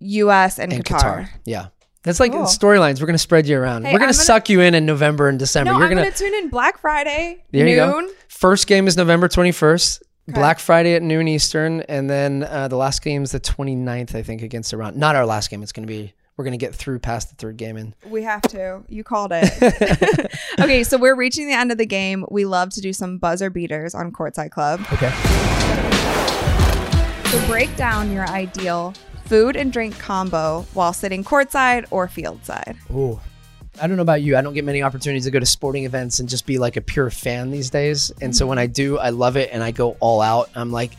US, 0.00 0.58
and, 0.58 0.72
and 0.72 0.84
Qatar. 0.84 1.00
Qatar. 1.00 1.28
Yeah. 1.44 1.68
That's 2.02 2.18
like 2.18 2.32
cool. 2.32 2.42
storylines. 2.42 3.00
We're 3.00 3.06
gonna 3.06 3.18
spread 3.18 3.46
you 3.46 3.56
around. 3.56 3.84
Hey, 3.84 3.92
We're 3.92 3.98
gonna, 3.98 4.12
gonna, 4.12 4.24
suck 4.24 4.48
you 4.48 4.60
in 4.60 4.74
in 4.74 4.84
November 4.84 5.28
and 5.28 5.38
December. 5.38 5.70
No, 5.70 5.78
You're 5.78 5.86
I'm 5.86 5.92
gonna, 5.92 6.02
gonna 6.02 6.16
tune 6.16 6.34
in 6.34 6.48
Black 6.50 6.78
Friday 6.78 7.44
there 7.52 7.64
noon. 7.64 7.70
You 7.70 7.76
go. 7.76 8.08
First 8.28 8.66
game 8.66 8.88
is 8.88 8.96
November 8.96 9.28
21st. 9.28 10.02
Black 10.28 10.58
Friday 10.58 10.94
at 10.94 11.02
noon 11.02 11.28
Eastern, 11.28 11.80
and 11.82 12.08
then 12.08 12.44
uh, 12.44 12.68
the 12.68 12.76
last 12.76 13.02
game 13.02 13.22
is 13.22 13.32
the 13.32 13.40
29th, 13.40 14.14
I 14.14 14.22
think, 14.22 14.42
against 14.42 14.72
Iran. 14.72 14.98
Not 14.98 15.16
our 15.16 15.26
last 15.26 15.50
game. 15.50 15.62
It's 15.62 15.72
gonna 15.72 15.86
be. 15.86 16.14
We're 16.36 16.44
gonna 16.44 16.56
get 16.56 16.74
through 16.74 17.00
past 17.00 17.28
the 17.28 17.36
third 17.36 17.56
game, 17.56 17.76
and 17.76 17.94
we 18.08 18.22
have 18.22 18.42
to. 18.42 18.82
You 18.88 19.04
called 19.04 19.32
it. 19.34 20.30
okay, 20.60 20.82
so 20.82 20.96
we're 20.96 21.14
reaching 21.14 21.46
the 21.46 21.52
end 21.52 21.70
of 21.70 21.78
the 21.78 21.86
game. 21.86 22.24
We 22.30 22.44
love 22.46 22.70
to 22.70 22.80
do 22.80 22.92
some 22.92 23.18
buzzer 23.18 23.50
beaters 23.50 23.94
on 23.94 24.12
Courtside 24.12 24.50
Club. 24.50 24.80
Okay. 24.92 25.10
So 27.30 27.46
break 27.46 27.74
down 27.76 28.12
your 28.12 28.26
ideal 28.28 28.94
food 29.32 29.56
and 29.56 29.72
drink 29.72 29.98
combo 29.98 30.66
while 30.74 30.92
sitting 30.92 31.24
courtside 31.24 31.86
or 31.90 32.06
fieldside? 32.06 32.76
Ooh. 32.90 33.18
I 33.80 33.86
don't 33.86 33.96
know 33.96 34.02
about 34.02 34.22
you. 34.22 34.36
I 34.36 34.42
don't 34.42 34.54
get 34.54 34.64
many 34.64 34.82
opportunities 34.82 35.24
to 35.24 35.30
go 35.30 35.38
to 35.38 35.46
sporting 35.46 35.84
events 35.84 36.20
and 36.20 36.28
just 36.28 36.46
be 36.46 36.58
like 36.58 36.76
a 36.76 36.80
pure 36.80 37.10
fan 37.10 37.50
these 37.50 37.70
days. 37.70 38.10
And 38.10 38.18
mm-hmm. 38.18 38.32
so 38.32 38.46
when 38.46 38.58
I 38.58 38.66
do, 38.66 38.98
I 38.98 39.10
love 39.10 39.36
it 39.36 39.50
and 39.52 39.62
I 39.62 39.70
go 39.70 39.96
all 40.00 40.20
out. 40.20 40.50
I'm 40.54 40.70
like 40.70 40.92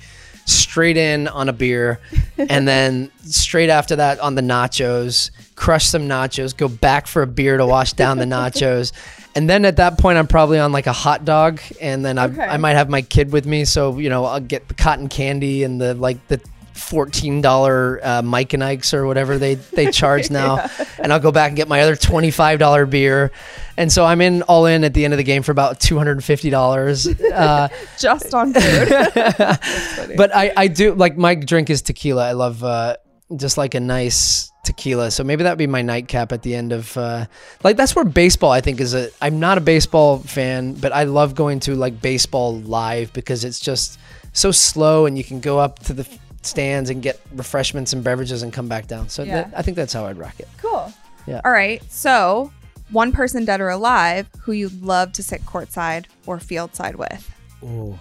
straight 0.45 0.97
in 0.97 1.27
on 1.27 1.49
a 1.49 1.53
beer 1.53 1.99
and 2.38 2.67
then 2.67 3.12
straight 3.23 3.69
after 3.69 3.95
that 3.97 4.19
on 4.19 4.36
the 4.36 4.41
nachos, 4.41 5.31
crush 5.55 5.86
some 5.86 6.07
nachos, 6.07 6.55
go 6.55 6.67
back 6.67 7.07
for 7.07 7.21
a 7.21 7.27
beer 7.27 7.57
to 7.57 7.65
wash 7.65 7.93
down 7.93 8.17
the 8.17 8.25
nachos. 8.25 8.91
And 9.36 9.49
then 9.49 9.65
at 9.65 9.77
that 9.77 9.97
point, 9.97 10.19
I'm 10.19 10.27
probably 10.27 10.59
on 10.59 10.71
like 10.71 10.86
a 10.86 10.93
hot 10.93 11.25
dog, 11.25 11.59
and 11.81 12.05
then 12.05 12.19
okay. 12.19 12.39
I, 12.39 12.53
I 12.53 12.57
might 12.57 12.73
have 12.73 12.88
my 12.88 13.01
kid 13.01 13.31
with 13.31 13.47
me, 13.47 13.65
so 13.65 13.97
you 13.97 14.07
know 14.07 14.25
I'll 14.25 14.39
get 14.39 14.67
the 14.67 14.75
cotton 14.75 15.09
candy 15.09 15.63
and 15.63 15.81
the 15.81 15.95
like 15.95 16.27
the 16.27 16.39
fourteen 16.73 17.41
dollar 17.41 17.99
uh, 18.03 18.21
Mike 18.21 18.53
and 18.53 18.63
Ike's 18.63 18.93
or 18.93 19.05
whatever 19.05 19.38
they 19.38 19.55
they 19.55 19.91
charge 19.91 20.29
now, 20.31 20.57
yeah. 20.57 20.86
and 20.99 21.13
I'll 21.13 21.19
go 21.19 21.31
back 21.31 21.49
and 21.49 21.57
get 21.57 21.67
my 21.67 21.81
other 21.81 21.95
twenty 21.95 22.31
five 22.31 22.59
dollar 22.59 22.86
beer, 22.86 23.31
and 23.77 23.91
so 23.91 24.05
I'm 24.05 24.21
in 24.21 24.41
all 24.43 24.65
in 24.65 24.83
at 24.83 24.93
the 24.93 25.05
end 25.05 25.13
of 25.13 25.17
the 25.17 25.23
game 25.23 25.43
for 25.43 25.51
about 25.51 25.79
two 25.79 25.97
hundred 25.97 26.13
and 26.13 26.23
fifty 26.23 26.49
dollars, 26.49 27.07
uh, 27.07 27.69
just 27.99 28.33
on 28.33 28.53
food. 28.53 28.89
but 30.17 30.36
I 30.36 30.53
I 30.55 30.67
do 30.67 30.93
like 30.93 31.17
my 31.17 31.36
drink 31.36 31.69
is 31.69 31.81
tequila. 31.81 32.27
I 32.27 32.31
love 32.33 32.63
uh, 32.63 32.97
just 33.36 33.57
like 33.57 33.75
a 33.75 33.79
nice 33.79 34.51
tequila. 34.63 35.12
So 35.12 35.23
maybe 35.23 35.43
that 35.43 35.51
would 35.51 35.57
be 35.57 35.67
my 35.67 35.81
nightcap 35.81 36.31
at 36.31 36.41
the 36.41 36.55
end 36.55 36.71
of 36.71 36.95
uh, 36.97 37.25
like 37.63 37.77
that's 37.77 37.95
where 37.95 38.05
baseball 38.05 38.51
I 38.51 38.62
think 38.62 38.79
is 38.79 38.93
a 38.93 39.09
I'm 39.21 39.39
not 39.39 39.57
a 39.57 39.62
baseball 39.62 40.19
fan, 40.19 40.73
but 40.73 40.91
I 40.91 41.03
love 41.03 41.36
going 41.36 41.59
to 41.62 41.75
like 41.75 42.01
baseball 42.01 42.59
live 42.59 43.13
because 43.13 43.43
it's 43.43 43.59
just 43.59 43.99
so 44.31 44.51
slow 44.51 45.05
and 45.05 45.17
you 45.17 45.23
can 45.23 45.39
go 45.39 45.59
up 45.59 45.79
to 45.79 45.93
the 45.93 46.07
stands 46.45 46.89
and 46.89 47.01
get 47.01 47.19
refreshments 47.34 47.93
and 47.93 48.03
beverages 48.03 48.43
and 48.43 48.51
come 48.51 48.67
back 48.67 48.88
down. 48.88 49.10
So 49.10 49.23
yeah. 49.23 49.43
that, 49.43 49.53
I 49.56 49.62
think 49.62 49.77
that's 49.77 49.93
how 49.93 50.06
I'd 50.06 50.17
rock 50.17 50.39
it. 50.39 50.47
Cool. 50.58 50.91
Yeah. 51.27 51.41
All 51.45 51.51
right. 51.51 51.82
So 51.91 52.51
one 52.91 53.12
person 53.12 53.45
dead 53.45 53.62
or 53.62 53.69
alive 53.69 54.29
who 54.41 54.51
you'd 54.51 54.82
love 54.82 55.12
to 55.13 55.23
sit 55.23 55.41
courtside 55.45 56.06
or 56.25 56.39
field 56.39 56.75
side 56.75 56.95
with. 56.95 57.29
Oh, 57.63 57.99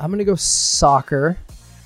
I'm 0.00 0.10
gonna 0.10 0.24
go 0.24 0.34
soccer. 0.36 1.38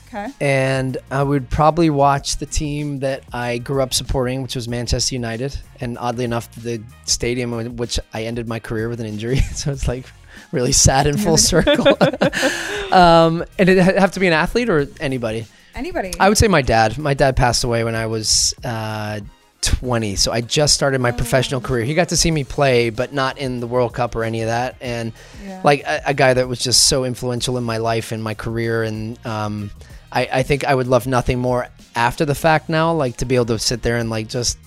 Okay. 0.09 0.29
And 0.41 0.99
I 1.11 1.23
would 1.23 1.49
probably 1.49 1.89
watch 1.89 2.37
the 2.37 2.45
team 2.45 2.99
that 2.99 3.25
I 3.33 3.59
grew 3.59 3.83
up 3.83 3.95
supporting, 3.95 4.43
which 4.43 4.55
was 4.55 4.69
Manchester 4.69 5.15
United. 5.15 5.59
And 5.81 5.97
oddly 5.97 6.25
enough, 6.25 6.55
the 6.55 6.83
stadium 7.07 7.55
in 7.55 7.77
which 7.77 7.99
I 8.13 8.25
ended 8.25 8.47
my 8.47 8.59
career 8.59 8.91
with 8.91 9.01
an 9.01 9.07
injury. 9.07 9.37
so 9.55 9.73
it's 9.73 9.89
like 9.89 10.05
really 10.53 10.73
sad 10.73 11.07
in 11.07 11.17
full 11.17 11.37
circle. 11.39 11.89
um, 12.93 13.43
and 13.59 13.69
it 13.71 13.79
have 13.79 14.13
to 14.13 14.21
be 14.21 14.27
an 14.27 14.35
athlete 14.35 14.69
or 14.69 14.87
anybody. 15.01 15.47
Anybody. 15.75 16.13
I 16.21 16.29
would 16.29 16.39
say 16.39 16.49
my 16.49 16.63
dad. 16.63 16.99
My 16.99 17.15
dad 17.15 17.37
passed 17.37 17.65
away 17.65 17.85
when 17.85 17.95
I 17.95 18.07
was 18.07 18.55
uh, 18.65 19.21
20. 19.63 20.17
So 20.17 20.33
I 20.33 20.41
just 20.41 20.75
started 20.75 21.01
my 21.01 21.11
oh. 21.11 21.17
professional 21.17 21.61
career. 21.61 21.85
He 21.85 21.95
got 21.95 22.11
to 22.11 22.17
see 22.17 22.31
me 22.31 22.45
play, 22.45 22.91
but 22.91 23.13
not 23.13 23.39
in 23.39 23.61
the 23.61 23.67
World 23.67 23.95
Cup 23.95 24.15
or 24.15 24.25
any 24.25 24.43
of 24.43 24.49
that. 24.49 24.77
And 24.81 25.13
yeah. 25.45 25.61
like 25.65 25.83
a, 25.85 26.03
a, 26.07 26.15
guy 26.15 26.35
that 26.35 26.49
was 26.49 26.61
just 26.61 26.89
so 26.89 27.05
influential 27.05 27.57
in 27.57 27.65
my 27.65 27.79
life 27.79 28.13
and 28.13 28.23
my 28.23 28.35
career. 28.35 28.83
And 28.83 29.25
um, 29.27 29.71
I, 30.11 30.29
I 30.33 30.43
think 30.43 30.65
I 30.65 30.75
would 30.75 30.89
love 30.89 31.07
nothing 31.07 31.39
more 31.39 31.69
after 31.95 32.25
the 32.25 32.35
fact 32.35 32.69
now, 32.69 32.93
like 32.93 33.19
to 33.19 33.25
be 33.25 33.35
able 33.35 33.47
to 33.47 33.59
sit 33.59 33.83
there 33.83 33.97
and 33.97 34.11
like 34.11 34.29
just 34.29 34.59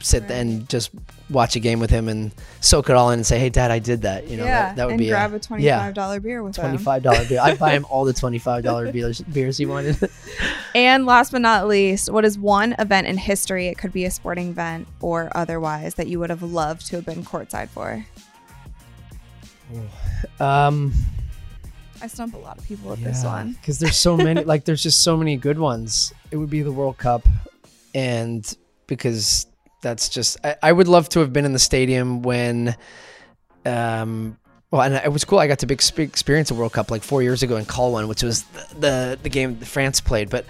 sit 0.00 0.22
Right. 0.22 0.32
and 0.32 0.68
just 0.68 0.90
watch 1.32 1.56
a 1.56 1.60
game 1.60 1.80
with 1.80 1.90
him 1.90 2.08
and 2.08 2.32
soak 2.60 2.90
it 2.90 2.96
all 2.96 3.10
in 3.10 3.20
and 3.20 3.26
say, 3.26 3.38
"Hey, 3.38 3.48
Dad, 3.50 3.70
I 3.70 3.78
did 3.78 4.02
that." 4.02 4.28
You 4.28 4.36
know, 4.36 4.44
yeah, 4.44 4.68
that, 4.68 4.76
that 4.76 4.84
would 4.86 4.92
and 4.92 4.98
be 4.98 5.08
grab 5.08 5.32
a, 5.32 5.36
a 5.36 5.40
twenty-five 5.40 5.94
dollar 5.94 6.20
beer 6.20 6.42
with 6.42 6.54
twenty-five 6.54 7.02
dollar 7.02 7.24
beer. 7.26 7.40
I'd 7.42 7.58
buy 7.58 7.72
him 7.72 7.86
all 7.88 8.04
the 8.04 8.12
twenty-five 8.22 8.62
dollar 8.62 8.92
beers, 8.92 9.20
beers 9.20 9.58
he 9.58 9.66
wanted. 9.66 9.96
And 10.74 11.04
last 11.04 11.32
but 11.32 11.42
not 11.42 11.68
least, 11.68 12.10
what 12.10 12.24
is 12.24 12.38
one 12.38 12.74
event 12.78 13.06
in 13.06 13.18
history? 13.18 13.66
It 13.66 13.76
could 13.76 13.92
be 13.92 14.06
a 14.06 14.10
sporting 14.10 14.48
event 14.48 14.88
or 15.00 15.30
otherwise 15.34 15.96
that 15.96 16.06
you 16.06 16.18
would 16.18 16.30
have 16.30 16.42
loved 16.42 16.86
to 16.86 16.96
have 16.96 17.04
been 17.04 17.22
courtside 17.24 17.68
for. 17.68 18.04
um, 20.40 20.94
I 22.00 22.06
stump 22.06 22.34
a 22.34 22.38
lot 22.38 22.58
of 22.58 22.66
people 22.66 22.90
with 22.90 23.04
this 23.04 23.22
one. 23.22 23.52
because 23.52 23.78
there's 23.78 23.96
so 23.96 24.16
many. 24.16 24.44
like, 24.44 24.64
there's 24.64 24.82
just 24.82 25.04
so 25.04 25.16
many 25.16 25.36
good 25.36 25.58
ones. 25.58 26.12
It 26.30 26.36
would 26.36 26.50
be 26.50 26.62
the 26.62 26.72
World 26.72 26.96
Cup, 26.96 27.28
and 27.94 28.56
because 28.86 29.46
that's 29.82 30.08
just, 30.08 30.38
I, 30.42 30.56
I 30.62 30.72
would 30.72 30.88
love 30.88 31.10
to 31.10 31.20
have 31.20 31.32
been 31.32 31.44
in 31.44 31.52
the 31.52 31.58
stadium 31.58 32.22
when, 32.22 32.74
um. 33.66 34.38
Well, 34.70 34.80
and 34.80 34.94
it 34.94 35.12
was 35.12 35.26
cool. 35.26 35.38
I 35.38 35.48
got 35.48 35.58
to 35.58 35.66
big 35.66 35.82
experience 35.98 36.50
a 36.50 36.54
World 36.54 36.72
Cup 36.72 36.90
like 36.90 37.02
four 37.02 37.22
years 37.22 37.42
ago 37.42 37.58
in 37.58 37.66
Colwyn, 37.66 38.08
which 38.08 38.22
was 38.22 38.44
the 38.44 38.74
the, 38.80 39.18
the 39.24 39.28
game 39.28 39.56
France 39.56 40.00
played. 40.00 40.30
But 40.30 40.46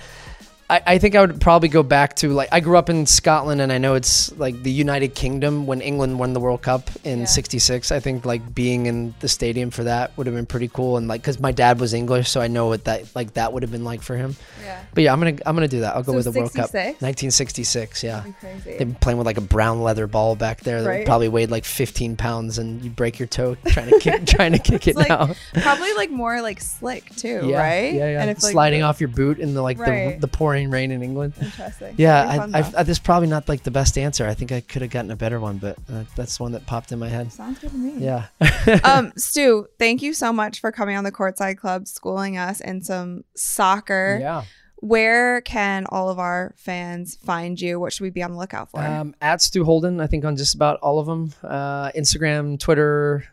I, 0.72 0.94
I 0.94 0.98
think 0.98 1.14
I 1.14 1.20
would 1.20 1.40
probably 1.40 1.68
go 1.68 1.82
back 1.82 2.16
to 2.16 2.28
like 2.30 2.48
I 2.50 2.60
grew 2.60 2.76
up 2.78 2.88
in 2.88 3.04
Scotland, 3.06 3.60
and 3.60 3.70
I 3.70 3.78
know 3.78 3.94
it's 3.94 4.32
like 4.38 4.62
the 4.62 4.70
United 4.70 5.14
Kingdom 5.14 5.66
when 5.66 5.80
England 5.80 6.18
won 6.18 6.32
the 6.32 6.40
World 6.40 6.62
Cup 6.62 6.88
in 7.04 7.20
Yeah. 7.20 7.24
'66. 7.26 7.92
I 7.92 8.00
think 8.00 8.24
like 8.24 8.54
being 8.54 8.86
in 8.86 9.14
the 9.20 9.28
stadium 9.28 9.70
for 9.70 9.84
that 9.84 10.16
would 10.16 10.26
have 10.26 10.34
been 10.34 10.46
pretty 10.46 10.68
cool, 10.68 10.96
and 10.96 11.08
like 11.08 11.20
because 11.20 11.38
my 11.40 11.52
dad 11.52 11.78
was 11.78 11.92
English, 11.94 12.30
so 12.30 12.40
I 12.40 12.48
know 12.48 12.68
what 12.68 12.84
that 12.84 13.14
like 13.14 13.34
that 13.34 13.52
would 13.52 13.62
have 13.62 13.70
been 13.72 13.84
like 13.84 14.02
for 14.02 14.16
him. 14.16 14.34
Yeah. 14.64 14.82
But 14.94 15.04
yeah, 15.04 15.12
I'm 15.12 15.20
gonna 15.20 15.36
I'm 15.44 15.54
gonna 15.54 15.68
do 15.68 15.80
that. 15.80 15.94
I'll 15.94 16.02
go 16.02 16.12
So 16.12 16.16
with 16.16 16.24
the 16.32 16.40
World 16.40 16.54
Cup. 16.54 16.72
1966. 16.72 18.02
Yeah. 18.02 18.16
That'd 18.20 18.32
be 18.32 18.38
crazy. 18.40 18.60
They've 18.70 18.78
been 18.78 18.94
playing 18.94 19.18
with 19.18 19.26
like 19.26 19.38
a 19.38 19.42
brown 19.42 19.82
leather 19.82 20.06
ball 20.06 20.36
back 20.36 20.60
there 20.62 20.82
that 20.82 20.88
Right. 20.88 21.06
probably 21.06 21.28
weighed 21.28 21.50
like 21.50 21.64
15 21.64 22.16
pounds, 22.16 22.58
and 22.58 22.82
you 22.82 22.90
break 22.90 23.18
your 23.18 23.28
toe 23.28 23.56
trying 23.66 23.90
to 23.90 23.98
kick, 23.98 24.26
trying 24.26 24.52
to 24.52 24.58
kick 24.58 24.86
it 24.88 24.96
like 24.96 25.08
now. 25.08 25.34
Probably 25.60 25.92
like 25.94 26.10
more 26.10 26.40
like 26.42 26.60
slick 26.60 27.14
too, 27.16 27.42
Yeah, 27.50 27.58
right? 27.58 27.92
Yeah, 27.94 28.10
yeah. 28.12 28.20
And 28.22 28.30
if 28.30 28.42
like 28.42 28.52
sliding 28.52 28.82
off 28.82 29.00
your 29.00 29.08
boot 29.08 29.38
in 29.38 29.54
the 29.54 29.60
like 29.62 29.78
Right. 29.78 30.14
the, 30.20 30.26
the 30.26 30.28
pouring 30.28 30.61
rain 30.70 30.90
in 30.90 31.02
England. 31.02 31.34
Interesting. 31.40 31.94
Yeah, 31.96 32.46
I, 32.52 32.58
I. 32.58 32.72
I, 32.76 32.82
this 32.82 32.96
is 32.96 32.98
probably 32.98 33.28
not 33.28 33.48
like 33.48 33.62
the 33.62 33.70
best 33.70 33.98
answer. 33.98 34.26
I 34.26 34.34
think 34.34 34.52
I 34.52 34.60
could 34.60 34.82
have 34.82 34.90
gotten 34.90 35.10
a 35.10 35.16
better 35.16 35.40
one, 35.40 35.58
but 35.58 35.78
uh, 35.92 36.04
that's 36.16 36.36
the 36.36 36.42
one 36.42 36.52
that 36.52 36.66
popped 36.66 36.92
in 36.92 36.98
my 36.98 37.08
head. 37.08 37.32
Sounds 37.32 37.58
good 37.58 37.70
to 37.70 37.76
me. 37.76 38.04
Yeah. 38.04 38.26
um, 38.84 39.12
Stu, 39.16 39.66
thank 39.78 40.02
you 40.02 40.14
so 40.14 40.32
much 40.32 40.60
for 40.60 40.72
coming 40.72 40.96
on 40.96 41.04
the 41.04 41.12
Courtside 41.12 41.58
Club, 41.58 41.86
schooling 41.86 42.36
us 42.36 42.60
in 42.60 42.82
some 42.82 43.24
soccer. 43.34 44.18
yeah. 44.20 44.44
Where 44.76 45.42
can 45.42 45.86
all 45.90 46.08
of 46.08 46.18
our 46.18 46.54
fans 46.56 47.14
find 47.14 47.60
you? 47.60 47.78
What 47.78 47.92
should 47.92 48.02
we 48.02 48.10
be 48.10 48.20
on 48.20 48.32
the 48.32 48.38
lookout 48.38 48.68
for? 48.72 48.82
Um, 48.82 49.14
at 49.20 49.40
Stu 49.40 49.64
Holden, 49.64 50.00
I 50.00 50.08
think 50.08 50.24
on 50.24 50.36
just 50.36 50.56
about 50.56 50.80
all 50.80 50.98
of 50.98 51.06
them. 51.06 51.32
Uh, 51.44 51.92
Instagram, 51.92 52.58
Twitter, 52.58 53.24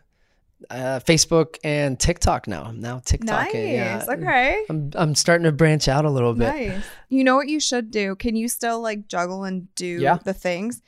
uh, 0.68 1.00
Facebook, 1.00 1.56
and 1.64 1.98
TikTok 1.98 2.46
now. 2.46 2.64
I'm 2.64 2.80
now 2.80 3.00
TikTok. 3.04 3.52
nice. 3.52 3.54
Yeah. 3.54 4.04
Okay. 4.08 4.64
I'm, 4.68 4.90
I'm 4.94 5.14
starting 5.14 5.44
to 5.44 5.52
branch 5.52 5.88
out 5.88 6.04
a 6.04 6.10
little 6.10 6.34
bit. 6.34 6.48
Nice. 6.48 6.84
You 7.08 7.24
know 7.24 7.36
what 7.36 7.48
you 7.48 7.60
should 7.60 7.90
do? 7.90 8.14
Can 8.16 8.36
you 8.36 8.48
still 8.48 8.80
like 8.80 9.08
juggle 9.08 9.44
and 9.44 9.74
do 9.74 9.86
Yeah. 9.86 10.18
the 10.22 10.34
things? 10.34 10.82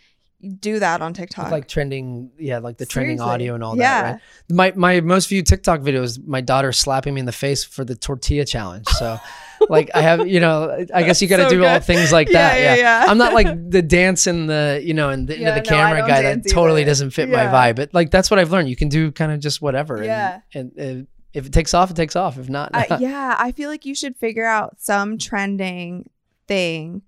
Do 0.59 0.81
that 0.81 1.03
on 1.03 1.15
TikTok. 1.15 1.51
Like 1.53 1.69
trending, 1.69 2.31
yeah, 2.39 2.59
like 2.59 2.77
the 2.77 2.87
trending 2.87 3.21
audio 3.21 3.55
and 3.55 3.63
all 3.63 3.77
Yeah. 3.77 4.03
that. 4.03 4.13
Right? 4.13 4.21
My 4.51 4.73
my 4.97 5.01
most 5.01 5.29
viewed 5.29 5.47
TikTok 5.47 5.81
video 5.83 6.03
is 6.03 6.19
my 6.19 6.41
daughter 6.41 6.73
slapping 6.73 7.15
me 7.15 7.21
in 7.21 7.27
the 7.27 7.33
face 7.33 7.63
for 7.65 7.85
the 7.85 7.95
tortilla 7.95 8.45
challenge. 8.45 8.87
So, 8.89 9.19
like, 9.69 9.91
I 9.95 10.03
have, 10.03 10.27
you 10.27 10.41
know, 10.41 10.85
I 10.93 11.05
guess 11.05 11.23
you 11.23 11.29
got 11.29 11.37
to 11.37 11.45
So 11.45 11.51
do 11.51 11.65
all 11.65 11.79
things 11.79 12.11
like 12.11 12.29
Yeah, 12.29 12.49
that. 12.55 12.61
yeah, 12.61 12.75
yeah. 12.75 13.05
I'm 13.09 13.19
not 13.19 13.35
like 13.35 13.47
the 13.71 13.83
dance 13.83 14.27
and 14.27 14.51
the, 14.51 14.81
you 14.83 14.95
know, 14.95 15.11
and 15.11 15.29
the, 15.29 15.35
into 15.37 15.51
the 15.53 15.57
no, 15.59 15.63
camera 15.63 16.01
guy 16.09 16.23
that 16.23 16.49
totally 16.49 16.81
either. 16.83 16.91
doesn't 16.91 17.11
fit 17.11 17.29
Yeah. 17.29 17.45
my 17.51 17.73
vibe. 17.73 17.77
But 17.77 17.95
like, 17.95 18.11
that's 18.11 18.29
what 18.31 18.41
I've 18.41 18.51
learned. 18.51 18.69
You 18.69 18.77
can 18.77 18.89
do 18.89 19.13
kind 19.13 19.31
of 19.31 19.39
just 19.39 19.63
whatever. 19.63 19.97
and- 19.99 20.07
Yeah. 20.07 20.41
And, 20.55 20.73
uh, 21.05 21.07
if 21.35 21.47
it 21.47 21.53
takes 21.53 21.73
off, 21.73 21.91
it 21.91 21.97
takes 21.97 22.15
off. 22.17 22.37
If 22.37 22.49
not, 22.51 22.71
Uh, 22.75 22.97
yeah, 23.01 23.37
I 23.39 23.53
feel 23.53 23.71
like 23.71 23.87
you 23.87 23.95
should 23.95 24.17
figure 24.17 24.45
out 24.45 24.81
some 24.81 25.17
trending 25.19 26.11
thing, 26.49 27.01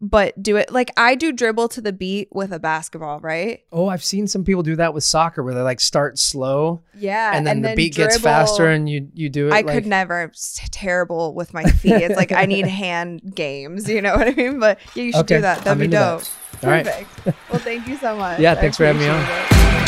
but 0.00 0.40
do 0.42 0.56
it 0.56 0.70
like 0.72 0.90
I 0.96 1.14
do 1.14 1.32
dribble 1.32 1.68
to 1.70 1.80
the 1.80 1.92
beat 1.92 2.28
with 2.32 2.52
a 2.52 2.58
basketball, 2.58 3.18
right? 3.20 3.64
oh, 3.72 3.88
I've 3.88 4.04
seen 4.04 4.26
some 4.28 4.44
people 4.44 4.62
do 4.62 4.76
that 4.76 4.94
with 4.94 5.04
soccer 5.04 5.42
where 5.42 5.54
they 5.54 5.60
like 5.60 5.80
start 5.80 6.18
slow 6.18 6.82
Yeah, 6.94 7.32
and 7.34 7.46
then 7.46 7.62
the 7.62 7.74
beat 7.74 7.94
gets 7.94 8.18
faster 8.18 8.68
and 8.70 8.88
you 8.88 9.08
you 9.14 9.28
do 9.28 9.48
it. 9.48 9.52
I 9.52 9.62
like, 9.62 9.66
could 9.74 9.86
never. 9.86 10.22
I'm 10.22 10.32
terrible 10.70 11.34
with 11.34 11.52
my 11.52 11.64
feet. 11.64 11.94
It's 11.94 12.16
like 12.16 12.32
I 12.32 12.46
need 12.46 12.66
hand 12.84 13.34
games. 13.34 13.88
You 13.88 14.00
know 14.02 14.14
what 14.16 14.28
I 14.28 14.32
mean? 14.34 14.60
But 14.60 14.78
yeah, 14.94 15.02
you 15.04 15.12
should 15.12 15.20
Okay, 15.22 15.36
do 15.36 15.40
that. 15.42 15.58
That'd 15.64 15.72
I'm 15.72 15.78
be 15.78 15.84
into 15.86 15.96
that. 15.98 16.18
dope. 16.20 16.64
All 16.64 16.70
right. 16.70 16.84
Perfect. 16.84 17.50
well, 17.50 17.60
thank 17.60 17.86
you 17.88 17.96
so 17.96 18.16
much. 18.16 18.40
Yeah, 18.40 18.54
thanks 18.54 18.76
for 18.76 18.84
having 18.84 19.02
me 19.02 19.08
on. 19.08 19.20
it. 19.20 19.87